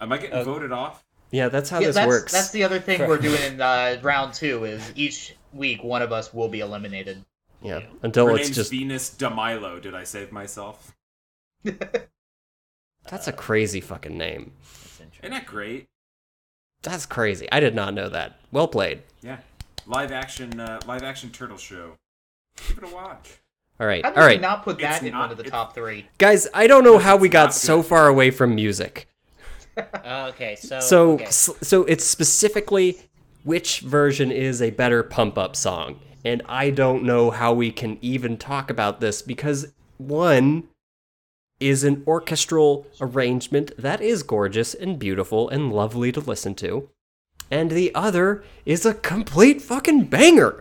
Am 0.00 0.10
I 0.12 0.16
getting 0.18 0.32
Uh, 0.32 0.44
voted 0.44 0.72
off? 0.72 1.04
Yeah, 1.30 1.48
that's 1.48 1.68
how 1.70 1.80
yeah, 1.80 1.88
this 1.88 1.96
that's, 1.96 2.06
works. 2.08 2.32
that's 2.32 2.50
the 2.50 2.64
other 2.64 2.80
thing 2.80 3.06
we're 3.06 3.18
doing 3.18 3.40
in 3.42 3.60
uh, 3.60 3.98
round 4.02 4.32
two 4.34 4.64
is 4.64 4.92
each 4.96 5.35
week 5.52 5.82
one 5.84 6.02
of 6.02 6.12
us 6.12 6.32
will 6.34 6.48
be 6.48 6.60
eliminated. 6.60 7.24
Yeah, 7.62 7.80
until 8.02 8.26
Her 8.26 8.32
it's 8.36 8.44
name's 8.48 8.56
just 8.56 8.70
Venus 8.70 9.10
DeMilo. 9.10 9.80
Did 9.80 9.94
I 9.94 10.04
save 10.04 10.30
myself? 10.32 10.94
that's 11.64 13.28
a 13.28 13.32
crazy 13.32 13.80
fucking 13.80 14.16
name. 14.16 14.52
That's 14.98 15.18
Isn't 15.22 15.30
that 15.30 15.46
great? 15.46 15.86
That's 16.82 17.06
crazy. 17.06 17.48
I 17.50 17.60
did 17.60 17.74
not 17.74 17.94
know 17.94 18.08
that. 18.08 18.38
Well 18.52 18.68
played. 18.68 19.02
Yeah. 19.22 19.38
Live 19.86 20.12
action, 20.12 20.60
uh, 20.60 20.80
live 20.86 21.02
action 21.02 21.30
turtle 21.30 21.56
show. 21.56 21.92
Give 22.68 22.78
it 22.78 22.84
a 22.84 22.94
watch. 22.94 23.38
All 23.78 23.86
right, 23.86 24.02
How 24.04 24.10
did 24.10 24.18
all 24.18 24.24
we 24.24 24.32
right, 24.32 24.40
not 24.40 24.62
put 24.64 24.78
that 24.78 24.96
It's 24.96 25.04
in 25.04 25.12
not- 25.12 25.20
one 25.20 25.30
of 25.32 25.36
the 25.36 25.44
top 25.50 25.74
three? 25.74 26.06
guys. 26.18 26.48
I 26.54 26.66
don't 26.66 26.82
know 26.82 26.98
how 26.98 27.16
we 27.16 27.28
got 27.28 27.52
so 27.52 27.82
far 27.82 28.08
away 28.08 28.30
from 28.30 28.54
music. 28.54 29.06
Uh, 29.76 30.30
okay, 30.34 30.56
so 30.56 30.80
So, 30.80 31.12
okay. 31.12 31.24
s- 31.26 31.50
so 31.62 31.84
it's 31.84 32.04
specifically 32.04 32.98
which 33.46 33.78
version 33.78 34.32
is 34.32 34.60
a 34.60 34.70
better 34.70 35.04
pump 35.04 35.38
up 35.38 35.54
song, 35.54 36.00
and 36.24 36.42
I 36.48 36.70
don't 36.70 37.04
know 37.04 37.30
how 37.30 37.52
we 37.52 37.70
can 37.70 37.96
even 38.02 38.36
talk 38.36 38.70
about 38.70 39.00
this 39.00 39.22
because 39.22 39.72
one 39.98 40.64
is 41.60 41.84
an 41.84 42.02
orchestral 42.08 42.88
arrangement 43.00 43.70
that 43.78 44.00
is 44.00 44.24
gorgeous 44.24 44.74
and 44.74 44.98
beautiful 44.98 45.48
and 45.48 45.72
lovely 45.72 46.10
to 46.10 46.20
listen 46.20 46.56
to, 46.56 46.90
and 47.48 47.70
the 47.70 47.94
other 47.94 48.42
is 48.64 48.84
a 48.84 48.94
complete 48.94 49.62
fucking 49.62 50.06
banger. 50.06 50.60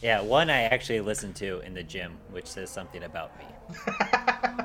yeah, 0.00 0.22
one 0.22 0.48
I 0.48 0.62
actually 0.62 1.02
listened 1.02 1.36
to 1.36 1.60
in 1.60 1.74
the 1.74 1.82
gym, 1.82 2.16
which 2.30 2.46
says 2.46 2.70
something 2.70 3.02
about 3.02 3.32
me. 3.38 3.44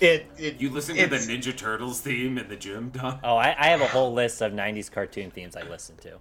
It, 0.00 0.30
it 0.38 0.58
You 0.58 0.70
listen 0.70 0.96
to 0.96 1.06
the 1.08 1.16
Ninja 1.16 1.54
Turtles 1.54 2.00
theme 2.00 2.38
in 2.38 2.48
the 2.48 2.56
gym, 2.56 2.88
Don? 2.88 3.20
Oh, 3.22 3.36
I, 3.36 3.54
I 3.58 3.66
have 3.66 3.82
a 3.82 3.86
whole 3.86 4.14
list 4.14 4.40
of 4.40 4.50
'90s 4.50 4.90
cartoon 4.90 5.30
themes 5.30 5.56
I 5.56 5.62
listen 5.64 5.96
to. 5.98 6.18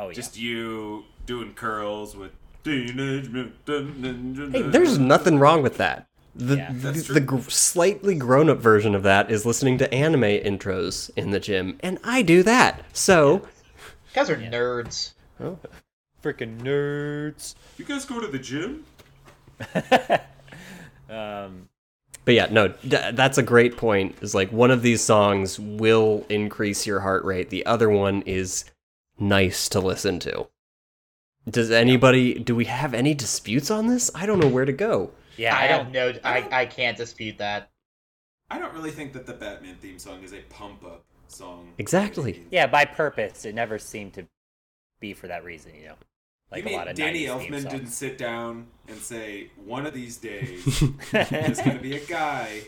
Oh 0.00 0.08
yeah. 0.08 0.14
Just 0.14 0.38
you 0.38 1.04
doing 1.26 1.52
curls 1.52 2.16
with 2.16 2.32
Teenage 2.64 3.28
Mutant 3.28 4.00
Ninja 4.02 4.50
Hey, 4.50 4.62
there's 4.62 4.98
nothing 4.98 5.38
wrong 5.38 5.62
with 5.62 5.76
that. 5.76 6.08
The, 6.34 6.56
Yeah, 6.56 6.72
the, 6.72 6.92
the 6.92 7.20
gr- 7.20 7.40
slightly 7.50 8.14
grown 8.14 8.48
up 8.48 8.58
version 8.58 8.94
of 8.94 9.02
that 9.02 9.30
is 9.30 9.44
listening 9.44 9.76
to 9.78 9.92
anime 9.92 10.22
intros 10.22 11.10
in 11.16 11.30
the 11.32 11.38
gym, 11.40 11.76
and 11.80 11.98
I 12.02 12.22
do 12.22 12.42
that. 12.44 12.82
So, 12.94 13.34
You 13.34 13.42
guys 14.14 14.30
are 14.30 14.36
nerds. 14.36 15.12
Oh. 15.38 15.58
freaking 16.22 16.60
nerds. 16.60 17.54
You 17.76 17.84
guys 17.84 18.06
go 18.06 18.20
to 18.20 18.26
the 18.26 18.38
gym? 18.38 18.84
Um, 21.10 21.68
but 22.24 22.34
yeah, 22.34 22.46
no, 22.52 22.68
d- 22.68 23.10
that's 23.14 23.36
a 23.36 23.42
great 23.42 23.76
point. 23.76 24.14
Is 24.20 24.32
like 24.32 24.52
one 24.52 24.70
of 24.70 24.80
these 24.82 25.02
songs 25.02 25.58
will 25.58 26.24
increase 26.28 26.86
your 26.86 27.00
heart 27.00 27.24
rate, 27.24 27.50
the 27.50 27.66
other 27.66 27.90
one 27.90 28.22
is 28.22 28.64
nice 29.20 29.68
to 29.70 29.80
listen 29.80 30.18
to. 30.20 30.48
Does 31.48 31.70
anybody, 31.70 32.34
do 32.38 32.54
we 32.54 32.66
have 32.66 32.94
any 32.94 33.14
disputes 33.14 33.70
on 33.70 33.86
this? 33.86 34.10
I 34.14 34.26
don't 34.26 34.38
know 34.38 34.48
where 34.48 34.64
to 34.64 34.72
go. 34.72 35.10
yeah, 35.36 35.56
I, 35.56 35.64
I 35.64 35.68
don't. 35.68 35.92
know. 35.92 36.12
I 36.24 36.48
I, 36.50 36.66
can't 36.66 36.96
dispute 36.96 37.38
that. 37.38 37.70
I 38.50 38.58
don't 38.58 38.74
really 38.74 38.90
think 38.90 39.12
that 39.14 39.26
the 39.26 39.32
Batman 39.32 39.76
theme 39.76 39.98
song 39.98 40.22
is 40.22 40.32
a 40.32 40.40
pump 40.50 40.84
up 40.84 41.04
song. 41.28 41.72
Exactly. 41.78 42.44
Yeah, 42.50 42.66
by 42.66 42.84
purpose. 42.84 43.44
It 43.44 43.54
never 43.54 43.78
seemed 43.78 44.14
to 44.14 44.26
be 45.00 45.14
for 45.14 45.28
that 45.28 45.44
reason, 45.44 45.72
you 45.74 45.86
know. 45.86 45.94
Like 46.50 46.64
you 46.64 46.66
a 46.66 46.70
mean 46.70 46.78
lot 46.78 46.88
of 46.88 46.96
Danny 46.96 47.24
90s 47.24 47.38
theme 47.38 47.52
Elfman 47.52 47.62
songs. 47.62 47.72
didn't 47.72 47.88
sit 47.88 48.18
down 48.18 48.66
and 48.88 48.98
say, 48.98 49.50
one 49.64 49.86
of 49.86 49.94
these 49.94 50.16
days, 50.18 50.64
there's 51.12 51.60
going 51.60 51.76
to 51.76 51.82
be 51.82 51.96
a 51.96 52.04
guy 52.04 52.62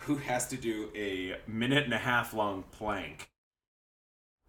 who 0.00 0.16
has 0.16 0.46
to 0.48 0.56
do 0.56 0.90
a 0.94 1.36
minute 1.50 1.84
and 1.84 1.92
a 1.92 1.98
half 1.98 2.32
long 2.32 2.62
plank, 2.70 3.28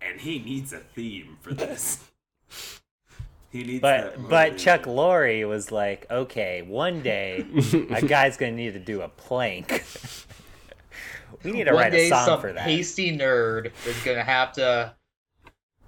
and 0.01 0.19
he 0.21 0.39
needs 0.39 0.73
a 0.73 0.79
theme 0.79 1.37
for 1.41 1.53
this. 1.53 2.03
he 3.49 3.63
needs 3.63 3.89
that 3.89 4.13
But 4.15 4.29
but 4.29 4.57
Chuck 4.57 4.85
motivation. 4.85 4.87
Lorre 4.87 5.47
was 5.47 5.71
like, 5.71 6.05
okay, 6.11 6.61
one 6.63 7.01
day 7.01 7.45
a 7.89 8.01
guy's 8.01 8.37
gonna 8.37 8.51
need 8.53 8.73
to 8.73 8.79
do 8.79 9.01
a 9.01 9.09
plank. 9.09 9.83
we 11.43 11.51
need 11.51 11.65
to 11.65 11.73
One 11.73 11.75
write 11.75 11.91
day, 11.91 12.07
a 12.09 12.09
song 12.09 12.25
some 12.25 12.39
for 12.39 12.53
that. 12.53 12.77
hasty 12.77 13.17
nerd 13.17 13.71
is 13.85 14.01
gonna 14.01 14.23
have 14.23 14.51
to, 14.53 14.95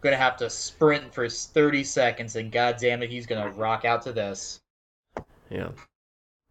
gonna 0.01 0.17
have 0.17 0.37
to 0.37 0.49
sprint 0.49 1.13
for 1.13 1.27
thirty 1.29 1.83
seconds, 1.83 2.35
and 2.35 2.51
goddamn 2.51 3.03
it, 3.03 3.09
he's 3.09 3.25
gonna 3.27 3.49
rock 3.51 3.85
out 3.85 4.01
to 4.03 4.13
this. 4.13 4.61
Yeah. 5.49 5.69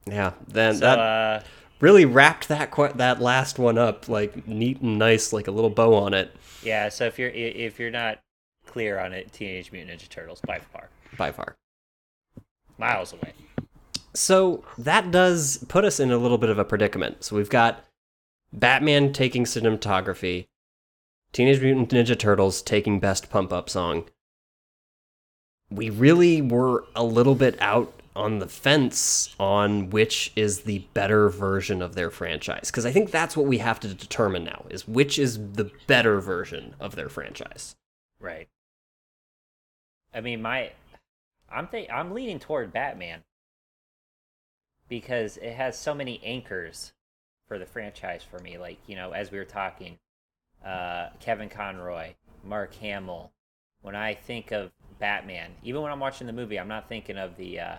Yeah, 0.06 0.32
then 0.46 0.80
So 0.80 0.80
that 0.80 0.98
uh, 0.98 1.42
really 1.80 2.04
wrapped 2.04 2.48
that 2.48 2.70
qu- 2.70 2.92
that 2.94 3.20
last 3.20 3.58
one 3.58 3.78
up 3.78 4.08
like 4.08 4.46
neat 4.46 4.80
and 4.80 4.98
nice, 4.98 5.32
like 5.32 5.48
a 5.48 5.50
little 5.50 5.70
bow 5.70 5.94
on 5.94 6.14
it. 6.14 6.34
Yeah, 6.62 6.88
so 6.88 7.04
if 7.06 7.18
you're 7.18 7.30
if 7.30 7.78
you're 7.78 7.90
not 7.90 8.18
clear 8.66 8.98
on 8.98 9.12
it, 9.12 9.32
Teenage 9.32 9.72
Mutant 9.72 10.00
Ninja 10.00 10.08
Turtles 10.08 10.40
by 10.46 10.58
far, 10.58 10.88
By 11.16 11.32
far. 11.32 11.56
miles 12.78 13.12
away. 13.12 13.32
So 14.14 14.64
that 14.76 15.10
does 15.10 15.64
put 15.68 15.84
us 15.84 16.00
in 16.00 16.10
a 16.10 16.18
little 16.18 16.38
bit 16.38 16.50
of 16.50 16.58
a 16.58 16.64
predicament. 16.64 17.24
So 17.24 17.36
we've 17.36 17.50
got 17.50 17.84
Batman 18.52 19.12
taking 19.12 19.44
cinematography, 19.44 20.46
Teenage 21.32 21.60
Mutant 21.60 21.90
Ninja 21.90 22.18
Turtles 22.18 22.62
taking 22.62 23.00
best 23.00 23.30
pump 23.30 23.52
up 23.52 23.68
song. 23.70 24.04
We 25.70 25.90
really 25.90 26.40
were 26.40 26.84
a 26.96 27.04
little 27.04 27.34
bit 27.34 27.60
out 27.60 27.97
on 28.18 28.40
the 28.40 28.48
fence 28.48 29.34
on 29.38 29.90
which 29.90 30.32
is 30.34 30.62
the 30.62 30.80
better 30.92 31.28
version 31.28 31.80
of 31.80 31.94
their 31.94 32.10
franchise 32.10 32.70
because 32.70 32.84
I 32.84 32.90
think 32.90 33.10
that's 33.10 33.36
what 33.36 33.46
we 33.46 33.58
have 33.58 33.78
to 33.80 33.94
determine 33.94 34.44
now 34.44 34.66
is 34.68 34.88
which 34.88 35.18
is 35.18 35.38
the 35.52 35.70
better 35.86 36.20
version 36.20 36.74
of 36.80 36.96
their 36.96 37.08
franchise. 37.08 37.76
Right. 38.20 38.48
I 40.12 40.20
mean, 40.20 40.42
my, 40.42 40.72
I'm 41.50 41.68
think 41.68 41.90
I'm 41.92 42.12
leaning 42.12 42.40
toward 42.40 42.72
Batman 42.72 43.22
because 44.88 45.36
it 45.36 45.52
has 45.52 45.78
so 45.78 45.94
many 45.94 46.20
anchors 46.24 46.92
for 47.46 47.58
the 47.58 47.66
franchise 47.66 48.24
for 48.28 48.40
me. 48.40 48.58
Like 48.58 48.78
you 48.86 48.96
know, 48.96 49.12
as 49.12 49.30
we 49.30 49.38
were 49.38 49.44
talking, 49.44 49.98
uh, 50.64 51.10
Kevin 51.20 51.48
Conroy, 51.48 52.14
Mark 52.44 52.74
Hamill. 52.74 53.32
When 53.80 53.94
I 53.94 54.14
think 54.14 54.50
of 54.50 54.72
Batman, 54.98 55.52
even 55.62 55.82
when 55.82 55.92
I'm 55.92 56.00
watching 56.00 56.26
the 56.26 56.32
movie, 56.32 56.58
I'm 56.58 56.68
not 56.68 56.88
thinking 56.88 57.16
of 57.16 57.36
the. 57.36 57.60
Uh, 57.60 57.76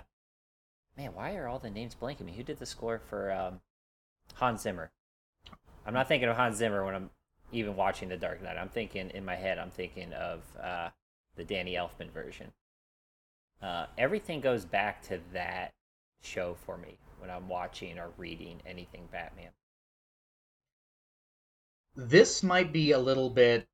man, 1.00 1.12
why 1.14 1.36
are 1.36 1.48
all 1.48 1.60
the 1.60 1.70
names 1.70 1.96
blanking 2.00 2.26
me? 2.26 2.34
Who 2.34 2.44
did 2.44 2.60
the 2.60 2.66
score 2.66 3.00
for 3.10 3.32
um, 3.32 3.62
Hans 4.34 4.62
Zimmer? 4.62 4.92
I'm 5.86 5.94
not 5.94 6.10
thinking 6.10 6.28
of 6.28 6.36
Hans 6.36 6.58
Zimmer 6.58 6.84
when 6.84 6.94
I'm 6.94 7.10
even 7.54 7.78
watching 7.78 8.10
The 8.10 8.18
Dark 8.18 8.44
Knight. 8.44 8.58
I'm 8.58 8.68
thinking 8.68 9.10
in 9.12 9.24
my 9.24 9.36
head, 9.36 9.58
I'm 9.58 9.72
thinking 9.72 10.12
of 10.12 10.42
uh, 10.62 10.90
the 11.38 11.46
Danny 11.46 11.76
Elfman 11.76 12.12
version. 12.12 12.52
Uh, 13.62 13.86
everything 13.98 14.42
goes 14.42 14.66
back 14.66 15.02
to 15.04 15.22
that 15.34 15.74
show 16.22 16.58
for 16.66 16.78
me 16.78 16.98
when 17.20 17.30
I'm 17.30 17.48
watching 17.48 17.98
or 17.98 18.10
reading 18.18 18.62
anything 18.66 19.08
Batman. 19.10 19.52
This 21.96 22.44
might 22.44 22.74
be 22.74 22.92
a 22.92 23.00
little 23.00 23.30
bit 23.30 23.66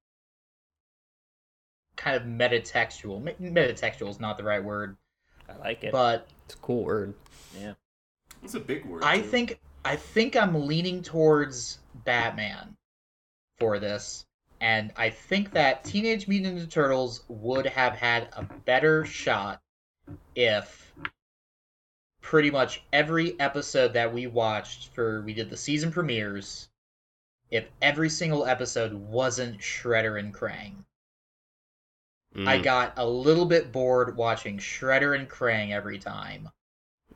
kind 1.95 2.15
of 2.17 2.23
metatextual. 2.23 3.21
Me- 3.21 3.35
Metatextual 3.41 4.09
is 4.09 4.19
not 4.19 4.37
the 4.37 4.43
right 4.43 4.63
word, 4.63 4.95
I 5.49 5.57
like 5.57 5.83
it. 5.83 5.91
but 5.91 6.27
It's 6.45 6.53
a 6.53 6.57
cool 6.57 6.83
word. 6.83 7.13
yeah. 7.59 7.73
It's 8.43 8.53
a 8.53 8.59
big 8.59 8.85
word. 8.85 9.03
I 9.03 9.17
too. 9.17 9.23
think 9.23 9.59
I 9.83 9.95
think 9.95 10.35
I'm 10.35 10.67
leaning 10.67 11.01
towards 11.01 11.79
Batman 12.05 12.75
for 13.57 13.79
this, 13.79 14.25
and 14.61 14.91
I 14.95 15.09
think 15.09 15.51
that 15.51 15.83
Teenage 15.83 16.27
Mutant 16.27 16.59
Ninja 16.59 16.69
Turtles 16.69 17.23
would 17.27 17.65
have 17.65 17.93
had 17.95 18.29
a 18.33 18.43
better 18.43 19.05
shot 19.05 19.61
if 20.35 20.93
pretty 22.21 22.51
much 22.51 22.83
every 22.93 23.39
episode 23.39 23.93
that 23.93 24.13
we 24.13 24.27
watched 24.27 24.89
for 24.89 25.21
we 25.21 25.33
did 25.33 25.49
the 25.49 25.57
season 25.57 25.91
premieres, 25.91 26.69
if 27.51 27.67
every 27.81 28.09
single 28.09 28.45
episode 28.45 28.93
wasn't 28.93 29.59
Shredder 29.59 30.19
and 30.19 30.33
Krang. 30.33 30.83
I 32.37 32.57
Mm, 32.57 32.63
got 32.63 32.93
a 32.97 33.05
little 33.07 33.45
bit 33.45 33.71
bored 33.71 34.15
watching 34.17 34.57
Shredder 34.57 35.17
and 35.17 35.29
Krang 35.29 35.71
every 35.71 35.97
time. 35.99 36.49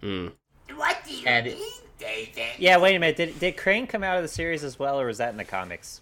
mm. 0.02 0.32
What 0.76 1.04
do 1.06 1.14
you 1.14 1.28
And 1.28 1.46
mean, 1.48 1.58
David? 1.98 2.46
Yeah, 2.58 2.78
wait 2.78 2.96
a 2.96 3.00
minute. 3.00 3.18
Did, 3.18 3.40
did 3.40 3.58
Krang 3.58 3.88
come 3.90 4.04
out 4.04 4.18
of 4.18 4.24
the 4.24 4.30
series 4.30 4.64
as 4.64 4.80
well, 4.80 5.00
or 5.00 5.08
was 5.08 5.18
that 5.18 5.30
in 5.30 5.38
the 5.38 5.44
comics? 5.44 6.02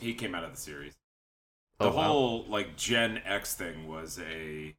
He 0.00 0.12
came 0.14 0.34
out 0.34 0.44
of 0.44 0.50
the 0.50 0.56
series. 0.60 0.94
The 1.78 1.86
Oh, 1.86 1.88
wow. 1.94 2.02
whole 2.04 2.44
like 2.48 2.76
Gen 2.76 3.20
X 3.24 3.54
thing 3.54 3.86
was 3.86 4.18
a, 4.18 4.74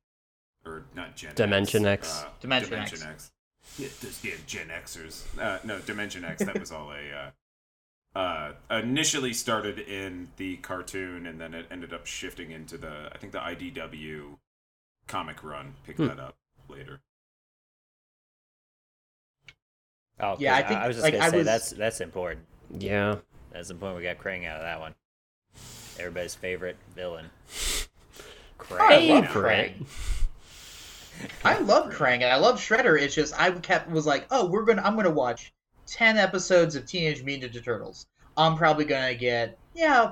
or 0.66 0.84
not 0.96 1.16
Gen 1.16 1.36
Dimension 1.36 1.86
X, 1.86 2.10
X. 2.10 2.24
uh, 2.24 2.30
Dimension 2.42 2.70
Dimension 2.72 3.00
X. 3.04 3.10
X. 3.10 3.32
Yeah, 3.78 3.88
those 4.02 4.22
damn 4.22 4.46
Gen 4.48 4.68
Xers. 4.70 5.40
Uh, 5.40 5.60
no, 5.64 5.80
Dimension 5.80 6.26
X. 6.26 6.44
That 6.44 6.60
was 6.60 6.72
all 6.72 6.92
a. 6.92 7.12
Uh, 7.16 7.30
uh, 8.18 8.54
initially 8.72 9.34
started 9.34 9.78
in 9.80 10.30
the 10.38 10.58
cartoon, 10.58 11.28
and 11.28 11.40
then 11.40 11.54
it 11.54 11.68
ended 11.70 11.94
up 11.94 12.06
shifting 12.08 12.52
into 12.52 12.78
the. 12.78 13.10
I 13.14 13.18
think 13.18 13.32
the 13.34 13.40
IDW 13.40 14.38
comic 15.08 15.44
run 15.44 15.76
picked 15.86 16.00
Hmm. 16.00 16.08
that 16.08 16.20
up 16.20 16.36
later. 16.68 17.00
Oh, 20.20 20.36
Yeah, 20.40 20.56
I 20.56 20.62
'cause 20.62 20.70
think, 20.70 20.82
I 20.82 20.88
was 20.88 20.96
just 20.96 21.04
like, 21.04 21.14
gonna 21.14 21.26
I 21.26 21.30
say 21.30 21.38
was- 21.38 21.46
that's 21.46 21.70
that's 21.72 22.02
important. 22.02 22.46
Yeah. 22.72 23.18
That's 23.52 23.70
important. 23.70 23.98
We 23.98 24.04
got 24.04 24.18
Krang 24.18 24.46
out 24.48 24.58
of 24.58 24.64
that 24.64 24.80
one. 24.80 24.96
Everybody's 26.00 26.36
favorite 26.36 26.78
villain. 26.96 27.30
I 28.72 29.00
love 29.08 29.26
Krang. 29.26 29.86
I 31.44 31.60
love 31.60 31.92
Krang 31.94 32.16
and 32.16 32.26
I 32.26 32.36
love 32.38 32.60
Shredder. 32.60 33.00
It's 33.00 33.16
just 33.16 33.40
I 33.40 33.52
kept 33.52 33.90
was 33.90 34.06
like, 34.06 34.26
oh, 34.32 34.48
we're 34.48 34.66
gonna 34.66 34.82
I'm 34.82 34.96
gonna 34.96 35.10
watch 35.12 35.54
ten 35.88 36.18
episodes 36.18 36.76
of 36.76 36.86
Teenage 36.86 37.24
Mutant 37.24 37.54
Ninja 37.54 37.64
Turtles. 37.64 38.06
I'm 38.38 38.56
probably 38.56 38.86
gonna 38.86 39.16
get 39.16 39.58
yeah 39.74 40.12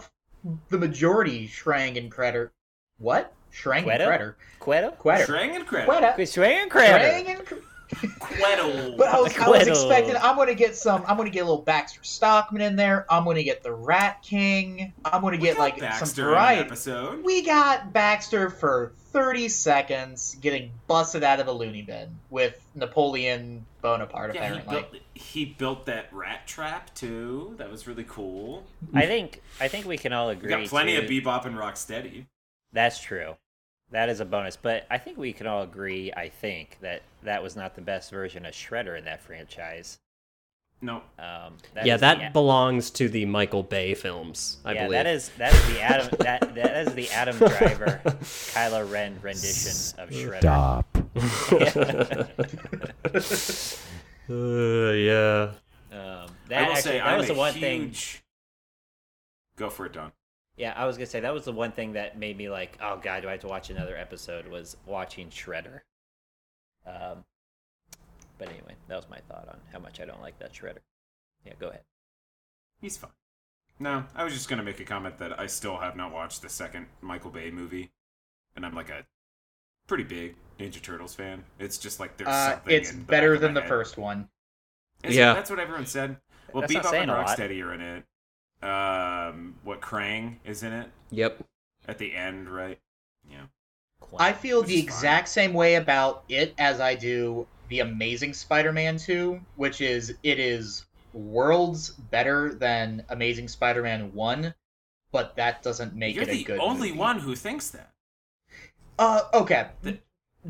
the 0.69 0.77
majority 0.77 1.47
Shrang 1.47 1.97
and 1.97 2.11
Credder. 2.11 2.49
What? 2.97 3.33
Shrang 3.53 3.79
and 3.79 3.87
Quedo? 3.87 4.07
Credder. 4.07 4.35
Quedo? 4.59 4.97
Quedder. 4.97 5.25
Shrang 5.25 5.55
and 5.55 5.65
Credit. 5.67 5.87
Quedder. 5.89 6.15
Shrang 6.17 6.61
and 6.63 6.71
Credder. 6.71 6.99
Shrang 6.99 7.29
and 7.37 7.45
Cr- 7.45 7.55
Queddle. 8.19 8.97
But 8.97 9.07
I 9.09 9.19
was, 9.21 9.37
I 9.37 9.47
was 9.47 9.67
expecting 9.67 10.15
I'm 10.17 10.35
gonna 10.35 10.55
get 10.55 10.75
some 10.75 11.03
I'm 11.07 11.17
gonna 11.17 11.29
get 11.29 11.41
a 11.41 11.45
little 11.45 11.61
Baxter 11.61 12.03
Stockman 12.03 12.61
in 12.61 12.75
there. 12.75 13.05
I'm 13.11 13.23
gonna 13.25 13.43
get 13.43 13.61
the 13.63 13.71
Rat 13.71 14.21
King. 14.23 14.91
I'm 15.05 15.21
gonna 15.21 15.37
We 15.37 15.43
get 15.43 15.59
like 15.59 15.79
Baxter 15.79 16.05
some 16.07 16.25
in 16.25 16.29
variety. 16.31 16.61
episode. 16.61 17.23
We 17.23 17.43
got 17.43 17.93
Baxter 17.93 18.49
for 18.49 18.91
30 19.11 19.47
seconds 19.49 20.35
getting 20.41 20.71
busted 20.87 21.23
out 21.23 21.39
of 21.39 21.47
a 21.47 21.51
loony 21.51 21.83
bin 21.83 22.17
with 22.29 22.59
Napoleon 22.75 23.65
Bonaparte 23.85 24.33
Yeah, 24.35 24.55
he 24.55 24.69
built, 24.69 24.85
he 25.13 25.45
built 25.45 25.85
that 25.85 26.07
rat 26.11 26.47
trap 26.47 26.93
too. 26.95 27.53
That 27.57 27.69
was 27.69 27.87
really 27.87 28.05
cool. 28.07 28.63
I 28.93 29.05
think 29.05 29.41
I 29.61 29.67
think 29.67 29.85
we 29.85 29.97
can 29.97 30.11
all 30.13 30.27
We 30.27 30.33
agree. 30.33 30.49
got 30.49 30.65
plenty 30.65 30.95
to- 30.95 31.03
of 31.03 31.09
Bebop 31.09 31.45
and 31.45 31.55
Rocksteady. 31.55 32.25
That's 32.73 32.99
true. 32.99 33.35
That 33.91 34.09
is 34.09 34.19
a 34.19 34.25
bonus, 34.25 34.57
but 34.57 34.87
I 34.89 34.97
think 34.97 35.17
we 35.19 35.31
can 35.31 35.45
all 35.45 35.61
agree. 35.61 36.11
I 36.17 36.29
think 36.29 36.77
that 36.81 37.03
that 37.23 37.43
was 37.43 37.55
not 37.55 37.75
the 37.75 37.81
best 37.81 38.09
version 38.09 38.45
of 38.45 38.53
Shredder 38.53 38.97
in 38.97 39.05
that 39.05 39.21
franchise. 39.21 39.99
No, 40.81 40.97
Um, 41.17 41.57
that 41.73 41.85
yeah, 41.85 41.95
that 41.97 42.19
the, 42.19 42.29
belongs 42.33 42.89
to 42.91 43.07
the 43.07 43.25
Michael 43.25 43.63
Bay 43.63 43.93
films, 43.93 44.57
I 44.65 44.73
yeah, 44.73 44.83
believe. 44.85 44.91
that 44.91 45.07
is 45.07 45.29
that 45.37 45.53
is 45.53 45.65
the 45.73 45.81
Adam 45.81 46.09
that 46.19 46.55
that 46.55 46.87
is 46.87 46.93
the 46.95 47.09
Adam 47.11 47.37
Driver, 47.37 48.01
Kylo 48.05 48.91
Ren 48.91 49.17
rendition 49.21 49.99
of 49.99 50.09
Shredder. 50.09 50.39
Stop. 50.39 50.94
Uh, 51.15 51.21
yeah. 54.29 55.51
Um, 55.91 56.27
I 56.27 56.27
that 56.49 56.67
will 56.67 56.75
actually, 56.75 56.81
say 56.81 56.97
that 56.97 57.07
I'm 57.07 57.17
was 57.19 57.29
a 57.29 57.33
the 57.33 57.39
one 57.39 57.53
thing. 57.53 57.93
Go 59.55 59.69
for 59.69 59.85
it, 59.85 59.93
Don. 59.93 60.11
Yeah, 60.57 60.73
I 60.75 60.85
was 60.85 60.97
gonna 60.97 61.05
say 61.05 61.21
that 61.21 61.33
was 61.33 61.45
the 61.45 61.53
one 61.53 61.71
thing 61.71 61.93
that 61.93 62.19
made 62.19 62.37
me 62.37 62.49
like, 62.49 62.77
oh 62.81 62.99
god, 63.01 63.21
do 63.21 63.29
I 63.29 63.31
have 63.31 63.41
to 63.41 63.47
watch 63.47 63.69
another 63.69 63.95
episode? 63.95 64.47
Was 64.47 64.75
watching 64.85 65.29
Shredder. 65.29 65.81
Um, 66.85 67.23
but 68.37 68.49
anyway, 68.49 68.75
that 68.89 68.95
was 68.95 69.09
my 69.09 69.19
thought 69.29 69.47
on 69.47 69.59
how 69.71 69.79
much 69.79 70.01
I 70.01 70.05
don't 70.05 70.21
like 70.21 70.37
that 70.39 70.53
Shredder. 70.53 70.79
Yeah, 71.45 71.53
go 71.59 71.69
ahead. 71.69 71.83
He's 72.81 72.97
fine. 72.97 73.11
No, 73.79 74.03
I 74.15 74.23
was 74.25 74.33
just 74.33 74.49
gonna 74.49 74.63
make 74.63 74.79
a 74.81 74.85
comment 74.85 75.17
that 75.19 75.39
I 75.39 75.47
still 75.47 75.77
have 75.77 75.95
not 75.95 76.11
watched 76.11 76.41
the 76.41 76.49
second 76.49 76.87
Michael 77.01 77.31
Bay 77.31 77.51
movie, 77.51 77.91
and 78.55 78.65
I'm 78.65 78.75
like 78.75 78.89
a 78.89 79.05
pretty 79.87 80.03
big 80.03 80.35
Ninja 80.59 80.81
Turtles 80.81 81.13
fan. 81.15 81.43
It's 81.59 81.77
just 81.77 81.99
like 81.99 82.17
there's 82.17 82.27
Uh, 82.29 82.51
something. 82.51 82.73
it's 82.73 82.91
in 82.91 82.99
the 82.99 83.05
better 83.05 83.33
back 83.33 83.41
than 83.41 83.53
the 83.53 83.61
head. 83.61 83.69
first 83.69 83.97
one. 83.97 84.29
Is 85.03 85.15
it? 85.15 85.19
Yeah. 85.19 85.33
that's 85.33 85.49
what 85.49 85.59
everyone 85.59 85.85
said. 85.85 86.17
Well, 86.53 86.61
That's 86.61 86.73
not 86.73 86.83
Bebop 86.85 86.89
saying 86.89 87.09
and. 87.09 87.27
Rocksteady 87.27 87.63
are 87.63 87.73
in 87.73 87.81
it. 87.81 88.03
Um, 88.67 89.55
what 89.63 89.81
Krang 89.81 90.37
is 90.45 90.63
in 90.63 90.71
it 90.73 90.89
Yep. 91.11 91.43
at 91.87 91.97
the 91.97 92.15
end, 92.15 92.49
right? 92.49 92.79
Yeah. 93.29 93.45
I 94.17 94.33
feel 94.33 94.61
the 94.63 94.75
is 94.75 94.79
fine. 94.81 94.83
exact 94.83 95.27
same 95.29 95.53
way 95.53 95.75
about 95.75 96.23
it 96.29 96.53
as 96.57 96.79
I 96.79 96.95
do 96.95 97.47
the 97.69 97.79
Amazing 97.81 98.33
Spider-Man 98.33 98.97
2, 98.97 99.39
which 99.55 99.81
is 99.81 100.15
it 100.23 100.39
is 100.39 100.85
worlds 101.13 101.89
better 101.91 102.53
than 102.53 103.03
Amazing 103.09 103.47
Spider-Man 103.49 104.13
1, 104.13 104.53
but 105.11 105.35
that 105.35 105.61
doesn't 105.63 105.95
make 105.95 106.15
You're 106.15 106.23
it 106.23 106.29
a 106.29 106.31
the 106.33 106.43
good 106.43 106.59
only 106.59 106.89
movie. 106.89 106.99
one 106.99 107.19
who 107.19 107.35
thinks 107.35 107.69
that. 107.71 107.91
Uh, 108.97 109.21
okay. 109.33 109.67
Th- 109.83 109.99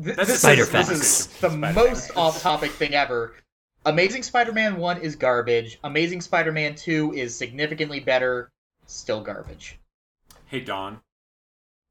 Th- 0.02 0.16
that's 0.16 0.28
this, 0.28 0.40
Spider 0.42 0.62
is, 0.62 0.70
this 0.70 0.88
facts. 0.88 1.00
is 1.00 1.26
the 1.40 1.50
Spider 1.50 1.72
most 1.72 2.10
off-topic 2.16 2.70
thing 2.72 2.94
ever. 2.94 3.34
Amazing 3.86 4.22
Spider-Man 4.24 4.76
1 4.76 5.00
is 5.00 5.16
garbage. 5.16 5.78
Amazing 5.84 6.20
Spider-Man 6.20 6.74
2 6.74 7.12
is 7.14 7.34
significantly 7.36 8.00
better. 8.00 8.50
Still 8.86 9.20
garbage. 9.22 9.78
Hey, 10.46 10.60
Don. 10.60 11.00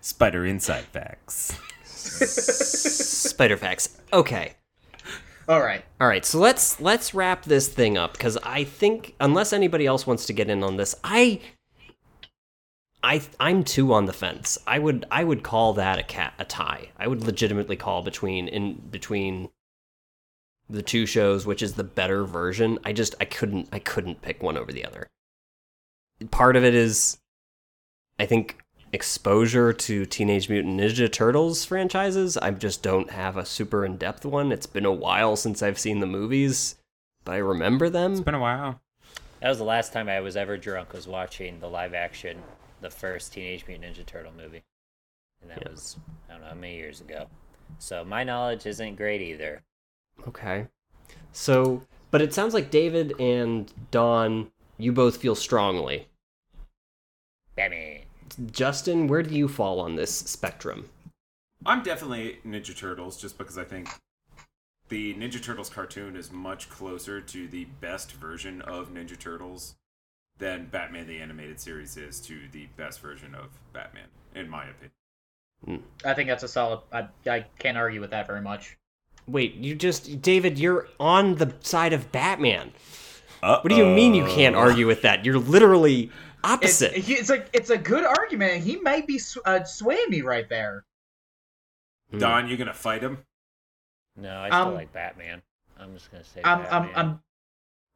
Spider 0.01 0.45
Inside 0.45 0.83
Facts. 0.85 1.57
Spider 1.83 3.57
facts. 3.57 3.97
Okay. 4.13 4.53
All 5.47 5.61
right. 5.61 5.83
All 6.01 6.07
right, 6.07 6.25
so 6.25 6.39
let's 6.39 6.79
let's 6.81 7.13
wrap 7.13 7.45
this 7.45 7.69
thing 7.69 7.97
up 7.97 8.13
because 8.13 8.37
I 8.37 8.65
think 8.65 9.15
unless 9.19 9.53
anybody 9.53 9.85
else 9.85 10.05
wants 10.05 10.25
to 10.25 10.33
get 10.33 10.49
in 10.49 10.61
on 10.61 10.75
this, 10.75 10.93
I 11.05 11.39
I 13.01 13.21
I'm 13.39 13.63
too 13.63 13.93
on 13.93 14.05
the 14.05 14.13
fence. 14.13 14.57
I 14.67 14.79
would 14.79 15.05
I 15.09 15.23
would 15.23 15.43
call 15.43 15.73
that 15.73 15.99
a 15.99 16.03
cat 16.03 16.33
a 16.37 16.43
tie. 16.43 16.89
I 16.97 17.07
would 17.07 17.23
legitimately 17.23 17.77
call 17.77 18.01
between 18.03 18.49
in 18.49 18.73
between 18.91 19.49
the 20.69 20.81
two 20.81 21.05
shows 21.05 21.45
which 21.45 21.61
is 21.61 21.75
the 21.75 21.83
better 21.85 22.25
version. 22.25 22.77
I 22.83 22.91
just 22.91 23.15
I 23.21 23.25
couldn't 23.25 23.69
I 23.71 23.79
couldn't 23.79 24.21
pick 24.21 24.43
one 24.43 24.57
over 24.57 24.73
the 24.73 24.83
other. 24.83 25.07
Part 26.29 26.57
of 26.57 26.65
it 26.65 26.75
is 26.75 27.19
I 28.19 28.25
think 28.25 28.57
exposure 28.93 29.73
to 29.73 30.05
Teenage 30.05 30.49
Mutant 30.49 30.79
Ninja 30.79 31.11
Turtles 31.11 31.65
franchises. 31.65 32.37
I 32.37 32.51
just 32.51 32.81
don't 32.81 33.11
have 33.11 33.37
a 33.37 33.45
super 33.45 33.85
in 33.85 33.97
depth 33.97 34.25
one. 34.25 34.51
It's 34.51 34.65
been 34.65 34.85
a 34.85 34.91
while 34.91 35.35
since 35.35 35.61
I've 35.61 35.79
seen 35.79 35.99
the 35.99 36.05
movies, 36.05 36.75
but 37.25 37.33
I 37.33 37.37
remember 37.37 37.89
them. 37.89 38.13
It's 38.13 38.21
been 38.21 38.33
a 38.35 38.39
while. 38.39 38.79
That 39.41 39.49
was 39.49 39.57
the 39.59 39.63
last 39.65 39.93
time 39.93 40.09
I 40.09 40.19
was 40.19 40.35
ever 40.35 40.57
drunk. 40.57 40.93
Was 40.93 41.07
watching 41.07 41.59
the 41.59 41.69
live 41.69 41.93
action, 41.93 42.41
the 42.81 42.89
first 42.89 43.33
Teenage 43.33 43.65
Mutant 43.67 43.95
Ninja 43.95 44.05
Turtle 44.05 44.31
movie, 44.35 44.63
and 45.41 45.51
that 45.51 45.61
Yeah. 45.61 45.71
was 45.71 45.97
I 46.29 46.33
don't 46.33 46.41
know 46.41 46.47
how 46.49 46.55
many 46.55 46.75
years 46.75 47.01
ago. 47.01 47.27
So 47.79 48.03
my 48.03 48.23
knowledge 48.23 48.65
isn't 48.65 48.95
great 48.95 49.21
either. 49.21 49.61
Okay. 50.27 50.67
So, 51.33 51.83
but 52.09 52.21
it 52.21 52.33
sounds 52.33 52.53
like 52.53 52.71
David 52.71 53.13
and 53.19 53.71
Don, 53.91 54.49
you 54.77 54.91
both 54.91 55.17
feel 55.17 55.35
strongly. 55.35 56.07
Batman. 57.55 58.01
Justin, 58.51 59.07
where 59.07 59.23
do 59.23 59.35
you 59.35 59.47
fall 59.47 59.79
on 59.79 59.95
this 59.95 60.13
spectrum? 60.13 60.89
I'm 61.65 61.83
definitely 61.83 62.39
Ninja 62.45 62.75
Turtles 62.75 63.19
just 63.19 63.37
because 63.37 63.57
I 63.57 63.63
think 63.63 63.89
the 64.89 65.13
Ninja 65.15 65.41
Turtles 65.41 65.69
cartoon 65.69 66.15
is 66.15 66.31
much 66.31 66.69
closer 66.69 67.19
to 67.19 67.47
the 67.47 67.65
best 67.81 68.13
version 68.13 68.61
of 68.61 68.93
Ninja 68.93 69.17
Turtles 69.17 69.75
than 70.37 70.67
Batman 70.67 71.07
the 71.07 71.19
Animated 71.19 71.59
Series 71.59 71.97
is 71.97 72.19
to 72.21 72.39
the 72.51 72.67
best 72.77 73.01
version 73.01 73.33
of 73.33 73.49
Batman, 73.73 74.07
in 74.35 74.47
my 74.47 74.65
opinion. 74.65 74.91
Hmm. 75.65 75.77
I 76.05 76.13
think 76.13 76.29
that's 76.29 76.43
a 76.43 76.47
solid. 76.47 76.81
I, 76.93 77.07
I 77.27 77.45
can't 77.57 77.77
argue 77.77 77.99
with 77.99 78.11
that 78.11 78.27
very 78.27 78.41
much. 78.41 78.77
Wait, 79.27 79.55
you 79.55 79.75
just 79.75 80.21
David, 80.21 80.59
you're 80.59 80.87
on 80.99 81.35
the 81.35 81.53
side 81.61 81.93
of 81.93 82.11
Batman. 82.11 82.71
What 83.41 83.67
do 83.69 83.75
you 83.75 83.85
mean 83.85 84.13
you 84.13 84.25
can't 84.25 84.55
argue 84.55 84.87
with 84.87 85.03
that? 85.03 85.23
You're 85.23 85.37
literally 85.37 86.03
It's, 86.05 86.11
opposite. 86.43 86.93
he- 86.95 87.13
it's 87.15 87.29
a 87.29 87.45
it's 87.53 87.69
a 87.69 87.77
good 87.77 88.03
argument. 88.05 88.63
He 88.63 88.77
might 88.77 89.07
be 89.07 89.17
sw- 89.19 89.37
uh, 89.45 89.63
swaying 89.63 90.09
me 90.09 90.21
right 90.21 90.47
there. 90.49 90.85
Hmm. 92.11 92.19
Don, 92.19 92.47
you 92.47 92.57
gonna 92.57 92.73
fight 92.73 93.01
him? 93.03 93.19
No, 94.15 94.39
I 94.39 94.47
still 94.49 94.59
Um, 94.69 94.73
like 94.73 94.91
Batman. 94.93 95.41
I'm 95.79 95.93
just 95.93 96.11
gonna 96.11 96.23
say 96.23 96.41
I'm 96.43 96.63
Batman. 96.63 96.89
I'm 96.95 96.95
I'm. 96.95 97.19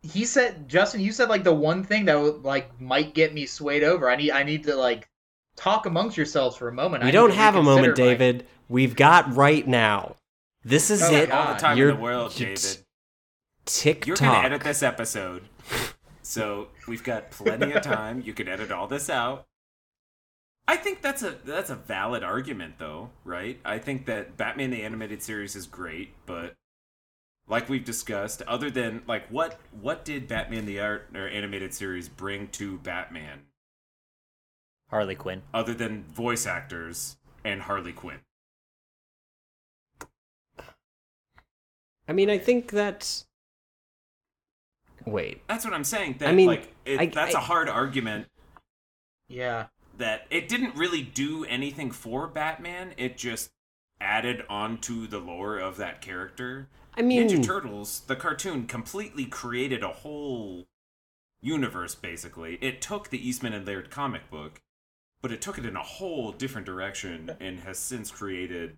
He 0.04 0.26
said, 0.26 0.68
Justin, 0.68 1.02
you 1.02 1.12
said 1.12 1.30
like 1.30 1.44
the 1.44 1.54
one 1.54 1.84
thing 1.84 2.06
that 2.06 2.20
would, 2.20 2.44
like 2.44 2.80
might 2.82 3.14
get 3.14 3.34
me 3.34 3.46
swayed 3.46 3.84
over. 3.84 4.10
I 4.10 4.16
need 4.16 4.32
I 4.32 4.44
need 4.44 4.64
to 4.66 4.76
like 4.76 5.08
talk 5.56 5.86
amongst 5.86 6.18
yourselves 6.18 6.56
for 6.58 6.68
a 6.68 6.74
moment. 6.74 7.04
I 7.04 7.08
We 7.08 7.12
need 7.12 7.18
don't 7.18 7.34
have 7.34 7.56
a 7.56 7.62
moment, 7.64 7.88
reconsider 7.98 8.06
my- 8.06 8.14
David. 8.14 8.48
We've 8.70 8.96
got 8.96 9.36
right 9.36 9.68
now. 9.68 10.16
This 10.64 10.90
is 10.90 11.02
Oh, 11.04 11.14
it. 11.14 11.30
God. 11.30 11.48
All 11.48 11.54
the 11.54 11.60
time 11.60 11.78
You're- 11.78 11.92
in 11.92 11.98
the 11.98 12.04
world, 12.04 12.34
David. 12.36 12.78
Tick 13.66 14.08
You're 14.08 14.16
gonna 14.18 14.46
edit 14.46 14.62
this 14.64 14.82
episode, 14.82 15.44
so 16.22 16.70
we've 16.88 17.04
got 17.04 17.32
plenty 17.32 17.72
of 17.72 17.82
time. 17.82 18.22
You 18.26 18.34
can 18.34 18.48
edit 18.48 18.72
all 18.72 18.88
this 18.88 19.10
out. 19.10 19.46
I 20.68 20.78
think 20.78 21.02
that's 21.02 21.24
a 21.24 21.36
that's 21.44 21.70
a 21.70 21.76
valid 21.76 22.24
argument, 22.24 22.76
though, 22.78 23.10
right? 23.24 23.60
I 23.66 23.78
think 23.78 24.06
that 24.06 24.38
Batman 24.38 24.70
the 24.72 24.84
Animated 24.84 25.22
Series 25.22 25.56
is 25.56 25.66
great, 25.66 26.14
but 26.26 26.56
like 27.48 27.68
we've 27.68 27.84
discussed, 27.84 28.42
other 28.44 28.70
than 28.72 29.04
like 29.08 29.28
what 29.30 29.60
what 29.72 30.06
did 30.06 30.28
Batman 30.28 30.66
the 30.66 30.80
art 30.80 31.10
or 31.14 31.28
animated 31.28 31.74
series 31.74 32.08
bring 32.08 32.48
to 32.50 32.78
Batman, 32.78 33.42
Harley 34.90 35.16
Quinn. 35.16 35.42
other 35.54 35.74
than 35.74 36.04
voice 36.06 36.46
actors 36.46 37.18
and 37.44 37.64
Harley 37.64 37.92
Quinn? 37.92 38.20
I 42.08 42.14
mean, 42.14 42.30
I 42.30 42.38
think 42.38 42.72
that. 42.72 43.26
Wait. 45.06 45.46
That's 45.48 45.66
what 45.66 45.74
I'm 45.74 45.84
saying. 45.84 46.16
That 46.20 46.30
I 46.30 46.32
mean, 46.34 46.48
like 46.48 46.74
it, 46.86 47.00
I- 47.00 47.06
that's 47.08 47.36
I- 47.36 47.40
a 47.40 47.42
hard 47.42 47.68
argument 47.70 48.28
Yeah. 49.28 49.68
that 49.98 50.28
it 50.30 50.48
didn't 50.48 50.76
really 50.76 51.02
do 51.02 51.46
anything 51.46 51.92
for 51.92 52.28
Batman. 52.28 52.94
It 52.98 53.18
just 53.18 53.52
added 54.00 54.44
onto 54.50 55.08
the 55.08 55.20
lore 55.20 55.58
of 55.60 55.78
that 55.78 56.02
character. 56.02 56.68
I 56.96 57.02
mean, 57.02 57.28
Ninja 57.30 57.44
Turtles, 57.44 58.02
the 58.08 58.16
cartoon, 58.16 58.68
completely 58.68 59.26
created 59.26 59.84
a 59.84 59.90
whole 59.94 60.68
universe. 61.40 61.96
Basically, 61.96 62.56
it 62.56 62.82
took 62.82 63.10
the 63.10 63.28
Eastman 63.28 63.54
and 63.54 63.66
Laird 63.66 63.90
comic 63.90 64.30
book, 64.30 64.62
but 65.22 65.32
it 65.32 65.42
took 65.42 65.58
it 65.58 65.66
in 65.66 65.76
a 65.76 65.84
whole 65.84 66.32
different 66.32 66.66
direction 66.66 67.38
and 67.40 67.60
has 67.62 67.80
since 67.80 68.12
created 68.12 68.78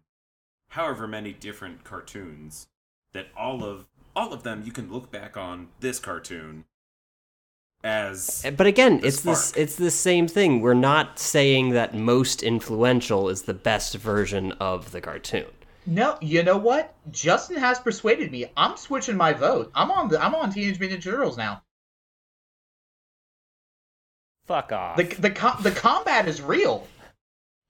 however 0.69 1.07
many 1.07 1.33
different 1.33 1.83
cartoons 1.83 2.67
that 3.13 3.27
all 3.35 3.63
of 3.63 3.87
all 4.15 4.33
of 4.33 4.43
them 4.43 4.63
you 4.65 4.71
can 4.71 4.91
look 4.91 5.11
back 5.11 5.37
on 5.37 5.67
this 5.79 5.99
cartoon 5.99 6.65
as 7.83 8.43
eh, 8.45 8.51
But 8.51 8.67
again, 8.67 9.01
The 9.01 9.07
it's 9.07 9.21
this 9.21 9.53
it's 9.55 9.75
the 9.75 9.91
same 9.91 10.27
thing. 10.27 10.61
We're 10.61 10.73
not 10.73 11.19
saying 11.19 11.71
that 11.71 11.93
most 11.93 12.41
influential 12.43 13.29
is 13.29 13.43
the 13.43 13.53
best 13.53 13.95
version 13.95 14.53
of 14.53 14.91
the 14.91 15.01
cartoon. 15.01 15.47
No, 15.85 16.17
you 16.21 16.43
know 16.43 16.57
what? 16.57 16.95
Justin 17.11 17.57
has 17.57 17.79
persuaded 17.79 18.31
me. 18.31 18.45
I'm 18.55 18.77
switching 18.77 19.17
my 19.17 19.33
vote. 19.33 19.69
I'm 19.75 19.91
on 19.91 20.07
the 20.07 20.23
I'm 20.23 20.33
on 20.33 20.51
Teenage 20.51 20.79
Mutant 20.79 21.01
Ninja 21.01 21.11
Turtles 21.11 21.37
now. 21.37 21.61
Fuck 24.45 24.71
off. 24.71 24.97
The 24.97 25.03
the 25.03 25.31
com- 25.31 25.61
the 25.61 25.71
combat 25.71 26.27
is 26.27 26.41
real. 26.41 26.87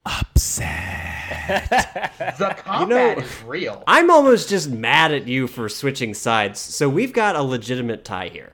Upset. 0.05 1.02
The 2.37 2.55
combat 2.57 3.17
know- 3.17 3.23
is 3.23 3.43
real. 3.43 3.83
I'm 3.87 4.09
almost 4.09 4.49
just 4.49 4.69
mad 4.69 5.11
at 5.11 5.27
you 5.27 5.47
for 5.47 5.69
switching 5.69 6.13
sides. 6.13 6.59
So 6.59 6.87
we've 6.89 7.13
got 7.13 7.35
a 7.35 7.41
legitimate 7.43 8.03
tie 8.05 8.29
here. 8.29 8.53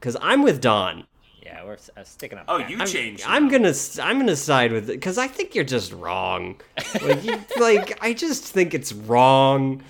Cuz 0.00 0.16
I'm 0.20 0.42
with 0.42 0.60
Don. 0.60 1.06
yeah, 1.42 1.64
we're 1.64 1.78
uh, 1.96 2.04
sticking 2.04 2.38
up. 2.38 2.44
oh, 2.48 2.58
back. 2.58 2.70
you 2.70 2.78
I'm, 2.80 2.86
changed. 2.86 3.24
I'm 3.26 3.48
gonna 3.48 3.68
s- 3.70 3.98
I'm 3.98 4.18
gonna 4.18 4.36
side 4.36 4.72
with 4.72 4.84
it 4.90 4.94
because 4.94 5.18
I 5.18 5.28
think 5.28 5.54
you're 5.54 5.64
just 5.64 5.92
wrong. 5.92 6.60
Like, 7.02 7.24
you, 7.24 7.38
like 7.60 7.98
I 8.02 8.12
just 8.12 8.44
think 8.44 8.74
it's 8.74 8.92
wrong. 8.92 9.82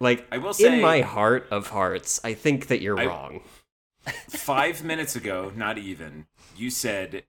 Like 0.00 0.26
I 0.32 0.38
will 0.38 0.54
say, 0.54 0.74
in 0.76 0.80
my 0.82 1.00
heart 1.02 1.46
of 1.50 1.68
hearts, 1.68 2.20
I 2.24 2.34
think 2.34 2.66
that 2.68 2.80
you're 2.80 2.98
I- 2.98 3.06
wrong. 3.06 3.40
five 4.28 4.82
minutes 4.92 5.14
ago, 5.14 5.52
not 5.54 5.78
even, 5.78 6.26
you 6.56 6.70
said 6.70 7.22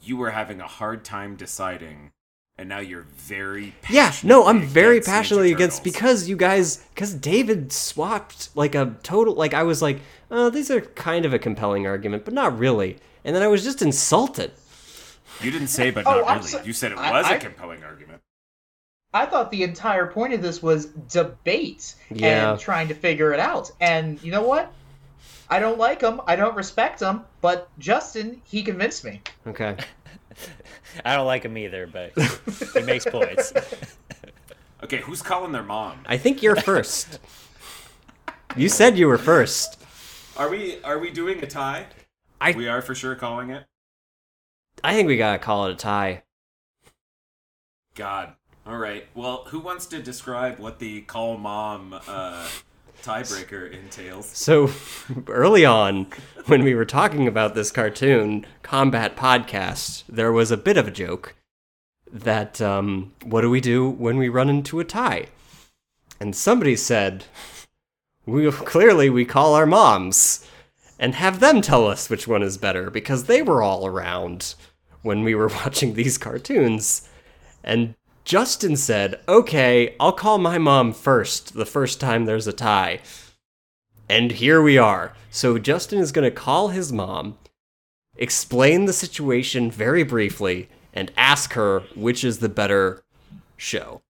you 0.00 0.16
were 0.16 0.30
having 0.30 0.60
a 0.60 0.68
hard 0.68 1.04
time 1.04 1.34
deciding, 1.34 2.12
and 2.58 2.68
now 2.68 2.78
you're 2.78 3.06
very 3.16 3.74
Yeah, 3.90 4.12
no, 4.22 4.46
I'm 4.46 4.62
very 4.62 5.00
passionately 5.00 5.52
against 5.52 5.84
because 5.84 6.28
you 6.28 6.36
guys 6.36 6.78
because 6.94 7.12
David 7.14 7.72
swapped 7.72 8.54
like 8.56 8.74
a 8.74 8.96
total 9.02 9.34
like 9.34 9.54
I 9.54 9.62
was 9.62 9.82
like, 9.82 10.00
oh, 10.30 10.50
these 10.50 10.70
are 10.70 10.80
kind 10.80 11.24
of 11.24 11.34
a 11.34 11.38
compelling 11.38 11.86
argument, 11.86 12.24
but 12.24 12.34
not 12.34 12.58
really. 12.58 12.96
And 13.24 13.34
then 13.34 13.42
I 13.42 13.48
was 13.48 13.62
just 13.64 13.82
insulted. 13.82 14.52
you 15.40 15.50
didn't 15.50 15.68
say, 15.68 15.90
but 15.90 16.06
Oh, 16.06 16.20
not 16.20 16.28
I'm 16.28 16.36
really. 16.38 16.48
so- 16.48 16.62
you 16.62 16.72
said 16.72 16.92
it 16.92 16.98
was 16.98 17.26
a 17.26 17.34
I- 17.34 17.38
compelling 17.38 17.82
argument. 17.84 18.20
I 19.14 19.24
thought 19.24 19.50
the 19.50 19.62
entire 19.62 20.06
point 20.08 20.34
of 20.34 20.42
this 20.42 20.62
was 20.62 20.86
debate 20.86 21.94
Yeah. 22.10 22.50
and 22.52 22.60
trying 22.60 22.88
to 22.88 22.94
figure 22.94 23.32
it 23.32 23.40
out. 23.40 23.70
And 23.80 24.22
you 24.22 24.30
know 24.30 24.42
what? 24.42 24.70
I 25.48 25.58
don't 25.58 25.78
like 25.78 26.00
him. 26.00 26.20
I 26.26 26.36
don't 26.36 26.56
respect 26.56 27.00
him. 27.00 27.22
But 27.40 27.68
Justin, 27.78 28.40
he 28.44 28.62
convinced 28.62 29.04
me. 29.04 29.20
Okay. 29.46 29.76
I 31.04 31.14
don't 31.16 31.26
like 31.26 31.44
him 31.44 31.56
either, 31.56 31.86
but 31.86 32.12
he 32.74 32.82
makes 32.82 33.04
points. 33.10 33.52
Okay, 34.84 34.98
who's 34.98 35.22
calling 35.22 35.52
their 35.52 35.62
mom? 35.62 36.00
I 36.06 36.18
think 36.18 36.42
you're 36.42 36.54
first. 36.54 37.18
you 38.56 38.68
said 38.68 38.98
you 38.98 39.06
were 39.08 39.16
first. 39.16 39.82
Are 40.36 40.50
we 40.50 40.82
are 40.84 40.98
we 40.98 41.10
doing 41.10 41.42
a 41.42 41.46
tie? 41.46 41.86
I 42.42 42.52
We 42.52 42.68
are 42.68 42.82
for 42.82 42.94
sure 42.94 43.14
calling 43.14 43.48
it. 43.50 43.64
I 44.84 44.92
think 44.94 45.08
we 45.08 45.16
gotta 45.16 45.38
call 45.38 45.66
it 45.66 45.72
a 45.72 45.76
tie. 45.76 46.24
God. 47.94 48.34
All 48.66 48.76
right. 48.76 49.06
Well, 49.14 49.44
who 49.48 49.60
wants 49.60 49.86
to 49.86 50.02
describe 50.02 50.58
what 50.58 50.78
the 50.78 51.00
call 51.00 51.38
mom 51.38 51.98
uh, 52.06 52.46
tiebreaker 53.06 53.72
entails? 53.72 54.26
So 54.26 54.70
early 55.28 55.64
on, 55.64 56.08
when 56.46 56.64
we 56.64 56.74
were 56.74 56.84
talking 56.84 57.28
about 57.28 57.54
this 57.54 57.70
cartoon 57.70 58.44
combat 58.62 59.16
podcast, 59.16 60.02
there 60.08 60.32
was 60.32 60.50
a 60.50 60.56
bit 60.56 60.76
of 60.76 60.88
a 60.88 60.90
joke 60.90 61.36
that 62.12 62.60
um, 62.60 63.12
what 63.24 63.42
do 63.42 63.50
we 63.50 63.60
do 63.60 63.88
when 63.88 64.16
we 64.16 64.28
run 64.28 64.48
into 64.48 64.80
a 64.80 64.84
tie? 64.84 65.26
And 66.20 66.34
somebody 66.34 66.76
said, 66.76 67.24
"We 68.24 68.50
clearly 68.50 69.10
we 69.10 69.24
call 69.24 69.54
our 69.54 69.66
moms 69.66 70.46
and 70.98 71.14
have 71.14 71.40
them 71.40 71.60
tell 71.60 71.86
us 71.86 72.10
which 72.10 72.26
one 72.26 72.42
is 72.42 72.58
better 72.58 72.90
because 72.90 73.24
they 73.24 73.42
were 73.42 73.62
all 73.62 73.86
around 73.86 74.54
when 75.02 75.22
we 75.22 75.34
were 75.34 75.48
watching 75.64 75.94
these 75.94 76.18
cartoons." 76.18 77.08
And 77.62 77.94
Justin 78.26 78.74
said, 78.74 79.22
"Okay, 79.28 79.94
I'll 80.00 80.12
call 80.12 80.38
my 80.38 80.58
mom 80.58 80.92
first 80.92 81.54
the 81.54 81.64
first 81.64 82.00
time 82.00 82.24
there's 82.24 82.48
a 82.48 82.52
tie." 82.52 83.00
And 84.08 84.32
here 84.32 84.60
we 84.60 84.76
are. 84.76 85.14
So 85.30 85.58
Justin 85.58 86.00
is 86.00 86.10
going 86.10 86.24
to 86.24 86.34
call 86.34 86.68
his 86.68 86.92
mom, 86.92 87.38
explain 88.16 88.86
the 88.86 88.92
situation 88.92 89.70
very 89.70 90.02
briefly, 90.02 90.68
and 90.92 91.12
ask 91.16 91.52
her 91.52 91.84
which 91.94 92.24
is 92.24 92.40
the 92.40 92.48
better 92.48 93.04
show. 93.56 94.02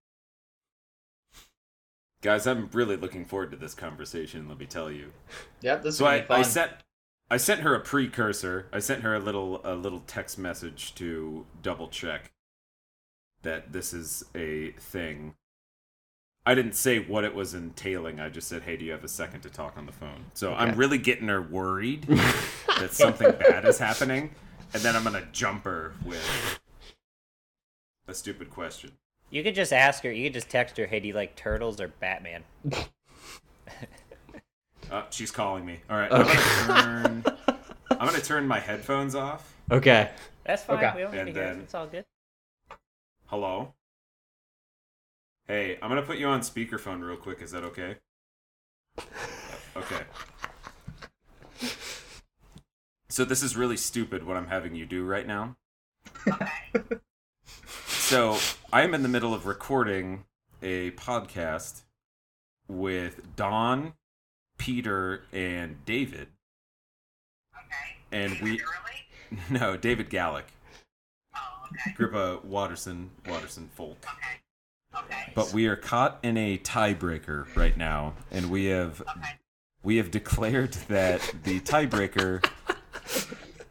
Guys, 2.22 2.46
I'm 2.46 2.70
really 2.72 2.96
looking 2.96 3.26
forward 3.26 3.50
to 3.50 3.56
this 3.58 3.74
conversation, 3.74 4.48
let 4.48 4.58
me 4.58 4.64
tell 4.66 4.90
you. 4.90 5.12
Yep, 5.60 5.82
this 5.82 5.92
is 5.92 5.98
So 5.98 6.06
gonna 6.06 6.16
I, 6.16 6.20
be 6.20 6.26
fun. 6.26 6.40
I 6.40 6.42
sent 6.42 6.72
I 7.28 7.36
sent 7.36 7.60
her 7.60 7.74
a 7.74 7.80
precursor. 7.80 8.66
I 8.72 8.78
sent 8.78 9.02
her 9.02 9.14
a 9.14 9.18
little 9.18 9.60
a 9.62 9.74
little 9.74 10.00
text 10.00 10.38
message 10.38 10.94
to 10.94 11.44
double 11.62 11.88
check 11.88 12.32
that 13.43 13.72
this 13.72 13.93
is 13.93 14.24
a 14.34 14.70
thing. 14.72 15.34
I 16.45 16.55
didn't 16.55 16.74
say 16.74 16.99
what 17.01 17.24
it 17.24 17.34
was 17.34 17.55
entailing. 17.55 18.20
I 18.20 18.28
just 18.28 18.47
said, 18.49 18.62
"Hey, 18.62 18.76
do 18.76 18.84
you 18.84 18.93
have 18.93 19.03
a 19.05 19.09
second 19.09 19.41
to 19.43 19.51
talk 19.51 19.76
on 19.76 19.87
the 19.87 19.93
phone?" 19.93 20.26
So 20.34 20.55
I'm 20.55 20.76
really 20.76 20.99
getting 20.99 21.28
her 21.28 21.43
worried 21.43 22.03
that 22.78 22.91
something 22.93 23.32
bad 23.32 23.64
is 23.64 23.78
happening, 23.78 24.30
and 24.72 24.82
then 24.82 24.95
I'm 24.95 25.03
gonna 25.05 25.26
jump 25.32 25.64
her 25.64 25.93
with 26.05 26.24
a 28.07 28.14
stupid 28.14 28.51
question. 28.51 28.93
You 29.30 29.43
could 29.43 29.57
just 29.57 29.72
ask 29.72 30.05
her. 30.05 30.12
You 30.12 30.26
could 30.26 30.34
just 30.34 30.49
text 30.49 30.76
her, 30.76 30.87
"Hey, 30.87 31.01
do 31.01 31.09
you 31.09 31.14
like 31.14 31.34
turtles 31.34 31.80
or 31.80 31.89
Batman?" 31.89 32.45
Uh, 34.91 35.03
she's 35.11 35.32
calling 35.32 35.66
me. 35.66 35.80
All 35.91 35.97
right, 35.97 36.12
I'm 36.12 36.22
gonna 36.26 36.41
turn. 36.66 37.24
I'm 37.91 38.07
gonna 38.07 38.20
turn 38.20 38.47
my 38.47 38.61
headphones 38.61 39.14
off. 39.16 39.53
Okay. 39.70 40.11
That's 40.45 40.62
fine. 40.62 40.76
Okay. 40.76 40.93
We 40.95 41.03
don't 41.03 41.12
need 41.12 41.18
And 41.18 41.34
to 41.34 41.41
hear. 41.41 41.43
it. 41.53 41.59
It's 41.59 41.74
all 41.74 41.87
good. 41.89 42.05
Hello? 43.29 43.74
Hey, 45.49 45.79
I'm 45.83 45.89
gonna 45.89 46.03
put 46.03 46.18
you 46.18 46.29
on 46.29 46.43
speakerphone 46.43 47.05
real 47.05 47.16
quick. 47.16 47.43
Is 47.43 47.51
that 47.51 47.64
okay? 47.64 47.97
Okay. 49.77 50.03
So 53.09 53.24
this 53.24 53.43
is 53.43 53.57
really 53.57 53.77
stupid 53.77 54.24
what 54.24 54.37
I'm 54.37 54.47
having 54.47 54.77
you 54.77 54.87
do 54.87 55.05
right 55.05 55.27
now. 55.27 55.57
Okay. 56.29 57.01
so 57.89 58.39
I'm 58.72 58.95
in 58.95 59.03
the 59.03 59.09
middle 59.09 59.35
of 59.35 59.45
recording 59.45 60.24
a 60.62 60.93
podcast 60.93 61.83
with 62.68 63.35
Don, 63.35 63.95
Peter, 64.57 65.24
and 65.33 65.85
David. 65.85 66.29
Okay. 67.57 67.97
And 68.12 68.41
we 68.41 68.61
Early? 68.61 69.41
no 69.51 69.77
David 69.77 70.11
Gallic, 70.11 70.47
Okay. 71.81 71.93
group 71.95 72.14
of 72.14 72.45
Watterson 72.45 73.11
Watterson 73.29 73.68
folk. 73.74 73.97
Okay. 74.05 75.05
Okay. 75.05 75.33
But 75.35 75.53
we 75.53 75.66
are 75.66 75.77
caught 75.77 76.18
in 76.22 76.37
a 76.37 76.59
tiebreaker 76.59 77.55
right 77.57 77.77
now, 77.77 78.14
and 78.31 78.51
we 78.51 78.66
have 78.66 79.01
Okay. 79.03 79.35
we 79.83 79.97
have 79.99 80.11
declared 80.11 80.72
that 80.89 81.20
the 81.45 81.61
tiebreaker 81.61 82.43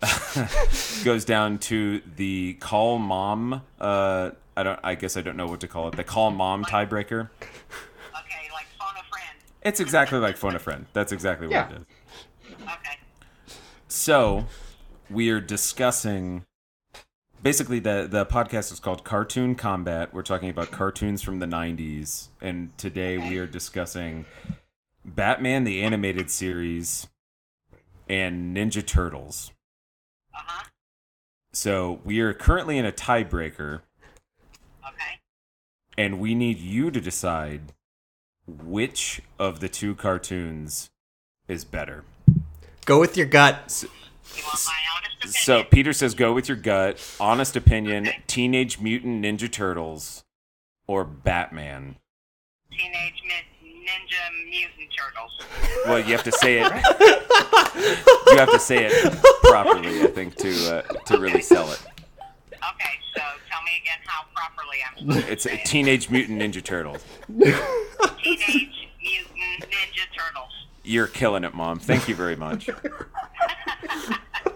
goes 1.03 1.25
down 1.25 1.57
to 1.59 2.01
the 2.15 2.53
call 2.55 2.99
mom. 2.99 3.61
Uh, 3.79 4.31
I 4.57 4.63
don't. 4.63 4.79
I 4.83 4.95
guess 4.95 5.17
I 5.17 5.21
don't 5.21 5.37
know 5.37 5.47
what 5.47 5.59
to 5.61 5.67
call 5.67 5.87
it. 5.87 5.95
The 5.95 6.03
call 6.03 6.31
mom 6.31 6.63
tiebreaker. 6.65 7.29
Okay, 7.41 8.49
like 8.53 8.67
phone 8.79 8.93
a 8.99 9.03
friend. 9.09 9.37
It's 9.63 9.79
exactly 9.79 10.19
like 10.19 10.37
phone 10.37 10.55
a 10.55 10.59
friend. 10.59 10.85
That's 10.93 11.11
exactly 11.11 11.47
what 11.47 11.53
Yeah. 11.53 11.69
it 11.69 11.75
is. 11.77 12.55
Okay. 12.61 12.97
So 13.87 14.45
we 15.09 15.29
are 15.31 15.41
discussing. 15.41 16.45
Basically, 17.45 17.77
the 17.77 18.07
the 18.09 18.25
podcast 18.25 18.73
is 18.73 18.79
called 18.79 19.03
Cartoon 19.03 19.53
Combat. 19.53 20.11
We're 20.11 20.23
talking 20.23 20.49
about 20.49 20.71
cartoons 20.71 21.21
from 21.21 21.37
the 21.37 21.45
'90s, 21.45 22.29
and 22.41 22.75
today 22.75 23.19
we 23.19 23.37
are 23.37 23.45
discussing 23.45 24.25
Batman 25.05 25.63
the 25.63 25.83
animated 25.83 26.31
series 26.31 27.05
and 28.09 28.57
Ninja 28.57 28.83
Turtles. 28.83 29.51
Uh 30.33 30.39
huh. 30.43 30.63
So 31.53 31.99
we 32.03 32.19
are 32.19 32.33
currently 32.33 32.79
in 32.79 32.85
a 32.87 32.91
tiebreaker, 32.91 33.81
Okay. 34.83 35.19
and 35.99 36.19
we 36.19 36.33
need 36.33 36.57
you 36.57 36.89
to 36.89 36.99
decide 36.99 37.73
which 38.47 39.21
of 39.37 39.59
the 39.59 39.69
two 39.69 39.93
cartoons 39.93 40.89
is 41.47 41.63
better. 41.63 42.05
Go 42.85 42.99
with 42.99 43.15
your 43.15 43.27
gut. 43.27 43.83
You 43.83 43.89
want 44.43 44.59
my 44.65 44.73
honest 44.97 45.15
opinion? 45.17 45.33
So 45.43 45.63
Peter 45.63 45.93
says, 45.93 46.13
"Go 46.15 46.33
with 46.33 46.47
your 46.47 46.57
gut." 46.57 46.99
Honest 47.19 47.55
opinion: 47.55 48.09
Teenage 48.27 48.79
Mutant 48.79 49.23
Ninja 49.23 49.51
Turtles 49.51 50.23
or 50.87 51.03
Batman. 51.03 51.97
Teenage 52.71 53.21
Mut- 53.25 53.69
Ninja 53.71 54.49
Mutant 54.49 54.89
Turtles. 54.97 55.31
Well, 55.85 55.99
you 55.99 56.11
have 56.13 56.23
to 56.23 56.31
say 56.31 56.59
it. 56.61 56.71
you 58.31 58.37
have 58.37 58.51
to 58.51 58.59
say 58.59 58.85
it 58.85 59.21
properly, 59.43 60.01
I 60.03 60.07
think, 60.07 60.35
to 60.37 60.75
uh, 60.77 60.81
to 61.05 61.17
really 61.19 61.41
sell 61.41 61.69
it. 61.71 61.81
Okay, 62.53 62.95
so 63.15 63.21
tell 63.49 63.61
me 63.63 63.71
again 63.81 63.99
how 64.05 64.23
properly 64.35 64.77
I'm 64.89 64.97
supposed 65.07 65.27
It's 65.29 65.43
to 65.43 65.51
a 65.51 65.55
it. 65.55 65.65
Teenage 65.65 66.09
Mutant 66.09 66.41
Ninja 66.41 66.63
Turtles. 66.63 67.03
Teenage 67.29 68.89
Mutant 69.01 69.71
Ninja 69.71 70.05
Turtles. 70.17 70.51
You're 70.83 71.07
killing 71.07 71.43
it, 71.43 71.53
Mom. 71.53 71.79
Thank 71.79 72.07
you 72.07 72.15
very 72.15 72.35
much. 72.35 72.69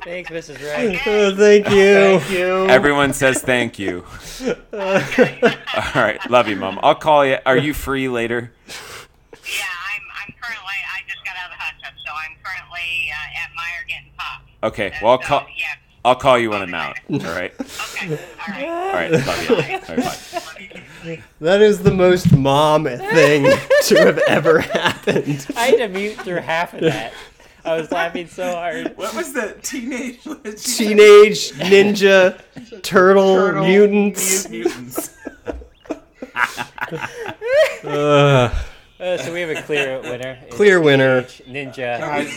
Thanks, 0.03 0.29
Mrs. 0.29 0.59
Ray. 0.63 0.99
Oh, 1.05 1.35
thank 1.35 1.69
you. 1.69 1.93
Thank 2.19 2.29
you. 2.31 2.65
Everyone 2.67 3.13
says 3.13 3.41
thank 3.41 3.77
you. 3.79 4.03
All 4.73 4.79
right, 5.95 6.19
love 6.29 6.47
you, 6.47 6.55
mom. 6.55 6.79
I'll 6.81 6.95
call 6.95 7.25
you. 7.25 7.37
Are 7.45 7.57
you 7.57 7.73
free 7.73 8.07
later? 8.09 8.51
Yeah, 8.67 8.73
I'm. 9.65 10.01
I'm 10.27 10.33
currently. 10.41 10.73
I 10.95 11.01
just 11.07 11.23
got 11.25 11.35
out 11.37 11.45
of 11.45 11.51
the 11.51 11.57
hot 11.57 11.73
tub, 11.83 11.93
so 12.05 12.11
I'm 12.13 12.35
currently 12.43 13.11
uh, 13.11 13.43
at 13.43 13.49
Meijer 13.51 13.87
getting 13.87 14.11
popped. 14.17 14.49
Okay. 14.63 14.91
And 14.91 14.95
Well, 15.01 15.11
I'll 15.13 15.21
so, 15.21 15.27
call. 15.27 15.47
Yeah. 15.57 15.65
I'll 16.05 16.15
call 16.15 16.39
you 16.39 16.49
when 16.51 16.61
I'm 16.61 16.73
out. 16.73 16.97
All 17.11 17.17
right. 17.19 17.53
Okay. 17.59 18.11
All 18.11 18.47
right. 18.47 18.65
All 18.67 18.93
right. 18.93 19.11
Love 19.11 19.49
you. 19.49 19.55
All 19.55 19.61
right. 19.97 20.43
Bye. 21.03 21.23
That 21.41 21.61
is 21.61 21.79
the 21.83 21.91
most 21.91 22.31
mom 22.35 22.85
thing 22.85 23.43
to 23.87 23.95
have 23.97 24.17
ever 24.19 24.59
happened. 24.61 25.45
I 25.57 25.67
had 25.67 25.77
to 25.77 25.87
mute 25.89 26.17
through 26.19 26.37
half 26.37 26.73
of 26.73 26.81
that. 26.81 27.11
I 27.65 27.75
was 27.75 27.91
laughing 27.91 28.27
so 28.27 28.51
hard. 28.53 28.93
What 28.97 29.13
was 29.15 29.33
the 29.33 29.55
teenage 29.61 30.23
Teenage 30.63 31.51
ninja 31.71 32.39
turtle, 32.81 33.35
Turtle 33.35 33.65
mutants. 33.65 34.49
mutants? 34.49 35.17
Ugh. 37.83 38.51
Uh, 38.99 39.17
so 39.17 39.31
we 39.31 39.39
have 39.39 39.49
a 39.49 39.61
clear 39.61 40.01
winner. 40.01 40.37
It's 40.45 40.53
Clear 40.57 40.81
winner. 40.81 41.21
Ninja. 41.47 42.27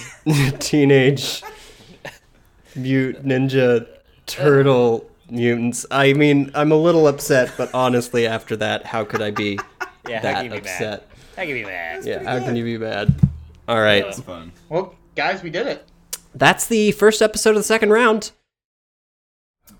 teenage 0.60 1.42
mute 2.76 3.24
ninja 3.26 3.84
turtle 4.26 5.10
mutants. 5.28 5.84
I 5.90 6.12
mean, 6.12 6.52
I'm 6.54 6.70
a 6.70 6.76
little 6.76 7.08
upset, 7.08 7.52
but 7.58 7.74
honestly, 7.74 8.28
after 8.28 8.54
that, 8.58 8.86
how 8.86 9.02
could 9.04 9.20
I 9.20 9.32
be 9.32 9.58
Yeah, 10.08 10.20
that 10.20 10.34
can 10.34 10.42
be 10.44 10.48
mad? 10.50 10.58
upset? 10.60 11.08
How 11.34 11.42
can 11.42 11.48
you 11.48 11.54
be 11.56 11.64
mad? 11.64 12.04
Yeah, 12.04 12.22
how 12.22 12.38
can 12.38 12.54
you 12.54 12.62
be 12.62 12.78
mad? 12.78 13.12
All 13.66 13.80
right, 13.80 14.04
That's 14.04 14.20
fun. 14.20 14.52
Well, 14.68 14.94
guys, 15.14 15.42
we 15.42 15.50
did 15.50 15.66
it. 15.66 15.88
that's 16.34 16.66
the 16.66 16.92
first 16.92 17.22
episode 17.22 17.50
of 17.50 17.56
the 17.56 17.62
second 17.62 17.90
round. 17.90 18.32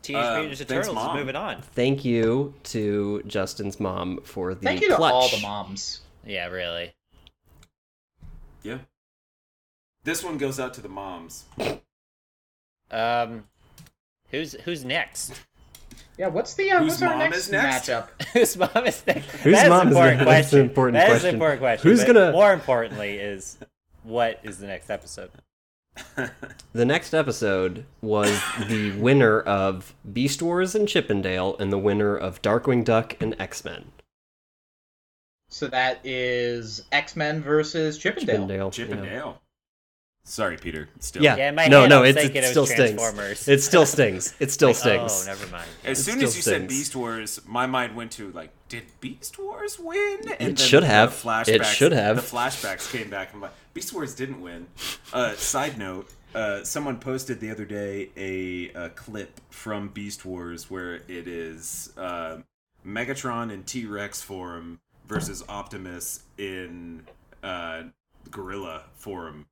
Teenage 0.02 0.24
Uh, 0.24 0.40
Mutant 0.40 0.60
Ninja 0.60 0.68
Turtles. 0.68 0.94
Mom. 0.94 1.16
Moving 1.16 1.36
on. 1.36 1.62
Thank 1.62 2.04
you 2.04 2.54
to 2.64 3.22
Justin's 3.26 3.78
mom 3.80 4.20
for 4.24 4.54
the 4.54 4.60
Thank 4.60 4.80
you 4.80 4.88
to 4.88 4.96
clutch. 4.96 5.12
all 5.12 5.28
the 5.28 5.40
moms. 5.40 6.00
Yeah, 6.26 6.46
really. 6.48 6.94
Yeah. 8.62 8.78
This 10.04 10.24
one 10.24 10.38
goes 10.38 10.58
out 10.58 10.74
to 10.74 10.80
the 10.80 10.88
moms. 10.88 11.44
Um, 12.90 13.44
who's 14.30 14.52
who's 14.64 14.84
next? 14.84 15.40
Yeah, 16.18 16.26
what's 16.28 16.54
the 16.54 16.70
uh, 16.72 16.78
Whose 16.80 16.92
what's 17.00 17.02
our 17.02 17.16
next, 17.18 17.36
is 17.38 17.50
next? 17.50 17.88
matchup? 17.88 18.08
whose 18.32 18.56
mom 18.56 18.84
is 18.86 19.02
next? 19.06 19.26
Whose 19.30 19.54
That 19.54 19.64
is 19.64 19.70
mom 19.70 19.88
is 19.88 19.94
important 19.94 20.18
next? 20.18 20.24
That's 20.26 20.42
question. 20.50 20.58
an 20.60 20.66
important 20.66 20.94
That 20.94 21.02
is 21.04 21.10
question. 21.12 21.28
an 21.28 21.34
important 21.34 21.60
question. 21.60 21.90
Who's 21.90 22.04
gonna- 22.04 22.32
More 22.32 22.52
importantly, 22.52 23.16
is 23.16 23.58
what 24.02 24.40
is 24.42 24.58
the 24.58 24.66
next 24.66 24.90
episode? 24.90 25.30
The 26.72 26.86
next 26.86 27.12
episode 27.12 27.84
was 28.00 28.40
the 28.66 28.92
winner 28.92 29.40
of 29.42 29.94
Beast 30.10 30.40
Wars 30.40 30.74
and 30.74 30.88
Chip 30.88 31.10
'n 31.10 31.20
Dale, 31.20 31.54
and 31.58 31.70
the 31.70 31.76
winner 31.78 32.16
of 32.16 32.40
Darkwing 32.40 32.82
Duck 32.82 33.14
and 33.20 33.36
X 33.38 33.62
Men. 33.62 33.92
So 35.50 35.66
that 35.68 36.00
is 36.02 36.84
X 36.92 37.14
Men 37.14 37.42
versus 37.42 37.98
Chip 37.98 38.16
'n 38.18 38.24
Dale. 38.46 38.70
Chippendale. 38.70 38.70
Chip 38.70 38.88
yeah. 39.04 39.32
Sorry, 40.24 40.56
Peter. 40.56 40.88
Still. 41.00 41.22
Yeah. 41.22 41.36
Yeah, 41.36 41.50
my 41.50 41.66
no, 41.66 41.86
no, 41.86 42.00
I'm 42.04 42.16
it's, 42.16 42.24
it 42.24 42.36
it 42.36 42.44
still 42.44 42.62
was 42.62 42.70
stings. 42.70 43.48
It 43.48 43.60
still 43.60 43.84
stings. 43.84 44.34
It 44.40 44.50
still 44.52 44.68
Like, 44.68 44.76
oh, 44.76 45.08
stings. 45.08 45.22
Oh, 45.24 45.26
never 45.26 45.46
mind. 45.48 45.68
As 45.84 45.98
It 46.00 46.04
soon 46.04 46.22
as 46.22 46.36
you 46.36 46.42
said. 46.42 46.68
Beast 46.68 46.94
Wars, 46.94 47.40
my 47.46 47.66
mind 47.66 47.96
went 47.96 48.12
to 48.12 48.30
like, 48.30 48.50
did 48.68 48.84
Beast 49.00 49.38
Wars 49.38 49.78
win? 49.80 50.20
It 50.40 50.58
should 50.58 50.84
the 50.84 50.86
have. 50.86 51.10
flashbacks- 51.10 51.48
It 51.48 51.66
should 51.66 51.92
have. 51.92 52.16
The 52.16 52.22
flashbacks 52.36 52.90
came 52.90 53.10
back. 53.10 53.34
I'm 53.34 53.40
like, 53.40 53.50
Beast 53.74 53.92
Wars 53.92 54.14
didn't 54.14 54.40
win. 54.40 54.66
Uh, 55.12 55.34
side 55.34 55.78
note: 55.78 56.10
uh, 56.34 56.62
someone 56.64 56.98
posted 56.98 57.40
the 57.40 57.50
other 57.50 57.64
day 57.64 58.10
a, 58.16 58.70
a 58.74 58.88
clip 58.90 59.40
from 59.50 59.88
Beast 59.88 60.24
Wars 60.24 60.70
where 60.70 60.96
it 61.08 61.26
is 61.28 61.92
uh, 61.96 62.38
Megatron 62.86 63.50
in 63.52 63.62
T 63.64 63.86
Rex 63.86 64.20
form 64.22 64.80
versus 65.08 65.42
Optimus 65.48 66.22
in 66.38 67.04
uh, 67.42 67.84
Gorilla 68.30 68.82
form. 68.94 69.46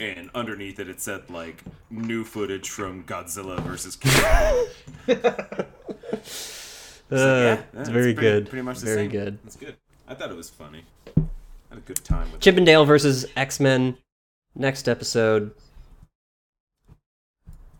And 0.00 0.30
underneath 0.32 0.78
it, 0.78 0.88
it 0.88 1.00
said 1.00 1.28
like 1.28 1.62
new 1.90 2.22
footage 2.22 2.68
from 2.70 3.02
Godzilla 3.04 3.58
versus 3.60 3.96
King. 3.96 4.12
Uh, 7.10 7.14
yeah, 7.16 7.62
it's 7.80 7.88
very 7.88 8.12
pretty- 8.12 8.20
good. 8.20 8.50
Pretty 8.50 8.60
much 8.62 8.80
the 8.80 8.84
very 8.84 9.04
same. 9.04 9.10
good. 9.10 9.38
That's 9.42 9.56
good. 9.56 9.76
I 10.06 10.12
thought 10.14 10.30
it 10.30 10.36
was 10.36 10.50
funny. 10.50 10.84
I 11.70 11.74
had 11.74 11.78
a 11.78 11.86
good 11.86 12.04
time 12.04 12.26
with 12.26 12.34
it. 12.36 12.40
Chip 12.40 12.56
'n 12.56 12.64
Dale 12.64 12.84
versus 12.84 13.26
X 13.36 13.60
Men. 13.60 13.96
Next 14.54 14.88
episode. 14.88 15.52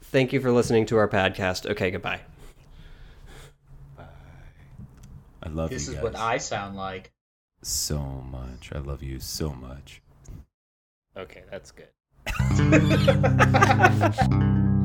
Thank 0.03 0.33
you 0.33 0.41
for 0.41 0.51
listening 0.53 0.87
to 0.87 0.97
our 0.97 1.09
podcast. 1.09 1.67
Okay, 1.71 1.91
goodbye. 1.91 2.21
Bye. 3.97 4.05
I 5.43 5.49
love 5.51 5.71
This 5.71 5.87
you 5.87 5.93
This 5.93 5.99
is 5.99 6.03
what 6.03 6.17
I 6.17 6.39
sound 6.39 6.77
like. 6.77 7.13
so 7.63 7.99
much. 7.99 8.71
I 8.75 8.79
love 8.79 9.03
you 9.03 9.21
so 9.21 9.51
much. 9.51 10.01
Okay, 11.17 11.43
that's 11.51 11.73
good. 11.73 11.89